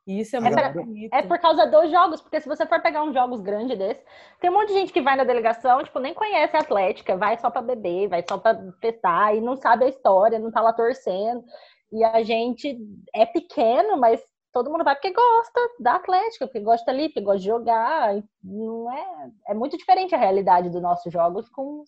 E 0.06 0.20
isso 0.20 0.34
é, 0.34 0.38
é 0.38 0.42
muito 0.42 0.58
é, 0.58 0.72
bonito. 0.72 1.14
É 1.14 1.22
por 1.22 1.38
causa 1.38 1.66
dos 1.66 1.90
jogos, 1.90 2.20
porque 2.20 2.40
se 2.40 2.48
você 2.48 2.66
for 2.66 2.80
pegar 2.80 3.02
uns 3.02 3.14
jogos 3.14 3.40
grandes 3.40 3.78
desses, 3.78 4.02
tem 4.40 4.50
um 4.50 4.54
monte 4.54 4.68
de 4.68 4.74
gente 4.74 4.92
que 4.92 5.00
vai 5.00 5.16
na 5.16 5.24
delegação, 5.24 5.82
tipo, 5.84 5.98
nem 5.98 6.14
conhece 6.14 6.56
a 6.56 6.60
Atlética, 6.60 7.16
vai 7.16 7.38
só 7.38 7.50
para 7.50 7.62
beber, 7.62 8.08
vai 8.08 8.24
só 8.28 8.38
para 8.38 8.58
festar 8.80 9.36
e 9.36 9.40
não 9.40 9.56
sabe 9.56 9.84
a 9.84 9.88
história, 9.88 10.38
não 10.38 10.50
tá 10.50 10.60
lá 10.60 10.72
torcendo. 10.72 11.44
E 11.92 12.04
a 12.04 12.22
gente 12.22 12.78
é 13.14 13.26
pequeno, 13.26 13.96
mas 13.98 14.20
todo 14.52 14.70
mundo 14.70 14.84
vai 14.84 14.94
porque 14.94 15.12
gosta 15.12 15.60
da 15.78 15.94
Atlética, 15.94 16.46
porque 16.46 16.60
gosta 16.60 16.90
ali, 16.90 17.08
porque 17.08 17.20
gosta 17.20 17.40
de 17.40 17.46
jogar. 17.46 18.22
Não 18.42 18.92
é, 18.92 19.30
é 19.48 19.54
muito 19.54 19.76
diferente 19.76 20.14
a 20.14 20.18
realidade 20.18 20.70
dos 20.70 20.82
nossos 20.82 21.12
jogos 21.12 21.48
com, 21.48 21.84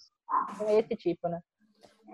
com 0.58 0.78
esse 0.78 0.96
tipo, 0.96 1.28
né? 1.28 1.40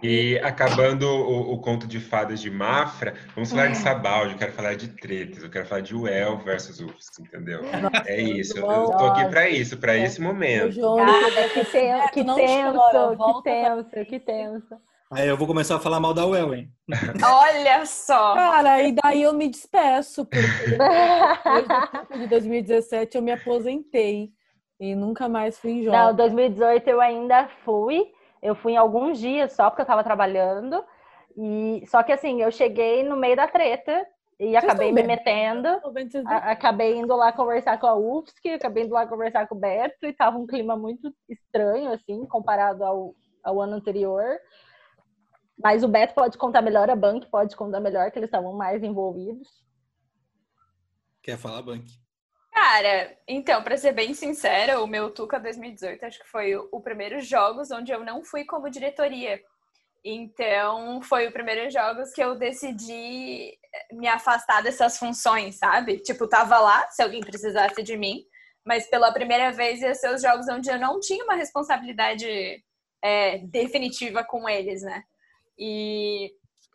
E 0.01 0.39
acabando 0.45 1.09
o, 1.09 1.55
o, 1.55 1.61
conto 1.61 1.85
de 1.85 1.99
fadas 1.99 2.41
de 2.41 2.49
Mafra, 2.49 3.15
vamos 3.35 3.51
falar 3.51 3.67
de 3.67 3.73
é. 3.73 3.75
Sabaldi, 3.75 4.33
eu 4.33 4.39
quero 4.39 4.53
falar 4.53 4.77
de 4.77 4.89
tretas, 4.89 5.43
eu 5.43 5.51
quero 5.51 5.67
falar 5.67 5.81
de 5.81 5.93
Well 5.93 6.39
versus 6.39 6.79
UFSC, 6.79 7.23
entendeu? 7.23 7.63
É 8.07 8.21
isso, 8.21 8.59
eu, 8.59 8.71
eu 8.71 8.91
tô 8.91 9.07
aqui 9.07 9.29
para 9.29 9.49
isso, 9.49 9.77
para 9.77 9.97
é. 9.97 10.05
esse 10.05 10.21
momento. 10.21 10.81
Cara, 10.81 11.49
que, 11.49 11.65
tenso, 11.65 12.13
que 12.13 12.25
tenso, 12.25 13.17
que 13.17 13.43
tenso, 13.43 14.07
que 14.09 14.21
tenso. 14.21 14.81
Aí 15.11 15.27
eu 15.27 15.39
vou 15.39 15.47
começar 15.47 15.77
a 15.77 15.81
falar 15.81 15.99
mal 16.01 16.13
da 16.13 16.27
UEL, 16.27 16.55
hein? 16.55 16.71
Olha 17.25 17.87
só! 17.87 18.35
Cara, 18.35 18.83
e 18.83 18.93
daí 18.93 19.23
eu 19.23 19.33
me 19.33 19.49
despeço, 19.49 20.27
porque 20.27 22.19
de 22.19 22.27
2017 22.27 23.17
eu 23.17 23.23
me 23.23 23.33
aposentei 23.33 24.31
e 24.79 24.95
nunca 24.95 25.27
mais 25.27 25.59
fui 25.59 25.71
em 25.71 25.83
jogos. 25.83 25.99
Não, 25.99 26.15
2018 26.15 26.89
eu 26.89 27.01
ainda 27.01 27.49
fui. 27.65 28.05
Eu 28.43 28.55
fui 28.55 28.73
em 28.73 28.77
alguns 28.77 29.19
dias 29.19 29.53
só 29.53 29.71
porque 29.71 29.81
eu 29.81 29.87
tava 29.87 30.05
trabalhando. 30.05 30.85
E 31.37 31.83
só 31.87 32.03
que 32.03 32.13
assim, 32.13 32.43
eu 32.43 32.51
cheguei 32.51 33.03
no 33.03 33.17
meio 33.17 33.35
da 33.35 33.49
treta 33.49 34.07
e 34.39 34.51
Vocês 34.51 34.57
acabei 34.63 34.93
me 34.93 35.03
metendo. 35.03 35.69
A, 36.27 36.53
acabei 36.53 36.97
indo 36.97 37.17
lá 37.17 37.33
conversar 37.33 37.81
com 37.81 37.87
a 37.87 37.97
UFSC, 37.97 38.51
acabei 38.51 38.85
indo 38.85 38.93
lá 38.93 39.07
conversar 39.07 39.49
com 39.49 39.55
o 39.55 39.59
Beto 39.59 40.07
e 40.07 40.13
tava 40.13 40.37
um 40.37 40.47
clima 40.47 40.77
muito 40.77 41.11
estranho 41.29 41.93
assim, 41.93 42.27
comparado 42.27 42.85
ao, 42.85 43.15
ao 43.43 43.61
ano 43.61 43.75
anterior. 43.77 44.39
Mas 45.63 45.83
o 45.83 45.89
Beto 45.89 46.15
pode 46.15 46.39
contar 46.39 46.63
melhor, 46.63 46.89
a 46.89 46.97
Bank 46.97 47.27
pode 47.27 47.57
contar 47.57 47.81
melhor, 47.81 48.11
que 48.11 48.19
eles 48.19 48.29
estavam 48.29 48.53
mais 48.53 48.83
envolvidos. 48.83 49.49
Quer 51.23 51.37
falar, 51.37 51.63
Bank? 51.63 51.85
Cara, 52.53 53.17
então, 53.27 53.63
para 53.63 53.77
ser 53.77 53.93
bem 53.93 54.15
sincera, 54.15 54.81
o 54.81 54.87
meu 54.87 55.11
Tuca 55.11 55.39
2018 55.39 56.05
acho 56.05 56.19
que 56.19 56.29
foi 56.29 56.57
o 56.57 56.81
primeiro 56.81 57.21
jogos 57.21 57.71
onde 57.71 57.93
eu 57.93 58.05
não 58.05 58.25
fui 58.25 58.45
como 58.45 58.71
diretoria. 58.71 59.41
Então, 60.05 61.03
foi 61.03 61.27
o 61.27 61.33
primeiro 61.33 61.71
jogos 61.71 62.13
que 62.13 62.23
eu 62.23 62.37
decidi 62.37 63.59
me 63.93 64.07
afastar 64.07 64.63
dessas 64.63 64.99
funções, 64.99 65.57
sabe? 65.57 65.99
Tipo, 65.99 66.29
tava 66.29 66.59
lá, 66.59 66.89
se 66.89 67.03
alguém 67.03 67.21
precisasse 67.21 67.83
de 67.83 67.97
mim, 67.97 68.25
mas 68.65 68.89
pela 68.89 69.13
primeira 69.13 69.53
vez 69.53 69.81
ia 69.81 69.95
ser 69.95 70.15
os 70.15 70.23
jogos 70.23 70.49
onde 70.49 70.71
eu 70.71 70.79
não 70.79 71.01
tinha 71.01 71.25
uma 71.25 71.35
responsabilidade 71.35 72.63
é, 73.03 73.39
definitiva 73.39 74.25
com 74.25 74.49
eles, 74.49 74.83
né? 74.83 75.03
E 75.59 76.31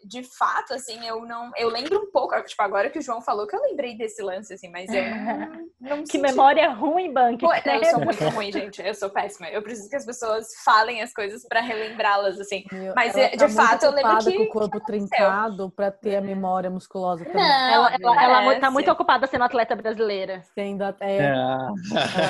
de 0.06 0.22
fato, 0.24 0.74
assim, 0.74 1.06
eu 1.08 1.26
não. 1.26 1.52
Eu 1.56 1.70
lembro 1.70 1.98
um 1.98 2.12
pouco, 2.12 2.40
tipo, 2.44 2.62
agora 2.62 2.90
que 2.90 3.00
o 3.00 3.02
João 3.02 3.22
falou 3.22 3.48
que 3.48 3.56
eu 3.56 3.62
lembrei 3.62 3.98
desse 3.98 4.22
lance, 4.22 4.54
assim, 4.54 4.70
mas 4.70 4.90
eu 4.90 5.04
não. 5.80 5.98
não 5.98 6.04
que 6.04 6.12
senti... 6.12 6.18
memória 6.20 6.70
ruim, 6.72 7.14
Bank. 7.14 7.40
Pô, 7.40 7.54
eu 7.54 7.86
sou 7.86 8.04
muito 8.04 8.24
ruim, 8.30 8.52
gente. 8.52 8.82
Eu 8.82 8.94
sou 8.94 9.10
péssima. 9.10 9.48
Eu 9.48 9.62
preciso 9.62 9.90
que 9.90 9.96
as 9.96 10.06
pessoas 10.06 10.48
falem 10.64 11.02
as 11.02 11.14
coisas 11.14 11.48
para 11.48 11.62
relembrá-las, 11.62 12.40
assim. 12.40 12.66
Meu, 12.72 12.94
mas 12.96 13.14
de 13.14 13.38
tá 13.38 13.50
fato, 13.50 13.86
eu 13.86 13.92
lembro 13.92 14.18
que. 14.18 14.38
com 14.38 14.44
o 14.44 14.50
corpo 14.50 14.80
trincado 14.82 15.72
para 15.72 15.90
ter 15.92 16.18
a 16.18 16.22
memória 16.22 16.70
musculosa 16.70 17.24
também. 17.24 17.42
Não, 17.42 17.74
ela, 17.74 17.96
ela, 18.02 18.44
ela 18.44 18.60
tá 18.60 18.70
muito 18.70 18.92
ocupada 18.92 19.26
sendo 19.28 19.46
atleta 19.46 19.76
brasileira. 19.76 20.42
Sendo 20.54 20.82
até. 20.84 21.18
É. 21.18 21.26
Ela, 21.28 21.74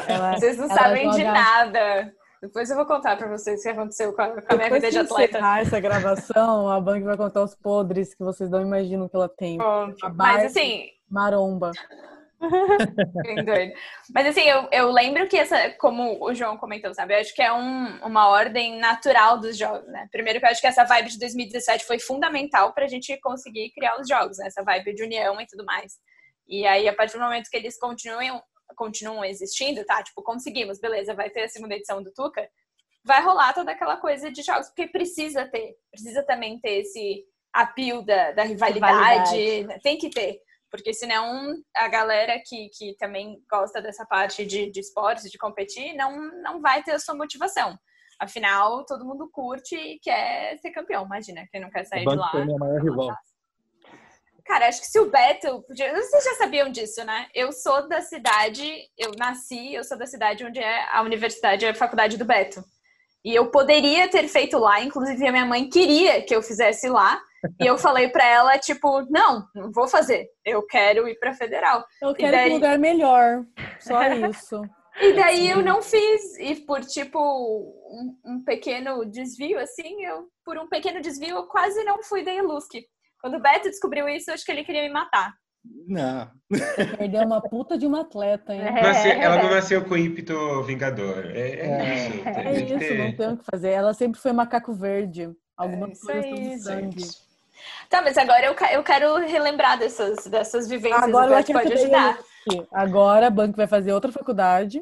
ela, 0.08 0.34
Vocês 0.38 0.58
não 0.58 0.68
sabem 0.68 1.06
joga... 1.06 1.18
de 1.18 1.24
nada. 1.24 2.14
Depois 2.44 2.70
eu 2.70 2.76
vou 2.76 2.86
contar 2.86 3.16
para 3.16 3.30
vocês 3.30 3.62
o 3.62 3.64
que 3.64 3.70
aconteceu 3.70 4.12
com 4.12 4.22
a, 4.22 4.42
com 4.42 4.54
a 4.54 4.58
minha 4.58 4.70
vida 4.70 4.92
de 4.92 5.00
atleta. 5.00 5.40
Depois 5.40 5.68
essa 5.68 5.80
gravação, 5.80 6.68
a 6.68 6.82
Bank 6.82 7.02
vai 7.02 7.16
contar 7.16 7.42
os 7.42 7.56
podres 7.56 8.14
que 8.14 8.22
vocês 8.22 8.50
não 8.50 8.62
imaginam 8.62 9.08
que 9.08 9.16
ela 9.16 9.30
tem. 9.30 9.58
Mas 10.14 10.48
assim... 10.48 10.90
Maromba. 11.10 11.72
Mas 14.14 14.28
assim, 14.28 14.42
eu, 14.42 14.68
eu 14.74 14.92
lembro 14.92 15.26
que 15.30 15.38
essa, 15.38 15.70
como 15.80 16.22
o 16.22 16.34
João 16.34 16.58
comentou, 16.58 16.94
sabe? 16.94 17.14
Eu 17.14 17.22
acho 17.22 17.34
que 17.34 17.42
é 17.42 17.54
um, 17.54 18.06
uma 18.06 18.28
ordem 18.28 18.78
natural 18.78 19.40
dos 19.40 19.58
jogos, 19.58 19.88
né? 19.88 20.10
Primeiro 20.12 20.42
que 20.42 20.46
eu 20.46 20.50
acho 20.50 20.60
que 20.60 20.68
essa 20.68 20.84
vibe 20.84 21.12
de 21.12 21.20
2017 21.20 21.86
foi 21.86 21.98
fundamental 21.98 22.74
pra 22.74 22.88
gente 22.88 23.18
conseguir 23.22 23.72
criar 23.72 23.98
os 24.02 24.06
jogos, 24.06 24.38
né? 24.40 24.48
Essa 24.48 24.64
vibe 24.64 24.94
de 24.94 25.04
união 25.04 25.40
e 25.40 25.48
tudo 25.48 25.64
mais. 25.64 25.94
E 26.46 26.68
aí, 26.68 26.90
a 26.90 26.94
partir 26.94 27.14
do 27.14 27.24
momento 27.24 27.50
que 27.50 27.56
eles 27.56 27.80
continuem, 27.80 28.38
continuam 28.74 29.24
existindo, 29.24 29.86
tá? 29.86 30.04
Tipo, 30.04 30.22
conseguimos, 30.22 30.80
beleza, 30.80 31.14
vai 31.14 31.30
ter 31.30 31.44
a 31.44 31.50
segunda 31.50 31.76
edição 31.76 32.02
do 32.02 32.12
Tuca, 32.12 32.48
vai 33.04 33.22
rolar 33.22 33.54
toda 33.54 33.72
aquela 33.72 33.98
coisa 33.98 34.32
de 34.32 34.42
jogos, 34.42 34.68
porque 34.68 34.88
precisa 34.88 35.46
ter, 35.46 35.76
precisa 35.92 36.24
também 36.24 36.60
ter 36.60 36.82
esse 36.82 37.24
apio 37.54 38.02
da, 38.02 38.32
da 38.32 38.44
rivalidade, 38.44 39.36
rivalidade, 39.36 39.82
tem 39.82 39.98
que 39.98 40.10
ter. 40.10 40.40
Porque 40.72 40.92
senão 40.92 41.54
a 41.76 41.88
galera 41.88 42.42
que, 42.44 42.68
que 42.70 42.96
também 42.98 43.40
gosta 43.48 43.80
dessa 43.80 44.06
parte 44.08 44.44
de, 44.44 44.72
de 44.72 44.80
esportes, 44.80 45.30
de 45.30 45.38
competir, 45.38 45.94
não, 45.94 46.18
não 46.42 46.60
vai 46.60 46.82
ter 46.82 46.94
a 46.94 47.00
sua 47.00 47.14
motivação. 47.14 47.78
Afinal, 48.20 48.84
todo 48.86 49.06
mundo 49.06 49.30
curte 49.32 49.76
e 49.76 50.00
quer 50.00 50.58
ser 50.58 50.72
campeão. 50.72 51.06
Imagina, 51.06 51.48
quem 51.52 51.62
não 51.62 51.70
quer 51.70 51.86
sair 51.86 52.06
de 52.06 52.16
lá. 52.16 52.32
É 52.34 52.42
a 52.42 52.58
maior 52.58 52.82
rival. 52.82 53.16
Cara, 54.46 54.68
acho 54.68 54.82
que 54.82 54.88
se 54.88 55.00
o 55.00 55.10
Beto. 55.10 55.64
Vocês 55.68 56.24
já 56.24 56.34
sabiam 56.36 56.70
disso, 56.70 57.04
né? 57.06 57.28
Eu 57.34 57.52
sou 57.52 57.88
da 57.88 58.02
cidade, 58.02 58.64
eu 58.98 59.12
nasci, 59.18 59.74
eu 59.74 59.84
sou 59.84 59.98
da 59.98 60.06
cidade 60.06 60.46
onde 60.46 60.60
é 60.60 60.86
a 60.92 61.02
universidade, 61.02 61.66
a 61.66 61.74
faculdade 61.74 62.18
do 62.18 62.26
Beto. 62.26 62.64
E 63.24 63.34
eu 63.34 63.50
poderia 63.50 64.10
ter 64.10 64.28
feito 64.28 64.58
lá, 64.58 64.82
inclusive 64.82 65.26
a 65.26 65.32
minha 65.32 65.46
mãe 65.46 65.70
queria 65.70 66.22
que 66.22 66.36
eu 66.36 66.42
fizesse 66.42 66.90
lá. 66.90 67.22
E 67.60 67.66
eu 67.66 67.78
falei 67.78 68.10
para 68.10 68.26
ela, 68.26 68.58
tipo, 68.58 69.02
não, 69.10 69.46
não 69.56 69.72
vou 69.72 69.88
fazer. 69.88 70.28
Eu 70.46 70.66
quero 70.66 71.08
ir 71.08 71.18
para 71.20 71.34
federal. 71.34 71.86
Eu 72.02 72.14
quero 72.14 72.32
daí... 72.32 72.52
um 72.52 72.56
lugar 72.56 72.78
melhor. 72.78 73.46
Só 73.80 74.02
isso. 74.30 74.62
e 75.02 75.14
daí 75.14 75.50
eu 75.50 75.62
não 75.62 75.82
fiz. 75.82 76.38
E 76.38 76.56
por, 76.56 76.82
tipo, 76.82 77.20
um, 77.20 78.18
um, 78.26 78.44
pequeno 78.44 79.06
desvio, 79.06 79.60
assim, 79.60 80.04
eu, 80.06 80.28
por 80.44 80.58
um 80.58 80.68
pequeno 80.68 81.02
desvio, 81.02 81.38
eu 81.38 81.44
quase 81.48 81.84
não 81.84 82.04
fui 82.04 82.24
da 82.24 82.34
Ilusque. 82.34 82.86
Quando 83.24 83.38
o 83.38 83.40
Beto 83.40 83.70
descobriu 83.70 84.10
isso, 84.10 84.30
eu 84.30 84.34
acho 84.34 84.44
que 84.44 84.52
ele 84.52 84.66
queria 84.66 84.82
me 84.82 84.90
matar. 84.90 85.34
Não. 85.88 86.30
Perdeu 86.98 87.22
uma 87.22 87.40
puta 87.42 87.78
de 87.78 87.88
uma 87.88 88.02
atleta, 88.02 88.54
hein? 88.54 88.62
É. 88.62 89.24
Ela 89.24 89.42
não 89.42 89.50
nasceu 89.50 89.86
com 89.86 89.96
ímpeto 89.96 90.62
vingador. 90.64 91.26
É, 91.28 91.40
é, 91.40 91.68
é 91.68 91.96
isso. 91.96 92.28
É 92.28 92.62
isso, 92.62 92.80
ter... 92.80 92.98
não 92.98 93.16
tem 93.16 93.30
o 93.30 93.38
que 93.38 93.46
fazer. 93.50 93.70
Ela 93.70 93.94
sempre 93.94 94.20
foi 94.20 94.34
macaco 94.34 94.74
verde. 94.74 95.32
Algumas 95.56 96.06
É 96.10 96.14
aí, 96.14 96.60
são 96.60 96.90
de 96.90 97.06
sangue. 97.06 97.24
Tá, 97.90 98.02
mas 98.02 98.18
agora 98.18 98.46
eu, 98.46 98.56
eu 98.74 98.84
quero 98.84 99.16
relembrar 99.20 99.80
dessas, 99.80 100.26
dessas 100.26 100.68
vivências. 100.68 101.02
Agora 101.02 101.32
o 101.32 101.34
pode 101.36 101.46
que 101.46 101.54
eu 101.54 101.66
dê 101.66 101.74
ajudar. 101.76 102.20
Agora 102.74 103.28
a 103.28 103.30
Banco 103.30 103.56
vai 103.56 103.68
fazer 103.68 103.94
outra 103.94 104.12
faculdade. 104.12 104.82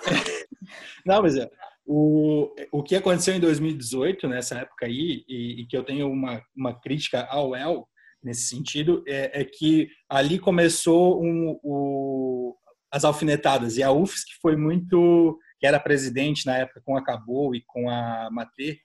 Não, 1.06 1.22
mas 1.22 1.36
é, 1.38 1.50
o, 1.90 2.54
o 2.70 2.82
que 2.82 2.94
aconteceu 2.94 3.34
em 3.34 3.40
2018, 3.40 4.28
nessa 4.28 4.58
época 4.58 4.84
aí, 4.84 5.24
e, 5.26 5.62
e 5.62 5.66
que 5.66 5.74
eu 5.74 5.82
tenho 5.82 6.06
uma, 6.10 6.42
uma 6.54 6.78
crítica 6.78 7.26
ao 7.30 7.56
El 7.56 7.88
nesse 8.22 8.42
sentido, 8.42 9.02
é, 9.08 9.40
é 9.40 9.44
que 9.44 9.88
ali 10.06 10.38
começou 10.38 11.22
um, 11.24 11.58
o, 11.62 12.54
as 12.92 13.06
alfinetadas. 13.06 13.78
E 13.78 13.82
a 13.82 13.90
UFSC 13.90 14.26
que 14.26 14.40
foi 14.42 14.54
muito, 14.54 15.38
que 15.58 15.66
era 15.66 15.80
presidente 15.80 16.44
na 16.44 16.58
época 16.58 16.82
com 16.84 16.94
a 16.94 17.02
Cabo 17.02 17.54
e 17.54 17.62
com 17.66 17.88
a 17.88 18.28
Matê, 18.30 18.78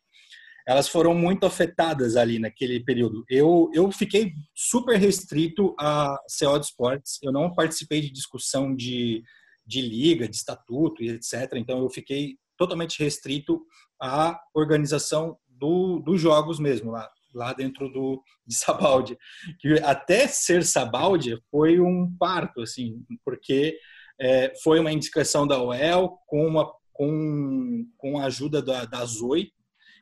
elas 0.66 0.88
foram 0.88 1.14
muito 1.14 1.46
afetadas 1.46 2.16
ali 2.16 2.40
naquele 2.40 2.80
período. 2.80 3.26
Eu, 3.30 3.70
eu 3.74 3.92
fiquei 3.92 4.32
super 4.56 4.98
restrito 4.98 5.76
a 5.78 6.18
CO 6.40 6.58
de 6.58 6.68
esportes, 6.68 7.20
eu 7.22 7.34
não 7.34 7.54
participei 7.54 8.00
de 8.00 8.10
discussão 8.10 8.74
de, 8.74 9.22
de 9.66 9.82
liga, 9.82 10.26
de 10.26 10.38
estatuto 10.38 11.04
e 11.04 11.10
etc. 11.10 11.52
Então 11.56 11.80
eu 11.80 11.90
fiquei 11.90 12.38
totalmente 12.64 13.04
restrito 13.04 13.62
à 14.02 14.40
organização 14.54 15.38
do, 15.50 16.00
dos 16.00 16.20
jogos 16.22 16.60
mesmo, 16.60 16.92
lá, 16.92 17.10
lá 17.34 17.52
dentro 17.52 17.90
do, 17.90 18.24
de 18.48 18.56
Sabaldi. 18.56 19.18
Que 19.60 19.74
até 19.80 20.28
ser 20.28 20.64
Sabaldi 20.64 21.38
foi 21.52 21.80
um 21.80 22.16
parto, 22.18 22.62
assim, 22.62 23.06
porque 23.26 23.78
é, 24.20 24.54
foi 24.64 24.80
uma 24.80 24.94
indicação 24.94 25.46
da 25.46 25.62
UEL 25.62 26.18
com, 26.26 26.48
uma, 26.48 26.72
com, 26.94 27.86
com 27.98 28.20
a 28.20 28.26
ajuda 28.26 28.62
da, 28.62 28.86
da 28.86 29.04
Zoe, 29.04 29.52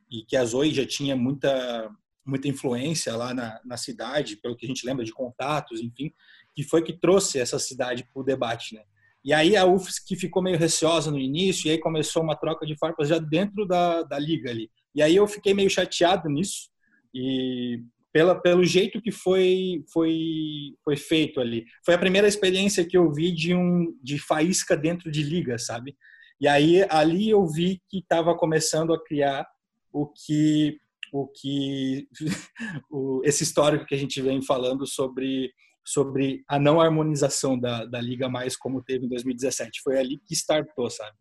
e 0.09 0.23
que 0.23 0.37
a 0.37 0.45
Zoe 0.45 0.71
já 0.71 0.85
tinha 0.85 1.15
muita, 1.15 1.89
muita 2.23 2.47
influência 2.47 3.15
lá 3.15 3.33
na, 3.33 3.59
na 3.65 3.77
cidade, 3.77 4.35
pelo 4.35 4.55
que 4.55 4.65
a 4.65 4.69
gente 4.69 4.85
lembra 4.85 5.03
de 5.03 5.13
contatos, 5.13 5.81
enfim, 5.81 6.13
que 6.53 6.63
foi 6.63 6.83
que 6.83 6.93
trouxe 6.93 7.39
essa 7.39 7.57
cidade 7.57 8.03
para 8.03 8.21
o 8.21 8.25
debate, 8.25 8.75
né? 8.75 8.83
E 9.23 9.33
aí 9.33 9.55
a 9.55 9.65
UFSC 9.65 10.15
ficou 10.15 10.41
meio 10.41 10.57
receosa 10.57 11.11
no 11.11 11.19
início, 11.19 11.67
e 11.67 11.71
aí 11.71 11.77
começou 11.77 12.23
uma 12.23 12.35
troca 12.35 12.65
de 12.65 12.75
farpas 12.77 13.07
já 13.07 13.19
dentro 13.19 13.65
da, 13.65 14.01
da 14.03 14.17
liga 14.17 14.49
ali. 14.49 14.69
E 14.95 15.01
aí 15.01 15.15
eu 15.15 15.27
fiquei 15.27 15.53
meio 15.53 15.69
chateado 15.69 16.27
nisso, 16.27 16.69
e 17.13 17.83
pela, 18.11 18.35
pelo 18.35 18.63
jeito 18.63 19.01
que 19.01 19.11
foi, 19.11 19.83
foi, 19.91 20.75
foi 20.83 20.97
feito 20.97 21.39
ali. 21.39 21.65
Foi 21.85 21.93
a 21.93 21.99
primeira 21.99 22.27
experiência 22.27 22.85
que 22.85 22.97
eu 22.97 23.11
vi 23.11 23.31
de, 23.31 23.53
um, 23.53 23.97
de 24.03 24.19
faísca 24.19 24.75
dentro 24.75 25.09
de 25.09 25.23
liga, 25.23 25.57
sabe? 25.57 25.95
E 26.39 26.47
aí 26.47 26.85
ali 26.89 27.29
eu 27.29 27.45
vi 27.45 27.81
que 27.87 27.99
estava 27.99 28.35
começando 28.35 28.93
a 28.93 29.03
criar 29.03 29.45
o 29.91 30.07
que 30.07 30.77
o 31.13 31.27
que 31.27 32.07
o, 32.89 33.21
esse 33.23 33.43
histórico 33.43 33.85
que 33.85 33.93
a 33.93 33.97
gente 33.97 34.21
vem 34.21 34.41
falando 34.41 34.87
sobre 34.87 35.51
sobre 35.85 36.43
a 36.47 36.59
não 36.59 36.79
harmonização 36.79 37.59
da, 37.59 37.85
da 37.85 37.99
liga 37.99 38.29
mais 38.29 38.55
como 38.55 38.81
teve 38.83 39.05
em 39.05 39.09
2017 39.09 39.81
foi 39.83 39.97
ali 39.99 40.19
que 40.25 40.33
startou 40.33 40.89
sabe 40.89 41.15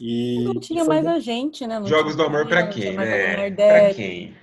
e 0.00 0.44
Não 0.44 0.60
tinha 0.60 0.84
mais 0.84 1.06
a 1.06 1.18
gente, 1.18 1.66
né? 1.66 1.78
Não 1.78 1.86
Jogos 1.86 2.16
do 2.16 2.22
amor 2.22 2.46
tinha 2.46 2.66
quem, 2.66 2.96
né? 2.96 3.50
Pra 3.50 3.94
quem? 3.94 4.34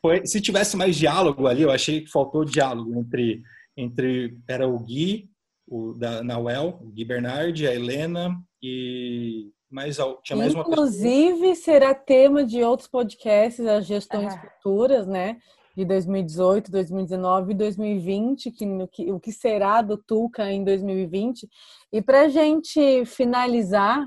foi, 0.00 0.26
se 0.26 0.40
tivesse 0.40 0.76
mais 0.76 0.96
diálogo 0.96 1.46
ali 1.46 1.62
eu 1.62 1.70
achei 1.70 2.00
que 2.00 2.10
faltou 2.10 2.44
diálogo 2.44 2.98
entre 2.98 3.42
entre 3.76 4.36
era 4.48 4.66
o 4.68 4.78
Gui 4.78 5.28
o 5.66 5.92
da 5.92 6.22
Nauel 6.22 6.78
o 6.80 6.88
Gui 6.90 7.04
Bernardi 7.04 7.66
a 7.66 7.74
Helena 7.74 8.36
e 8.62 9.50
mais 9.70 9.98
tinha 10.24 10.36
mais 10.36 10.54
uma 10.54 10.64
pessoa 10.64 10.86
Inclusive, 10.86 11.54
será 11.56 11.94
tema 11.94 12.42
de 12.44 12.62
outros 12.62 12.88
podcasts, 12.88 13.64
as 13.66 13.84
gestões 13.86 14.32
Ah. 14.34 14.38
futuras, 14.40 15.06
né? 15.06 15.36
De 15.78 15.84
2018, 15.84 16.72
2019 16.72 17.52
e 17.52 17.54
2020, 17.54 18.50
que, 18.50 18.66
no 18.66 18.88
que, 18.88 19.12
o 19.12 19.20
que 19.20 19.30
será 19.30 19.80
do 19.80 19.96
Tuca 19.96 20.50
em 20.50 20.64
2020. 20.64 21.48
E 21.92 22.02
pra 22.02 22.28
gente 22.28 23.04
finalizar, 23.06 24.04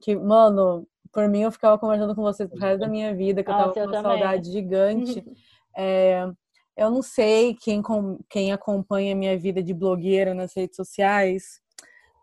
que, 0.00 0.16
mano, 0.16 0.88
por 1.12 1.28
mim 1.28 1.42
eu 1.42 1.52
ficava 1.52 1.78
conversando 1.78 2.14
com 2.14 2.22
vocês 2.22 2.48
pro 2.48 2.58
resto 2.58 2.80
da 2.80 2.88
minha 2.88 3.14
vida, 3.14 3.44
que 3.44 3.50
eu 3.50 3.54
tava 3.54 3.66
Nossa, 3.66 3.80
com 3.80 3.86
uma 3.86 3.92
também. 3.92 4.18
saudade 4.18 4.50
gigante. 4.50 5.22
É, 5.76 6.26
eu 6.76 6.88
não 6.88 7.02
sei 7.02 7.54
quem, 7.56 7.82
com- 7.82 8.20
quem 8.30 8.52
acompanha 8.52 9.12
a 9.12 9.16
minha 9.16 9.36
vida 9.36 9.60
de 9.60 9.74
blogueira 9.74 10.32
nas 10.32 10.54
redes 10.54 10.76
sociais, 10.76 11.60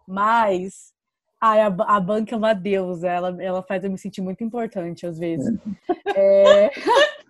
mas 0.07 0.93
ai, 1.39 1.59
a, 1.59 1.67
a 1.67 1.99
banca 1.99 2.33
é 2.33 2.37
uma 2.37 2.53
deusa, 2.53 3.09
ela, 3.09 3.43
ela 3.43 3.61
faz 3.61 3.83
eu 3.83 3.91
me 3.91 3.97
sentir 3.97 4.21
muito 4.21 4.41
importante 4.41 5.05
às 5.05 5.19
vezes. 5.19 5.53
É, 6.15 6.69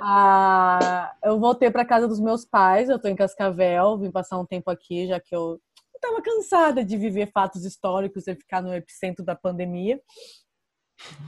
a- 0.00 1.14
eu 1.22 1.38
voltei 1.38 1.70
para 1.70 1.84
casa 1.84 2.06
dos 2.06 2.20
meus 2.20 2.44
pais, 2.44 2.88
eu 2.88 2.98
tô 3.00 3.08
em 3.08 3.16
Cascavel, 3.16 3.98
vim 3.98 4.10
passar 4.10 4.38
um 4.38 4.46
tempo 4.46 4.70
aqui, 4.70 5.06
já 5.06 5.20
que 5.20 5.34
eu 5.34 5.60
estava 5.94 6.22
cansada 6.22 6.84
de 6.84 6.96
viver 6.96 7.30
fatos 7.32 7.64
históricos 7.64 8.26
e 8.26 8.34
ficar 8.34 8.62
no 8.62 8.72
epicentro 8.74 9.24
da 9.24 9.34
pandemia. 9.34 10.00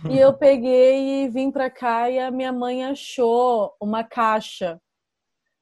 E 0.08 0.18
eu 0.18 0.32
peguei 0.32 1.24
e 1.24 1.28
vim 1.28 1.50
para 1.50 1.70
cá 1.70 2.10
e 2.10 2.18
a 2.18 2.30
minha 2.30 2.52
mãe 2.52 2.84
achou 2.84 3.72
uma 3.80 4.02
caixa. 4.02 4.80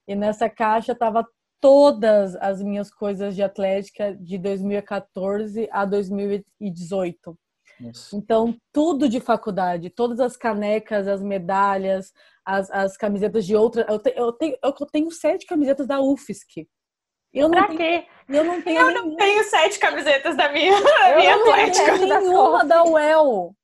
E 0.06 0.14
nessa 0.14 0.48
caixa 0.48 0.94
tava 0.94 1.26
todas 1.60 2.36
as 2.36 2.62
minhas 2.62 2.90
coisas 2.90 3.34
de 3.34 3.42
atlética 3.42 4.14
de 4.14 4.38
2014 4.38 5.68
a 5.70 5.84
2018. 5.84 7.38
Nossa. 7.80 8.16
Então, 8.16 8.56
tudo 8.72 9.08
de 9.08 9.20
faculdade, 9.20 9.90
todas 9.90 10.18
as 10.20 10.36
canecas, 10.36 11.06
as 11.06 11.22
medalhas, 11.22 12.12
as, 12.48 12.70
as 12.70 12.96
camisetas 12.96 13.44
de 13.44 13.54
outra. 13.54 13.84
Eu, 13.88 13.98
te- 13.98 14.14
eu 14.16 14.32
tenho, 14.32 14.56
eu 14.62 14.72
tenho 14.72 15.10
sete 15.10 15.44
camisetas 15.46 15.86
da 15.86 16.00
UFSC. 16.00 16.66
Eu 17.32 17.46
não 17.48 17.58
Pra 17.58 17.66
tenho, 17.66 17.78
quê? 17.78 18.06
eu 18.30 18.42
não 18.44 18.62
tenho 18.62 18.80
Eu 18.80 18.90
não 18.94 19.14
tenho 19.16 19.44
sete 19.44 19.78
camisetas 19.78 20.34
da 20.34 20.50
minha, 20.50 20.72
da 20.82 21.10
Eu 21.10 21.16
minha 21.18 21.32
tenho 21.34 21.50
atlética. 21.52 21.96
sete. 21.98 22.08
das 22.08 22.22
nenhuma 22.24 22.64
da 22.64 22.84
UEL. 22.84 23.54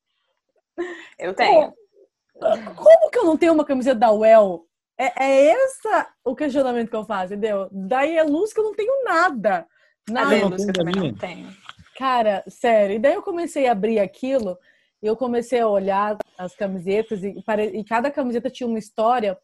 Eu 1.18 1.32
tenho. 1.34 1.72
Como 2.76 3.10
que 3.10 3.18
eu 3.18 3.24
não 3.24 3.36
tenho 3.38 3.54
uma 3.54 3.64
camiseta 3.64 3.98
da 3.98 4.12
UEL? 4.12 4.66
É, 4.98 5.24
é 5.24 5.46
essa 5.52 6.08
o 6.22 6.36
questionamento 6.36 6.90
que 6.90 6.96
eu 6.96 7.04
faço, 7.04 7.32
entendeu? 7.32 7.68
Daí 7.72 8.16
é 8.18 8.22
luz 8.22 8.52
que 8.52 8.60
eu 8.60 8.64
não 8.64 8.74
tenho 8.74 9.02
nada. 9.02 9.66
Nada. 10.10 10.28
tenho 10.28 10.50
que 10.72 10.80
eu 10.80 10.84
não 10.84 11.14
tenho. 11.14 11.48
Cara, 11.96 12.44
sério. 12.48 12.96
E 12.96 12.98
daí 12.98 13.14
eu 13.14 13.22
comecei 13.22 13.66
a 13.66 13.72
abrir 13.72 13.98
aquilo 13.98 14.58
e 15.04 15.06
eu 15.06 15.14
comecei 15.14 15.60
a 15.60 15.68
olhar 15.68 16.16
as 16.38 16.56
camisetas 16.56 17.22
e, 17.22 17.36
e 17.74 17.84
cada 17.84 18.10
camiseta 18.10 18.48
tinha 18.48 18.66
uma 18.66 18.78
história 18.78 19.38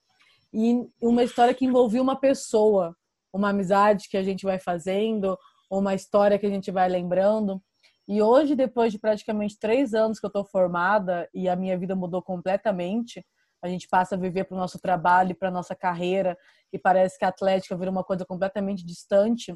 e 0.51 0.89
uma 0.99 1.23
história 1.23 1.53
que 1.53 1.67
envolvia 1.67 2.01
uma 2.01 2.17
pessoa, 2.17 2.97
uma 3.31 3.51
amizade 3.51 4.09
que 4.09 4.17
a 4.17 4.23
gente 4.23 4.43
vai 4.43 4.59
fazendo, 4.59 5.39
uma 5.71 5.95
história 5.95 6.39
que 6.39 6.47
a 6.47 6.51
gente 6.51 6.71
vai 6.71 6.89
lembrando. 6.89 7.63
E 8.09 8.23
hoje, 8.23 8.57
depois 8.57 8.91
de 8.91 8.99
praticamente 8.99 9.59
três 9.59 9.93
anos 9.93 10.19
que 10.19 10.25
eu 10.25 10.31
tô 10.31 10.43
formada 10.47 11.29
e 11.35 11.47
a 11.47 11.55
minha 11.55 11.79
vida 11.79 11.95
mudou 11.95 12.23
completamente, 12.23 13.23
a 13.63 13.69
gente 13.69 13.87
passa 13.87 14.15
a 14.15 14.19
viver 14.19 14.45
para 14.45 14.57
o 14.57 14.59
nosso 14.59 14.81
trabalho 14.81 15.33
e 15.33 15.35
para 15.35 15.51
nossa 15.51 15.77
carreira 15.77 16.39
e 16.73 16.79
parece 16.79 17.19
que 17.19 17.25
a 17.27 17.29
Atlética 17.29 17.77
vira 17.77 17.91
uma 17.91 18.03
coisa 18.03 18.25
completamente 18.25 18.83
distante, 18.83 19.55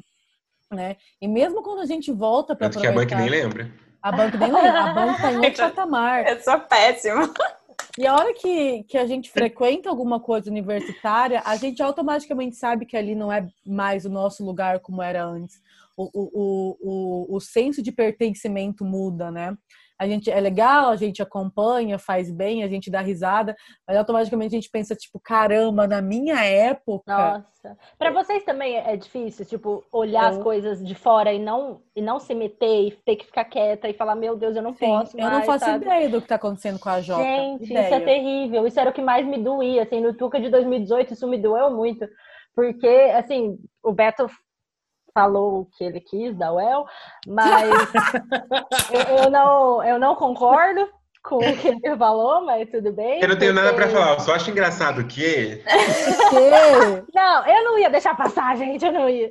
né? 0.71 0.97
E 1.19 1.27
mesmo 1.27 1.63
quando 1.63 1.79
a 1.79 1.85
gente 1.87 2.11
volta 2.11 2.55
para 2.55 2.69
Tanto 2.69 2.79
que 2.79 2.85
a 2.85 2.91
banca 2.91 3.15
aproveitar, 3.15 3.31
nem 3.31 3.41
lembra. 3.41 3.84
A 4.05 4.11
banca 4.11 4.37
nem 4.37 4.51
lembra, 4.51 4.81
a 4.81 4.93
banca 4.93 5.19
tá 5.19 5.33
em 5.33 5.37
outro 5.37 5.63
patamar. 5.63 6.27
Eu 6.27 6.39
sou 6.39 6.59
péssima. 6.59 7.33
E 7.97 8.05
a 8.05 8.13
hora 8.13 8.35
que, 8.35 8.83
que 8.83 8.99
a 8.99 9.07
gente 9.07 9.31
frequenta 9.31 9.89
alguma 9.89 10.19
coisa 10.19 10.47
universitária, 10.47 11.41
a 11.43 11.55
gente 11.55 11.81
automaticamente 11.81 12.55
sabe 12.55 12.85
que 12.85 12.95
ali 12.95 13.15
não 13.15 13.33
é 13.33 13.47
mais 13.65 14.05
o 14.05 14.09
nosso 14.09 14.45
lugar 14.45 14.79
como 14.79 15.01
era 15.01 15.25
antes. 15.25 15.59
O, 15.97 16.03
o, 16.03 16.29
o, 16.33 16.77
o, 16.81 17.35
o 17.37 17.39
senso 17.39 17.81
de 17.81 17.91
pertencimento 17.91 18.85
muda, 18.85 19.31
né? 19.31 19.57
A 19.97 20.07
gente 20.07 20.29
é 20.29 20.39
legal, 20.41 20.89
a 20.89 20.95
gente 20.95 21.21
acompanha, 21.21 21.97
faz 21.97 22.29
bem, 22.29 22.63
a 22.63 22.67
gente 22.67 22.91
dá 22.91 22.99
risada, 22.99 23.55
mas 23.87 23.95
automaticamente 23.97 24.53
a 24.53 24.59
gente 24.59 24.69
pensa, 24.69 24.93
tipo, 24.95 25.19
caramba, 25.19 25.87
na 25.87 26.01
minha 26.01 26.43
época. 26.43 27.15
Nossa. 27.15 27.77
Pra 27.97 28.11
vocês 28.11 28.43
também 28.43 28.75
é 28.75 28.95
difícil, 28.97 29.45
tipo, 29.45 29.83
olhar 29.91 30.27
as 30.27 30.37
Eu- 30.37 30.43
coisas 30.43 30.83
de 30.83 30.93
fora 30.93 31.31
e 31.33 31.39
não, 31.39 31.81
e 31.95 32.01
não 32.01 32.19
se 32.19 32.35
meter 32.35 32.87
e 32.87 32.91
ter 32.91 33.15
que 33.15 33.25
ficar 33.25 33.45
quieta 33.45 33.87
e 33.87 33.93
falar, 33.93 34.15
meu 34.15 34.35
Deus, 34.35 34.55
eu 34.55 34.61
não 34.61 34.73
Sim, 34.73 34.85
posso 34.87 35.17
eu 35.17 35.23
mais, 35.23 35.37
não 35.37 35.45
faço 35.45 35.65
sabe? 35.65 35.85
ideia 35.85 36.09
do 36.09 36.21
que 36.21 36.27
tá 36.27 36.35
acontecendo 36.35 36.77
com 36.77 36.89
a 36.89 36.99
Jota. 37.01 37.23
Gente, 37.23 37.63
ideia. 37.63 37.85
isso 37.85 37.93
é 37.95 37.99
terrível. 38.01 38.67
Isso 38.67 38.79
era 38.79 38.89
o 38.89 38.93
que 38.93 39.01
mais 39.01 39.25
me 39.25 39.37
doía, 39.37 39.83
assim, 39.83 40.01
no 40.01 40.13
Tuca 40.13 40.39
de 40.39 40.49
2018, 40.49 41.13
isso 41.13 41.27
me 41.27 41.37
doeu 41.37 41.71
muito. 41.71 42.05
Porque, 42.53 42.87
assim, 43.15 43.57
o 43.83 43.91
Beto 43.91 44.27
falou 45.19 45.61
o 45.61 45.65
que 45.65 45.83
ele 45.83 46.01
quis 46.01 46.35
da 46.37 46.51
UEL, 46.53 46.85
mas 47.25 47.69
eu, 48.91 49.17
eu 49.23 49.29
não, 49.31 49.83
eu 49.83 49.97
não 49.97 50.13
concordo 50.13 50.87
com 51.23 51.37
o 51.37 51.57
que 51.57 51.69
ele 51.69 51.97
falou, 51.97 52.45
mas 52.45 52.69
tudo 52.69 52.91
bem. 52.91 53.21
Eu 53.21 53.29
não 53.29 53.37
tenho 53.39 53.53
nada 53.53 53.73
pra 53.73 53.85
porque- 53.87 53.97
falar, 53.99 54.13
eu 54.15 54.19
só 54.19 54.35
acho 54.35 54.51
engraçado 54.51 55.03
que 55.07 55.63
Porque- 56.29 57.05
Não, 57.15 57.45
eu 57.47 57.63
não 57.63 57.79
ia 57.79 57.89
deixar 57.89 58.15
passar, 58.15 58.55
gente, 58.57 58.85
eu 58.85 58.91
não 58.91 59.09
ia. 59.09 59.29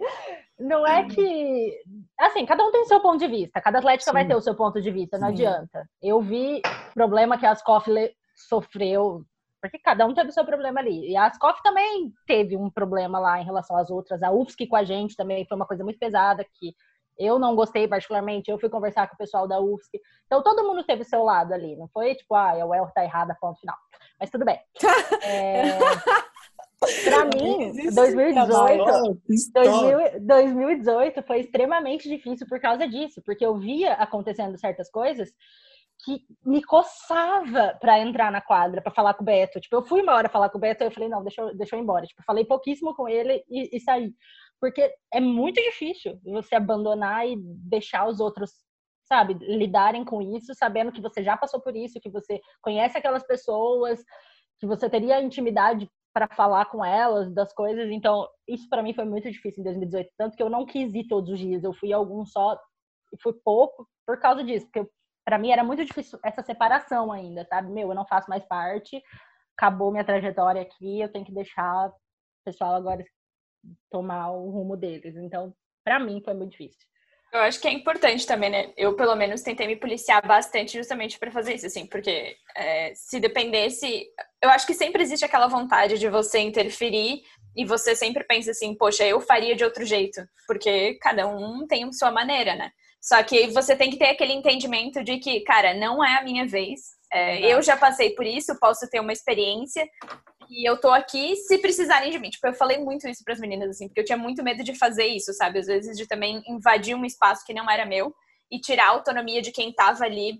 Não 0.58 0.86
é 0.86 1.04
que. 1.04 1.76
Assim, 2.18 2.46
cada 2.46 2.64
um 2.64 2.70
tem 2.72 2.84
seu 2.86 3.00
ponto 3.00 3.18
de 3.18 3.26
vista, 3.28 3.60
cada 3.60 3.78
atlética 3.78 4.12
vai 4.12 4.22
Sim. 4.22 4.28
ter 4.28 4.34
o 4.36 4.40
seu 4.40 4.54
ponto 4.54 4.80
de 4.80 4.90
vista, 4.90 5.18
não 5.18 5.28
Sim. 5.28 5.34
adianta. 5.34 5.84
Eu 6.02 6.20
vi 6.22 6.62
problema 6.94 7.36
que 7.36 7.44
a 7.44 7.50
Ascoff 7.50 7.90
le- 7.90 8.12
sofreu 8.48 9.22
porque 9.64 9.78
cada 9.78 10.04
um 10.04 10.12
teve 10.12 10.28
o 10.28 10.32
seu 10.32 10.44
problema 10.44 10.78
ali. 10.78 11.10
E 11.10 11.16
a 11.16 11.24
Ascoff 11.24 11.62
também 11.62 12.12
teve 12.26 12.54
um 12.54 12.68
problema 12.68 13.18
lá 13.18 13.40
em 13.40 13.44
relação 13.46 13.78
às 13.78 13.90
outras. 13.90 14.22
A 14.22 14.30
UFSC 14.30 14.66
com 14.66 14.76
a 14.76 14.84
gente 14.84 15.16
também 15.16 15.46
foi 15.46 15.56
uma 15.56 15.66
coisa 15.66 15.82
muito 15.82 15.98
pesada, 15.98 16.44
que 16.44 16.74
eu 17.18 17.38
não 17.38 17.56
gostei 17.56 17.88
particularmente. 17.88 18.50
Eu 18.50 18.58
fui 18.58 18.68
conversar 18.68 19.08
com 19.08 19.14
o 19.14 19.18
pessoal 19.18 19.48
da 19.48 19.58
UFSC. 19.58 19.98
Então 20.26 20.42
todo 20.42 20.64
mundo 20.64 20.84
teve 20.84 21.00
o 21.00 21.06
seu 21.06 21.24
lado 21.24 21.54
ali. 21.54 21.76
Não 21.76 21.88
foi 21.88 22.14
tipo, 22.14 22.34
ah, 22.34 22.52
o 22.56 22.74
El 22.74 22.90
tá 22.94 23.02
errada, 23.02 23.34
ponto 23.40 23.58
final. 23.58 23.76
Mas 24.20 24.28
tudo 24.30 24.44
bem. 24.44 24.60
É... 25.24 25.78
Pra 27.04 27.24
mim, 27.24 27.72
2018, 27.94 29.22
2018 30.20 31.22
foi 31.22 31.40
extremamente 31.40 32.06
difícil 32.06 32.46
por 32.46 32.60
causa 32.60 32.86
disso, 32.86 33.22
porque 33.24 33.46
eu 33.46 33.56
via 33.56 33.94
acontecendo 33.94 34.58
certas 34.58 34.90
coisas 34.90 35.32
que 36.04 36.20
me 36.44 36.62
coçava 36.62 37.76
para 37.80 37.98
entrar 37.98 38.30
na 38.30 38.40
quadra, 38.40 38.82
para 38.82 38.92
falar 38.92 39.14
com 39.14 39.22
o 39.22 39.24
Beto. 39.24 39.60
Tipo, 39.60 39.76
eu 39.76 39.82
fui 39.82 40.02
uma 40.02 40.14
hora 40.14 40.28
falar 40.28 40.50
com 40.50 40.58
o 40.58 40.60
Beto 40.60 40.82
e 40.82 40.86
eu 40.86 40.90
falei, 40.90 41.08
não, 41.08 41.22
deixa 41.22 41.40
eu, 41.40 41.56
deixa 41.56 41.74
eu 41.74 41.80
ir 41.80 41.82
embora. 41.82 42.06
Tipo, 42.06 42.22
falei 42.24 42.44
pouquíssimo 42.44 42.94
com 42.94 43.08
ele 43.08 43.42
e, 43.48 43.76
e 43.76 43.80
saí. 43.80 44.12
Porque 44.60 44.92
é 45.12 45.20
muito 45.20 45.60
difícil 45.62 46.18
você 46.24 46.54
abandonar 46.54 47.26
e 47.26 47.36
deixar 47.38 48.06
os 48.06 48.20
outros, 48.20 48.50
sabe, 49.04 49.34
lidarem 49.40 50.04
com 50.04 50.20
isso, 50.20 50.54
sabendo 50.54 50.92
que 50.92 51.00
você 51.00 51.22
já 51.22 51.36
passou 51.36 51.60
por 51.60 51.74
isso, 51.74 52.00
que 52.00 52.10
você 52.10 52.40
conhece 52.62 52.96
aquelas 52.98 53.26
pessoas, 53.26 54.02
que 54.58 54.66
você 54.66 54.88
teria 54.88 55.22
intimidade 55.22 55.88
para 56.14 56.28
falar 56.28 56.66
com 56.66 56.84
elas 56.84 57.32
das 57.32 57.52
coisas. 57.52 57.90
Então, 57.90 58.28
isso 58.46 58.68
para 58.68 58.82
mim 58.82 58.94
foi 58.94 59.04
muito 59.04 59.30
difícil 59.30 59.60
em 59.60 59.64
2018, 59.64 60.10
tanto 60.16 60.36
que 60.36 60.42
eu 60.42 60.50
não 60.50 60.64
quis 60.64 60.94
ir 60.94 61.08
todos 61.08 61.30
os 61.30 61.38
dias. 61.38 61.64
Eu 61.64 61.72
fui 61.72 61.92
alguns 61.92 62.30
só 62.30 62.58
e 63.12 63.20
fui 63.20 63.32
pouco 63.44 63.88
por 64.06 64.18
causa 64.20 64.44
disso, 64.44 64.66
porque 64.66 64.88
para 65.24 65.38
mim 65.38 65.50
era 65.50 65.64
muito 65.64 65.84
difícil 65.84 66.18
essa 66.22 66.42
separação 66.42 67.10
ainda, 67.10 67.44
sabe? 67.46 67.70
Meu, 67.70 67.88
eu 67.88 67.94
não 67.94 68.06
faço 68.06 68.28
mais 68.28 68.44
parte, 68.44 69.02
acabou 69.56 69.90
minha 69.90 70.04
trajetória 70.04 70.60
aqui, 70.60 71.00
eu 71.00 71.10
tenho 71.10 71.24
que 71.24 71.32
deixar 71.32 71.88
o 71.88 71.94
pessoal 72.44 72.74
agora 72.74 73.04
tomar 73.90 74.30
o 74.30 74.50
rumo 74.50 74.76
deles. 74.76 75.16
Então, 75.16 75.54
para 75.82 75.98
mim 75.98 76.20
foi 76.22 76.34
muito 76.34 76.52
difícil. 76.52 76.86
Eu 77.32 77.40
acho 77.40 77.60
que 77.60 77.66
é 77.66 77.72
importante 77.72 78.24
também, 78.24 78.48
né? 78.48 78.72
Eu, 78.76 78.94
pelo 78.94 79.16
menos, 79.16 79.42
tentei 79.42 79.66
me 79.66 79.74
policiar 79.74 80.24
bastante 80.24 80.78
justamente 80.78 81.18
para 81.18 81.32
fazer 81.32 81.54
isso, 81.54 81.66
assim, 81.66 81.84
porque 81.84 82.36
é, 82.54 82.94
se 82.94 83.18
dependesse. 83.18 84.06
Eu 84.40 84.50
acho 84.50 84.64
que 84.64 84.72
sempre 84.72 85.02
existe 85.02 85.24
aquela 85.24 85.48
vontade 85.48 85.98
de 85.98 86.08
você 86.08 86.38
interferir 86.38 87.22
e 87.56 87.64
você 87.64 87.96
sempre 87.96 88.22
pensa 88.22 88.52
assim, 88.52 88.76
poxa, 88.76 89.04
eu 89.04 89.20
faria 89.20 89.56
de 89.56 89.64
outro 89.64 89.84
jeito, 89.84 90.24
porque 90.46 90.94
cada 91.02 91.26
um 91.26 91.66
tem 91.66 91.82
a 91.82 91.92
sua 91.92 92.12
maneira, 92.12 92.54
né? 92.54 92.70
Só 93.04 93.22
que 93.22 93.48
você 93.48 93.76
tem 93.76 93.90
que 93.90 93.98
ter 93.98 94.06
aquele 94.06 94.32
entendimento 94.32 95.04
de 95.04 95.18
que, 95.18 95.40
cara, 95.40 95.74
não 95.74 96.02
é 96.02 96.16
a 96.16 96.24
minha 96.24 96.46
vez. 96.46 96.94
É, 97.12 97.38
eu 97.52 97.60
já 97.60 97.76
passei 97.76 98.14
por 98.14 98.24
isso, 98.24 98.58
posso 98.58 98.88
ter 98.88 98.98
uma 98.98 99.12
experiência 99.12 99.86
e 100.48 100.66
eu 100.66 100.80
tô 100.80 100.88
aqui 100.88 101.36
se 101.36 101.58
precisarem 101.58 102.10
de 102.10 102.18
mim. 102.18 102.30
Tipo, 102.30 102.46
eu 102.46 102.54
falei 102.54 102.78
muito 102.78 103.06
isso 103.06 103.22
para 103.22 103.34
as 103.34 103.40
meninas, 103.40 103.68
assim, 103.68 103.88
porque 103.88 104.00
eu 104.00 104.06
tinha 104.06 104.16
muito 104.16 104.42
medo 104.42 104.64
de 104.64 104.74
fazer 104.74 105.04
isso, 105.04 105.34
sabe? 105.34 105.58
Às 105.58 105.66
vezes 105.66 105.98
de 105.98 106.06
também 106.06 106.42
invadir 106.48 106.94
um 106.94 107.04
espaço 107.04 107.44
que 107.44 107.52
não 107.52 107.70
era 107.70 107.84
meu 107.84 108.14
e 108.50 108.58
tirar 108.58 108.86
a 108.86 108.92
autonomia 108.92 109.42
de 109.42 109.52
quem 109.52 109.70
tava 109.70 110.04
ali 110.04 110.38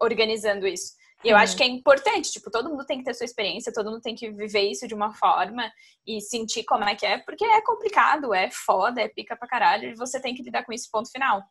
organizando 0.00 0.66
isso. 0.66 0.94
E 1.22 1.28
eu 1.28 1.36
uhum. 1.36 1.42
acho 1.42 1.54
que 1.54 1.62
é 1.62 1.66
importante, 1.66 2.32
tipo, 2.32 2.50
todo 2.50 2.70
mundo 2.70 2.86
tem 2.86 2.96
que 2.98 3.04
ter 3.04 3.12
sua 3.12 3.26
experiência, 3.26 3.72
todo 3.74 3.90
mundo 3.90 4.00
tem 4.00 4.14
que 4.14 4.30
viver 4.30 4.70
isso 4.70 4.88
de 4.88 4.94
uma 4.94 5.12
forma 5.12 5.70
e 6.06 6.18
sentir 6.22 6.64
como 6.64 6.84
é 6.84 6.94
que 6.94 7.04
é, 7.04 7.18
porque 7.18 7.44
é 7.44 7.60
complicado, 7.60 8.32
é 8.32 8.50
foda, 8.50 9.02
é 9.02 9.08
pica 9.08 9.36
pra 9.36 9.46
caralho, 9.46 9.90
e 9.90 9.94
você 9.94 10.18
tem 10.18 10.34
que 10.34 10.42
lidar 10.42 10.64
com 10.64 10.72
isso, 10.72 10.88
ponto 10.90 11.10
final. 11.10 11.42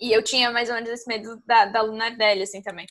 E 0.00 0.12
eu 0.12 0.22
tinha 0.22 0.50
mais 0.50 0.68
ou 0.68 0.74
menos 0.74 0.90
esse 0.90 1.06
medo 1.06 1.40
da, 1.46 1.66
da 1.66 1.82
Luna 1.82 2.10
dele, 2.10 2.42
assim, 2.42 2.62
também 2.62 2.86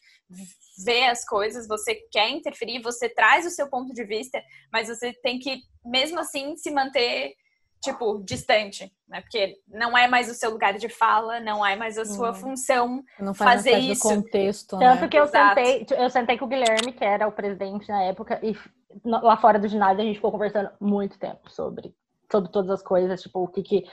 vê 0.83 1.05
as 1.05 1.25
coisas, 1.25 1.67
você 1.67 1.95
quer 2.11 2.29
interferir, 2.29 2.81
você 2.81 3.07
traz 3.09 3.45
o 3.45 3.49
seu 3.49 3.69
ponto 3.69 3.93
de 3.93 4.03
vista, 4.03 4.41
mas 4.71 4.87
você 4.87 5.13
tem 5.13 5.39
que, 5.39 5.61
mesmo 5.85 6.19
assim, 6.19 6.55
se 6.55 6.71
manter, 6.71 7.33
tipo, 7.81 8.23
distante, 8.23 8.91
né? 9.07 9.21
Porque 9.21 9.55
não 9.67 9.97
é 9.97 10.07
mais 10.07 10.29
o 10.29 10.33
seu 10.33 10.49
lugar 10.49 10.73
de 10.77 10.89
fala, 10.89 11.39
não 11.39 11.65
é 11.65 11.75
mais 11.75 11.97
a 11.97 12.05
sua 12.05 12.31
hum. 12.31 12.35
função 12.35 13.03
não 13.19 13.33
faz 13.33 13.57
fazer 13.57 13.77
isso. 13.77 14.01
contexto, 14.01 14.79
Tanto 14.79 15.01
né? 15.01 15.07
que 15.07 15.17
eu 15.17 15.27
sentei, 15.27 15.85
eu 15.91 16.09
sentei 16.09 16.37
com 16.37 16.45
o 16.45 16.47
Guilherme, 16.49 16.93
que 16.93 17.03
era 17.03 17.27
o 17.27 17.31
presidente 17.31 17.87
na 17.87 18.03
época, 18.03 18.39
e 18.41 18.57
lá 19.05 19.37
fora 19.37 19.59
do 19.59 19.67
ginásio 19.67 20.01
a 20.01 20.05
gente 20.05 20.15
ficou 20.15 20.31
conversando 20.31 20.71
muito 20.79 21.19
tempo 21.19 21.51
sobre, 21.51 21.93
sobre 22.31 22.51
todas 22.51 22.71
as 22.71 22.81
coisas, 22.81 23.21
tipo, 23.21 23.43
o 23.43 23.47
que 23.47 23.61
que 23.61 23.83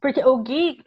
porque 0.00 0.24
o 0.24 0.38
Gui, 0.38 0.82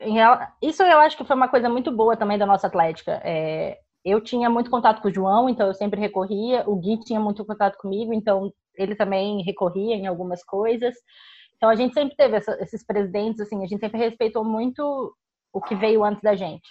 isso 0.61 0.84
eu 0.84 0.99
acho 0.99 1.17
que 1.17 1.26
foi 1.26 1.36
uma 1.36 1.47
coisa 1.47 1.69
muito 1.69 1.91
boa 1.91 2.15
também 2.15 2.38
da 2.38 2.45
nossa 2.45 2.67
atlética. 2.67 3.22
É, 3.24 3.80
eu 4.03 4.22
tinha 4.22 4.49
muito 4.49 4.69
contato 4.69 5.01
com 5.01 5.09
o 5.09 5.13
João, 5.13 5.49
então 5.49 5.67
eu 5.67 5.74
sempre 5.74 5.99
recorria. 5.99 6.63
O 6.67 6.76
Gui 6.76 6.99
tinha 6.99 7.19
muito 7.19 7.45
contato 7.45 7.78
comigo, 7.78 8.13
então 8.13 8.51
ele 8.76 8.95
também 8.95 9.43
recorria 9.43 9.95
em 9.95 10.07
algumas 10.07 10.43
coisas. 10.43 10.95
Então 11.55 11.69
a 11.69 11.76
gente 11.76 11.93
sempre 11.93 12.15
teve 12.15 12.38
essa, 12.38 12.57
esses 12.61 12.86
presidentes, 12.86 13.39
assim, 13.41 13.63
a 13.63 13.67
gente 13.67 13.80
sempre 13.80 13.99
respeitou 13.99 14.43
muito 14.43 15.15
o 15.53 15.61
que 15.61 15.76
veio 15.76 16.03
antes 16.03 16.22
da 16.22 16.36
gente. 16.36 16.67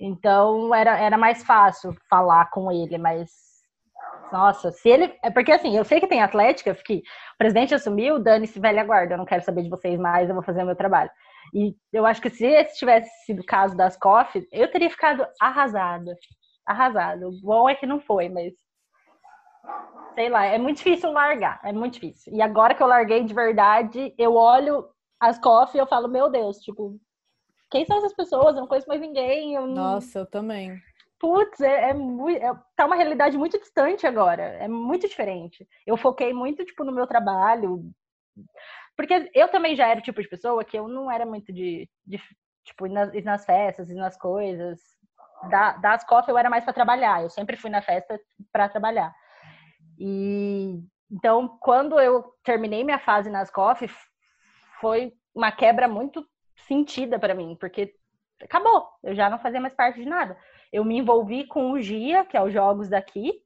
Então 0.00 0.74
era, 0.74 0.98
era 0.98 1.18
mais 1.18 1.44
fácil 1.44 1.94
falar 2.08 2.50
com 2.50 2.72
ele, 2.72 2.98
mas 2.98 3.30
nossa, 4.32 4.70
se 4.70 4.88
ele. 4.88 5.14
É 5.22 5.30
porque 5.30 5.52
assim, 5.52 5.76
eu 5.76 5.84
sei 5.84 6.00
que 6.00 6.06
tem 6.06 6.22
atlética 6.22 6.74
que 6.74 6.98
o 6.98 7.38
presidente 7.38 7.74
assumiu, 7.74 8.18
dane-se 8.18 8.60
velha 8.60 8.84
guarda, 8.84 9.14
eu 9.14 9.18
não 9.18 9.24
quero 9.24 9.42
saber 9.42 9.62
de 9.62 9.70
vocês 9.70 9.98
mais, 9.98 10.28
eu 10.28 10.34
vou 10.34 10.44
fazer 10.44 10.62
o 10.62 10.66
meu 10.66 10.76
trabalho. 10.76 11.10
E 11.54 11.74
eu 11.92 12.04
acho 12.04 12.20
que 12.20 12.30
se 12.30 12.44
esse 12.44 12.78
tivesse 12.78 13.10
sido 13.24 13.40
o 13.40 13.46
caso 13.46 13.76
das 13.76 13.96
COF, 13.96 14.46
eu 14.52 14.70
teria 14.70 14.90
ficado 14.90 15.26
arrasada 15.40 16.14
arrasado. 16.68 17.28
O 17.28 17.40
bom 17.40 17.68
é 17.68 17.74
que 17.74 17.86
não 17.86 17.98
foi, 17.98 18.28
mas 18.28 18.52
sei 20.14 20.28
lá, 20.28 20.44
é 20.44 20.58
muito 20.58 20.78
difícil 20.78 21.10
largar, 21.12 21.58
é 21.64 21.72
muito 21.72 21.94
difícil. 21.94 22.34
E 22.34 22.42
agora 22.42 22.74
que 22.74 22.82
eu 22.82 22.86
larguei 22.86 23.24
de 23.24 23.32
verdade, 23.32 24.14
eu 24.18 24.34
olho 24.34 24.86
as 25.18 25.38
coffee 25.38 25.78
e 25.78 25.82
eu 25.82 25.86
falo, 25.86 26.08
meu 26.08 26.28
Deus, 26.28 26.58
tipo, 26.58 26.98
quem 27.70 27.84
são 27.84 27.98
essas 27.98 28.14
pessoas? 28.14 28.54
Eu 28.54 28.60
não 28.60 28.68
conheço 28.68 28.88
mais 28.88 29.00
ninguém. 29.00 29.54
Eu 29.54 29.66
não... 29.66 29.74
Nossa, 29.74 30.20
eu 30.20 30.26
também. 30.26 30.80
Putz, 31.18 31.60
é, 31.60 31.90
é, 31.90 31.92
é, 31.92 32.54
tá 32.76 32.86
uma 32.86 32.96
realidade 32.96 33.36
muito 33.36 33.58
distante 33.58 34.06
agora. 34.06 34.42
É 34.42 34.68
muito 34.68 35.08
diferente. 35.08 35.66
Eu 35.86 35.96
foquei 35.96 36.32
muito, 36.32 36.64
tipo, 36.64 36.84
no 36.84 36.92
meu 36.92 37.06
trabalho. 37.06 37.82
Porque 38.96 39.30
eu 39.34 39.48
também 39.48 39.74
já 39.74 39.88
era 39.88 40.00
o 40.00 40.02
tipo 40.02 40.22
de 40.22 40.28
pessoa 40.28 40.64
que 40.64 40.78
eu 40.78 40.86
não 40.86 41.10
era 41.10 41.26
muito 41.26 41.52
de, 41.52 41.88
de 42.06 42.20
tipo, 42.64 42.86
ir 42.86 42.90
nas, 42.90 43.12
ir 43.14 43.24
nas 43.24 43.44
festas, 43.44 43.90
ir 43.90 43.94
nas 43.94 44.16
coisas 44.16 44.80
da, 45.48 45.72
das 45.72 46.04
COF 46.04 46.28
eu 46.28 46.38
era 46.38 46.50
mais 46.50 46.64
para 46.64 46.72
trabalhar. 46.72 47.22
Eu 47.22 47.30
sempre 47.30 47.56
fui 47.56 47.70
na 47.70 47.82
festa 47.82 48.18
para 48.52 48.68
trabalhar. 48.68 49.14
E 49.98 50.80
então, 51.10 51.56
quando 51.60 51.98
eu 52.00 52.24
terminei 52.42 52.84
minha 52.84 52.98
fase 52.98 53.30
nas 53.30 53.50
COF, 53.50 53.88
foi 54.80 55.12
uma 55.34 55.50
quebra 55.50 55.88
muito 55.88 56.26
sentida 56.66 57.18
para 57.18 57.34
mim, 57.34 57.56
porque 57.58 57.94
acabou. 58.42 58.88
Eu 59.02 59.14
já 59.14 59.30
não 59.30 59.38
fazia 59.38 59.60
mais 59.60 59.74
parte 59.74 60.00
de 60.00 60.08
nada. 60.08 60.36
Eu 60.72 60.84
me 60.84 60.98
envolvi 60.98 61.44
com 61.44 61.72
o 61.72 61.80
GIA, 61.80 62.24
que 62.24 62.36
é 62.36 62.42
os 62.42 62.52
jogos 62.52 62.88
daqui, 62.88 63.42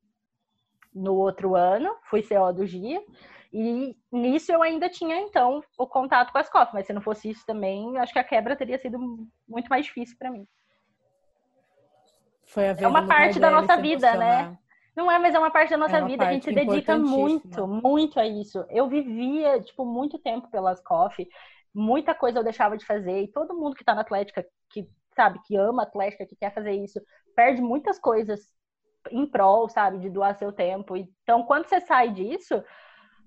no 0.95 1.15
outro 1.15 1.55
ano, 1.55 1.95
fui 2.05 2.23
CO 2.23 2.53
do 2.53 2.67
GIA. 2.67 3.03
E 3.53 3.95
nisso 4.11 4.51
eu 4.51 4.63
ainda 4.63 4.89
tinha, 4.89 5.21
então, 5.21 5.63
o 5.79 5.87
contato 5.87 6.33
com 6.33 6.39
as 6.39 6.49
COF, 6.49 6.73
mas 6.73 6.87
se 6.87 6.93
não 6.93 7.03
fosse 7.03 7.29
isso 7.31 7.45
também, 7.45 7.99
acho 7.99 8.13
que 8.13 8.19
a 8.19 8.25
quebra 8.25 8.57
teria 8.57 8.79
sido 8.79 8.99
muito 9.47 9.69
mais 9.69 9.85
difícil 9.85 10.17
para 10.19 10.31
mim. 10.31 10.47
Foi 12.45 12.65
é 12.65 12.89
uma 12.89 13.07
parte 13.07 13.39
da 13.39 13.51
nossa 13.51 13.77
vida, 13.77 14.15
né? 14.15 14.59
Não 14.97 15.11
é, 15.11 15.19
mas 15.19 15.35
é 15.35 15.39
uma 15.39 15.51
parte 15.51 15.71
da 15.71 15.77
nossa 15.77 15.99
é 15.99 16.05
vida. 16.05 16.27
A 16.27 16.33
gente 16.33 16.45
se 16.45 16.53
dedica 16.53 16.99
muito, 16.99 17.67
muito 17.67 18.21
a 18.21 18.27
isso. 18.27 18.65
Eu 18.69 18.89
vivia, 18.89 19.61
tipo, 19.61 19.85
muito 19.85 20.19
tempo 20.19 20.51
pelas 20.51 20.83
coffee. 20.83 21.29
Muita 21.75 22.15
coisa 22.15 22.39
eu 22.39 22.45
deixava 22.45 22.77
de 22.77 22.85
fazer. 22.85 23.23
E 23.23 23.29
todo 23.29 23.55
mundo 23.55 23.75
que 23.75 23.85
tá 23.85 23.95
na 23.95 24.03
Atlética, 24.03 24.45
que 24.69 24.87
sabe, 25.15 25.41
que 25.47 25.57
ama 25.57 25.83
a 25.83 25.87
Atlética, 25.87 26.27
que 26.27 26.37
quer 26.37 26.53
fazer 26.53 26.73
isso, 26.73 27.01
perde 27.35 27.61
muitas 27.61 27.99
coisas 27.99 28.41
em 29.11 29.27
prol, 29.27 29.69
sabe, 29.69 29.99
de 29.99 30.11
doar 30.11 30.37
seu 30.37 30.53
tempo. 30.53 30.97
Então, 30.97 31.43
quando 31.45 31.67
você 31.67 31.81
sai 31.81 32.11
disso, 32.11 32.63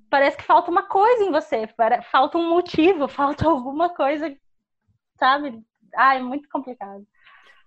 parece 0.09 0.37
que 0.37 0.43
falta 0.43 0.71
uma 0.71 0.83
coisa 0.83 1.23
em 1.23 1.31
você. 1.31 1.67
Falta 2.11 2.37
um 2.37 2.49
motivo, 2.49 3.07
falta 3.09 3.47
alguma 3.47 3.89
coisa, 3.89 4.35
sabe? 5.17 5.61
Ah, 5.95 6.15
é 6.15 6.19
muito 6.19 6.47
complicado. 6.49 7.05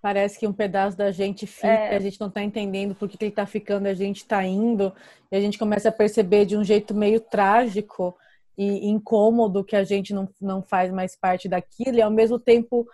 Parece 0.01 0.39
que 0.39 0.47
um 0.47 0.53
pedaço 0.53 0.97
da 0.97 1.11
gente 1.11 1.45
fica, 1.45 1.67
é. 1.67 1.95
a 1.95 1.99
gente 1.99 2.19
não 2.21 2.29
tá 2.29 2.41
entendendo 2.41 2.95
por 2.95 3.09
que, 3.09 3.17
que 3.17 3.25
ele 3.25 3.31
tá 3.33 3.45
ficando, 3.45 3.85
a 3.87 3.93
gente 3.93 4.25
tá 4.25 4.45
indo, 4.45 4.93
e 5.29 5.35
a 5.35 5.41
gente 5.41 5.57
começa 5.57 5.89
a 5.89 5.91
perceber 5.91 6.45
de 6.45 6.55
um 6.55 6.63
jeito 6.63 6.95
meio 6.95 7.19
trágico 7.19 8.17
e 8.57 8.87
incômodo 8.89 9.63
que 9.63 9.75
a 9.75 9.83
gente 9.83 10.13
não, 10.13 10.29
não 10.39 10.61
faz 10.63 10.89
mais 10.89 11.17
parte 11.17 11.49
daquilo, 11.49 11.97
e 11.97 12.01
ao 12.01 12.09
mesmo 12.09 12.39
tempo 12.39 12.87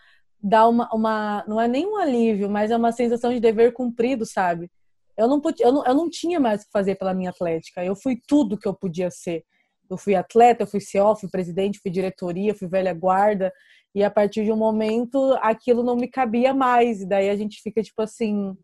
dá 0.46 0.68
uma, 0.68 0.88
uma. 0.94 1.44
Não 1.48 1.60
é 1.60 1.68
nem 1.68 1.88
um 1.88 1.98
alívio, 1.98 2.48
mas 2.48 2.70
é 2.70 2.78
uma 2.78 2.92
sensação 2.92 3.34
de 3.34 3.40
dever 3.40 3.74
cumprido, 3.74 4.26
sabe? 4.26 4.70
Eu 5.18 5.28
não, 5.28 5.42
eu 5.60 5.72
não, 5.72 5.86
eu 5.86 5.96
não 5.96 6.10
tinha 6.10 6.40
mais 6.40 6.62
o 6.62 6.66
que 6.66 6.72
fazer 6.72 6.96
pela 6.96 7.14
minha 7.14 7.32
atlética, 7.32 7.84
eu 7.84 7.96
fui 7.96 8.22
tudo 8.28 8.58
que 8.58 8.68
eu 8.68 8.74
podia 8.74 9.10
ser. 9.10 9.44
Eu 9.90 9.98
fui 9.98 10.14
atleta, 10.16 10.64
eu 10.64 10.68
fui 10.68 10.80
CEO, 10.80 11.16
fui 11.16 11.30
presidente, 11.30 11.80
fui 11.82 11.90
diretoria, 11.90 12.56
fui 12.56 12.68
velha 12.68 12.94
guarda, 12.94 13.52
e 13.94 14.04
a 14.04 14.10
partir 14.10 14.44
de 14.44 14.52
um 14.52 14.56
momento 14.58 15.36
aquilo 15.42 15.84
não 15.84 15.96
me 15.96 16.08
cabia 16.08 16.54
mais. 16.54 17.02
E 17.02 17.08
daí 17.08 17.30
a 17.30 17.36
gente 17.36 17.62
fica 17.62 17.82
tipo 17.82 18.02
assim: 18.04 18.56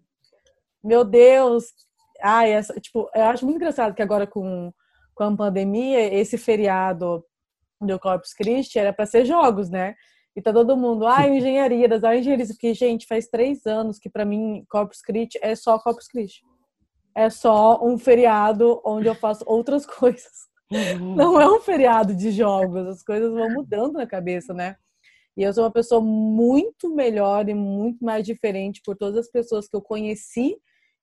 meu 0.84 1.04
Deus, 1.04 1.66
ah, 2.22 2.48
essa, 2.48 2.80
tipo, 2.80 3.10
eu 3.16 3.24
acho 3.26 3.44
muito 3.44 3.58
engraçado 3.58 3.96
que 3.96 4.04
agora 4.04 4.28
com, 4.28 4.72
com 5.16 5.24
a 5.24 5.36
pandemia, 5.36 6.14
esse 6.14 6.38
feriado 6.38 7.26
do 7.80 8.00
Corpus 8.00 8.34
Christi 8.34 8.78
era 8.78 8.94
para 8.94 9.08
ser 9.08 9.26
jogos, 9.26 9.70
né? 9.70 9.96
E 10.36 10.42
tá 10.42 10.54
todo 10.54 10.78
mundo, 10.78 11.06
ah, 11.06 11.28
engenharia, 11.28 11.90
das 11.90 12.04
ah, 12.04 12.16
engenharia. 12.16 12.48
Porque, 12.48 12.74
gente, 12.74 13.06
faz 13.06 13.28
três 13.28 13.66
anos 13.66 14.00
que 14.00 14.10
para 14.10 14.24
mim 14.24 14.66
Corpus 14.70 15.02
Christi 15.02 15.38
é 15.42 15.56
só 15.56 15.78
Corpus 15.78 16.08
Christi. 16.08 16.42
É 17.14 17.30
só 17.30 17.84
um 17.84 17.98
feriado 17.98 18.82
onde 18.86 19.08
eu 19.08 19.16
faço 19.16 19.44
outras 19.46 19.86
coisas. 19.88 20.50
Uhum. 20.72 21.16
Não 21.16 21.42
é 21.42 21.48
um 21.50 21.60
feriado 21.60 22.16
de 22.16 22.32
jogos, 22.32 22.88
as 22.88 23.04
coisas 23.04 23.30
vão 23.34 23.50
mudando 23.50 23.94
na 23.94 24.08
cabeça, 24.08 24.54
né? 24.54 24.78
E 25.36 25.44
eu 25.44 25.54
sou 25.54 25.66
uma 25.66 25.72
pessoa 25.72 26.02
muito 26.02 26.94
melhor 26.94 27.48
e 27.50 27.54
muito 27.54 28.04
mais 28.04 28.26
diferente 28.26 28.82
por 28.84 28.96
todas 28.96 29.18
as 29.18 29.32
pessoas 29.32 29.68
que 29.68 29.76
eu 29.76 29.82
conheci 29.82 30.58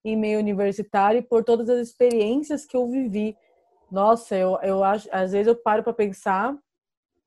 em 0.05 0.17
meio 0.17 0.39
universitário 0.39 1.19
e 1.19 1.23
por 1.23 1.45
todas 1.45 1.69
as 1.69 1.89
experiências 1.89 2.65
que 2.65 2.77
eu 2.77 2.89
vivi. 2.89 3.37
Nossa, 3.91 4.37
eu, 4.37 4.59
eu 4.63 4.85
acho, 4.85 5.09
às 5.13 5.33
vezes 5.33 5.49
eu 5.49 5.57
paro 5.57 5.83
para 5.83 5.93
pensar 5.93 6.57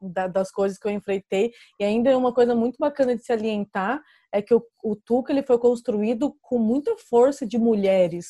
da, 0.01 0.27
das 0.27 0.51
coisas 0.51 0.77
que 0.77 0.87
eu 0.87 0.91
enfrentei 0.91 1.51
e 1.79 1.83
ainda 1.83 2.09
é 2.09 2.15
uma 2.15 2.33
coisa 2.33 2.55
muito 2.55 2.77
bacana 2.79 3.15
de 3.15 3.23
se 3.23 3.31
alientar 3.31 4.01
é 4.31 4.41
que 4.41 4.53
o, 4.53 4.65
o 4.83 4.95
Tuca 4.95 5.31
ele 5.31 5.43
foi 5.43 5.59
construído 5.59 6.35
com 6.41 6.57
muita 6.57 6.95
força 6.97 7.45
de 7.45 7.57
mulheres, 7.57 8.27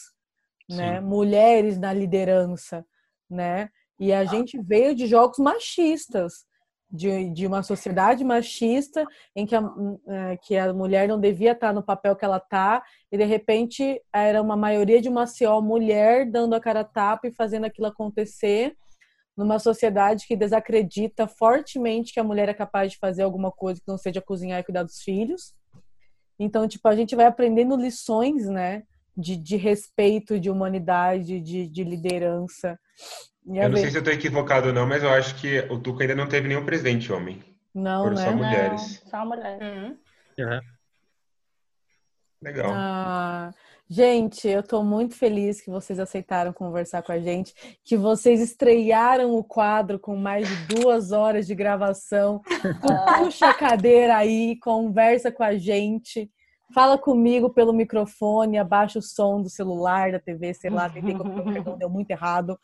né? 0.69 0.99
Mulheres 0.99 1.77
na 1.77 1.93
liderança, 1.93 2.85
né? 3.29 3.69
E 3.99 4.11
a 4.11 4.25
gente 4.25 4.59
veio 4.61 4.95
de 4.95 5.05
jogos 5.05 5.37
machistas 5.37 6.45
de, 6.91 7.29
de 7.29 7.47
uma 7.47 7.63
sociedade 7.63 8.23
machista 8.23 9.05
em 9.35 9.45
que 9.45 9.55
a, 9.55 9.63
é, 10.07 10.37
que 10.37 10.57
a 10.57 10.73
mulher 10.73 11.07
não 11.07 11.19
devia 11.19 11.53
estar 11.53 11.73
no 11.73 11.81
papel 11.81 12.15
que 12.15 12.25
ela 12.25 12.37
está 12.37 12.83
e 13.11 13.17
de 13.17 13.23
repente 13.23 14.01
era 14.11 14.41
uma 14.41 14.57
maioria 14.57 15.01
de 15.01 15.07
uma 15.07 15.25
só 15.25 15.61
mulher 15.61 16.29
dando 16.29 16.53
a 16.53 16.59
cara 16.59 16.81
a 16.81 16.83
tapa 16.83 17.27
e 17.27 17.31
fazendo 17.31 17.65
aquilo 17.65 17.87
acontecer 17.87 18.75
numa 19.41 19.57
sociedade 19.57 20.27
que 20.27 20.35
desacredita 20.35 21.27
fortemente 21.27 22.13
que 22.13 22.19
a 22.19 22.23
mulher 22.23 22.47
é 22.47 22.53
capaz 22.53 22.91
de 22.91 22.99
fazer 22.99 23.23
alguma 23.23 23.51
coisa 23.51 23.81
que 23.81 23.87
não 23.87 23.97
seja 23.97 24.21
cozinhar 24.21 24.59
e 24.59 24.63
cuidar 24.63 24.83
dos 24.83 25.01
filhos. 25.01 25.55
Então, 26.39 26.67
tipo, 26.67 26.87
a 26.87 26.95
gente 26.95 27.15
vai 27.15 27.25
aprendendo 27.25 27.75
lições, 27.75 28.47
né, 28.47 28.83
de, 29.17 29.35
de 29.35 29.55
respeito, 29.55 30.39
de 30.39 30.49
humanidade, 30.49 31.39
de, 31.39 31.67
de 31.67 31.83
liderança. 31.83 32.79
Eu 33.47 33.69
não 33.69 33.77
sei 33.77 33.89
se 33.89 33.97
eu 33.97 34.01
estou 34.01 34.13
equivocado 34.13 34.67
ou 34.67 34.73
não, 34.73 34.85
mas 34.85 35.01
eu 35.01 35.09
acho 35.09 35.35
que 35.41 35.59
o 35.71 35.79
Tuca 35.79 36.03
ainda 36.03 36.15
não 36.15 36.27
teve 36.27 36.47
nenhum 36.47 36.63
presidente 36.63 37.11
homem. 37.11 37.43
Não, 37.73 38.03
Foram 38.03 38.15
né? 38.15 38.23
só 38.23 38.31
mulheres. 38.35 39.01
Não, 39.03 39.09
só 39.09 39.25
mulheres. 39.25 39.61
Uhum. 39.61 39.97
Uhum. 40.45 40.59
Legal. 42.43 42.71
Ah, 42.73 43.51
gente, 43.91 44.47
eu 44.47 44.61
estou 44.61 44.85
muito 44.85 45.15
feliz 45.15 45.59
que 45.59 45.69
vocês 45.69 45.99
aceitaram 45.99 46.53
conversar 46.53 47.03
com 47.03 47.11
a 47.11 47.19
gente, 47.19 47.53
que 47.83 47.97
vocês 47.97 48.39
estrearam 48.39 49.35
o 49.35 49.43
quadro 49.43 49.99
com 49.99 50.15
mais 50.15 50.47
de 50.47 50.75
duas 50.75 51.11
horas 51.11 51.45
de 51.45 51.53
gravação. 51.53 52.39
Puxa 53.19 53.49
a 53.49 53.53
cadeira 53.53 54.15
aí, 54.15 54.57
conversa 54.59 55.29
com 55.29 55.43
a 55.43 55.57
gente. 55.57 56.31
Fala 56.73 56.97
comigo 56.97 57.49
pelo 57.49 57.73
microfone, 57.73 58.57
abaixa 58.57 58.99
o 58.99 59.01
som 59.01 59.41
do 59.41 59.49
celular, 59.49 60.13
da 60.13 60.21
TV, 60.21 60.53
sei 60.53 60.69
lá, 60.69 60.89
tentei 60.89 61.13
não 61.13 61.77
deu 61.77 61.89
muito 61.89 62.11
errado. 62.11 62.57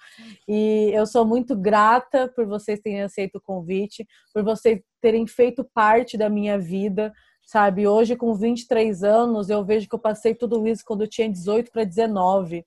E 0.48 0.92
eu 0.94 1.06
sou 1.06 1.26
muito 1.26 1.58
grata 1.58 2.32
por 2.34 2.46
vocês 2.46 2.80
terem 2.80 3.02
aceito 3.02 3.36
o 3.36 3.42
convite, 3.42 4.08
por 4.34 4.46
vocês 4.46 4.80
terem 5.02 5.28
feito 5.28 5.68
parte 5.74 6.18
da 6.18 6.30
minha 6.30 6.58
vida, 6.58 7.14
sabe? 7.48 7.88
Hoje, 7.88 8.18
com 8.18 8.36
23 8.36 9.06
anos, 9.06 9.50
eu 9.50 9.64
vejo 9.64 9.88
que 9.88 9.96
eu 9.96 10.00
passei 10.00 10.36
tudo 10.36 10.68
isso 10.68 10.84
quando 10.86 11.04
eu 11.04 11.08
tinha 11.08 11.32
18 11.32 11.72
para 11.72 11.86
19, 11.86 12.66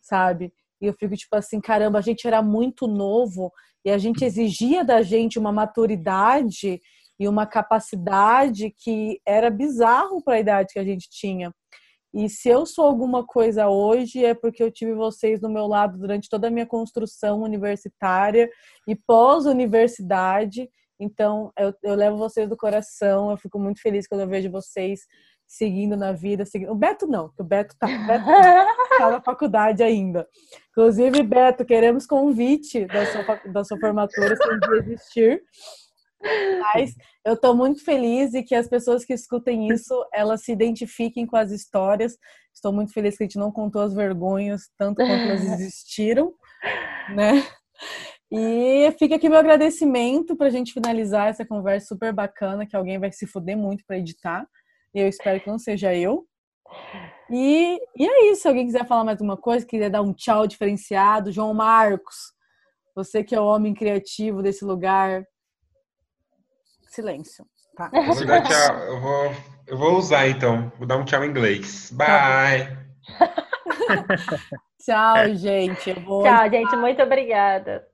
sabe? 0.00 0.52
E 0.80 0.86
eu 0.86 0.94
fico 0.94 1.16
tipo 1.16 1.34
assim, 1.34 1.60
caramba, 1.60 1.98
a 1.98 2.02
gente 2.02 2.24
era 2.24 2.40
muito 2.40 2.86
novo 2.86 3.52
e 3.84 3.90
a 3.90 3.98
gente 3.98 4.24
exigia 4.24 4.84
da 4.84 5.02
gente 5.02 5.36
uma 5.36 5.50
maturidade 5.50 6.80
e 7.18 7.26
uma 7.26 7.44
capacidade 7.44 8.72
que 8.78 9.20
era 9.26 9.50
bizarro 9.50 10.22
para 10.22 10.34
a 10.34 10.40
idade 10.40 10.72
que 10.72 10.78
a 10.78 10.84
gente 10.84 11.08
tinha. 11.10 11.52
E 12.14 12.28
se 12.28 12.48
eu 12.48 12.64
sou 12.64 12.84
alguma 12.84 13.26
coisa 13.26 13.68
hoje 13.68 14.24
é 14.24 14.32
porque 14.32 14.62
eu 14.62 14.70
tive 14.70 14.94
vocês 14.94 15.40
do 15.40 15.50
meu 15.50 15.66
lado 15.66 15.98
durante 15.98 16.28
toda 16.28 16.46
a 16.46 16.50
minha 16.50 16.66
construção 16.66 17.42
universitária 17.42 18.48
e 18.86 18.94
pós-universidade. 18.94 20.70
Então, 21.04 21.52
eu, 21.58 21.74
eu, 21.82 21.94
levo 21.94 22.16
vocês 22.16 22.48
do 22.48 22.56
coração. 22.56 23.30
Eu 23.30 23.36
fico 23.36 23.58
muito 23.58 23.80
feliz 23.80 24.06
quando 24.06 24.22
eu 24.22 24.28
vejo 24.28 24.50
vocês 24.50 25.00
seguindo 25.46 25.96
na 25.96 26.12
vida. 26.12 26.44
Seguindo... 26.44 26.72
O 26.72 26.74
Beto 26.74 27.06
não, 27.06 27.28
porque 27.28 27.42
o 27.42 27.44
Beto 27.44 27.76
tá, 27.78 27.86
Beto 27.86 28.24
tá 28.98 29.10
na 29.10 29.20
faculdade 29.20 29.82
ainda. 29.82 30.26
Inclusive, 30.70 31.22
Beto, 31.22 31.64
queremos 31.64 32.06
convite 32.06 32.86
da 32.86 33.06
sua, 33.06 33.52
da 33.52 33.64
sua 33.64 33.78
formatura 33.78 34.34
se 34.36 34.48
um 34.48 34.58
dia 34.58 34.78
existir. 34.78 35.42
Mas 36.74 36.94
eu 37.24 37.34
estou 37.34 37.54
muito 37.54 37.84
feliz 37.84 38.32
e 38.34 38.42
que 38.42 38.54
as 38.54 38.66
pessoas 38.66 39.04
que 39.04 39.12
escutem 39.12 39.68
isso, 39.68 39.94
elas 40.12 40.42
se 40.42 40.52
identifiquem 40.52 41.26
com 41.26 41.36
as 41.36 41.50
histórias. 41.50 42.16
Estou 42.54 42.72
muito 42.72 42.92
feliz 42.92 43.16
que 43.16 43.24
a 43.24 43.26
gente 43.26 43.38
não 43.38 43.52
contou 43.52 43.82
as 43.82 43.94
vergonhas, 43.94 44.70
tanto 44.78 44.96
quanto 44.96 45.10
elas 45.10 45.44
existiram, 45.60 46.32
né? 47.14 47.44
E 48.32 48.90
fica 48.98 49.16
aqui 49.16 49.28
meu 49.28 49.38
agradecimento 49.38 50.36
para 50.36 50.46
a 50.46 50.50
gente 50.50 50.72
finalizar 50.72 51.28
essa 51.28 51.44
conversa 51.44 51.88
super 51.88 52.12
bacana, 52.12 52.66
que 52.66 52.74
alguém 52.74 52.98
vai 52.98 53.12
se 53.12 53.26
fuder 53.26 53.56
muito 53.56 53.84
para 53.86 53.98
editar. 53.98 54.46
E 54.94 55.00
eu 55.00 55.08
espero 55.08 55.40
que 55.40 55.48
não 55.48 55.58
seja 55.58 55.94
eu. 55.94 56.26
E, 57.30 57.80
e 57.96 58.06
é 58.06 58.30
isso. 58.30 58.42
Se 58.42 58.48
alguém 58.48 58.66
quiser 58.66 58.86
falar 58.86 59.04
mais 59.04 59.18
alguma 59.18 59.36
coisa, 59.36 59.66
quiser 59.66 59.90
dar 59.90 60.02
um 60.02 60.12
tchau 60.12 60.46
diferenciado, 60.46 61.32
João 61.32 61.54
Marcos, 61.54 62.32
você 62.94 63.22
que 63.24 63.34
é 63.34 63.40
o 63.40 63.46
homem 63.46 63.74
criativo 63.74 64.42
desse 64.42 64.64
lugar, 64.64 65.24
silêncio. 66.88 67.44
Tá. 67.76 67.90
Eu 67.92 68.04
vou 68.04 68.26
dar 68.26 68.42
tchau. 68.42 68.78
Eu 68.78 69.00
vou, 69.00 69.32
eu 69.66 69.78
vou 69.78 69.96
usar 69.96 70.28
então. 70.28 70.72
Vou 70.78 70.86
dar 70.86 70.96
um 70.96 71.04
tchau 71.04 71.24
em 71.24 71.28
inglês. 71.28 71.90
Bye. 71.92 72.68
tchau, 74.80 75.34
gente. 75.34 75.90
Eu 75.90 76.00
vou... 76.02 76.22
Tchau, 76.22 76.50
gente. 76.50 76.76
Muito 76.76 77.02
obrigada. 77.02 77.84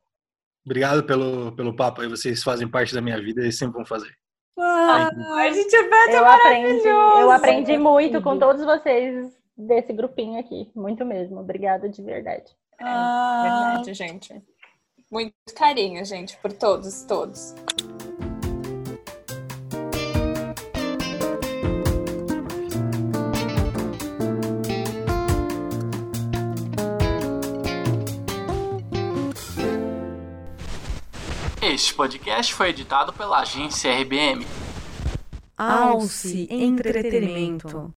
Obrigado 0.71 1.03
pelo, 1.03 1.51
pelo 1.57 1.75
papo 1.75 2.01
aí. 2.01 2.07
Vocês 2.07 2.45
fazem 2.45 2.69
parte 2.69 2.95
da 2.95 3.01
minha 3.01 3.21
vida 3.21 3.45
e 3.45 3.51
sempre 3.51 3.75
vão 3.75 3.85
fazer. 3.85 4.15
Ah, 4.57 5.11
a 5.39 5.51
gente 5.51 5.75
é 5.75 6.17
eu 6.17 6.25
aprendi, 6.25 6.87
eu 6.87 7.31
aprendi 7.33 7.77
muito 7.77 8.23
com 8.23 8.39
todos 8.39 8.65
vocês 8.65 9.33
desse 9.57 9.93
grupinho 9.93 10.39
aqui. 10.39 10.71
Muito 10.73 11.05
mesmo. 11.05 11.41
Obrigada 11.41 11.89
de 11.89 12.01
verdade. 12.01 12.55
Ah. 12.81 13.43
É, 13.45 13.51
verdade, 13.51 13.95
gente. 13.95 14.41
Muito 15.11 15.35
carinho, 15.57 16.05
gente, 16.05 16.37
por 16.37 16.53
todos, 16.53 17.03
todos. 17.03 17.53
Este 31.81 31.95
podcast 31.95 32.53
foi 32.53 32.69
editado 32.69 33.11
pela 33.11 33.39
agência 33.39 33.91
RBM. 34.03 34.47
Alce 35.57 36.47
Entretenimento. 36.51 37.95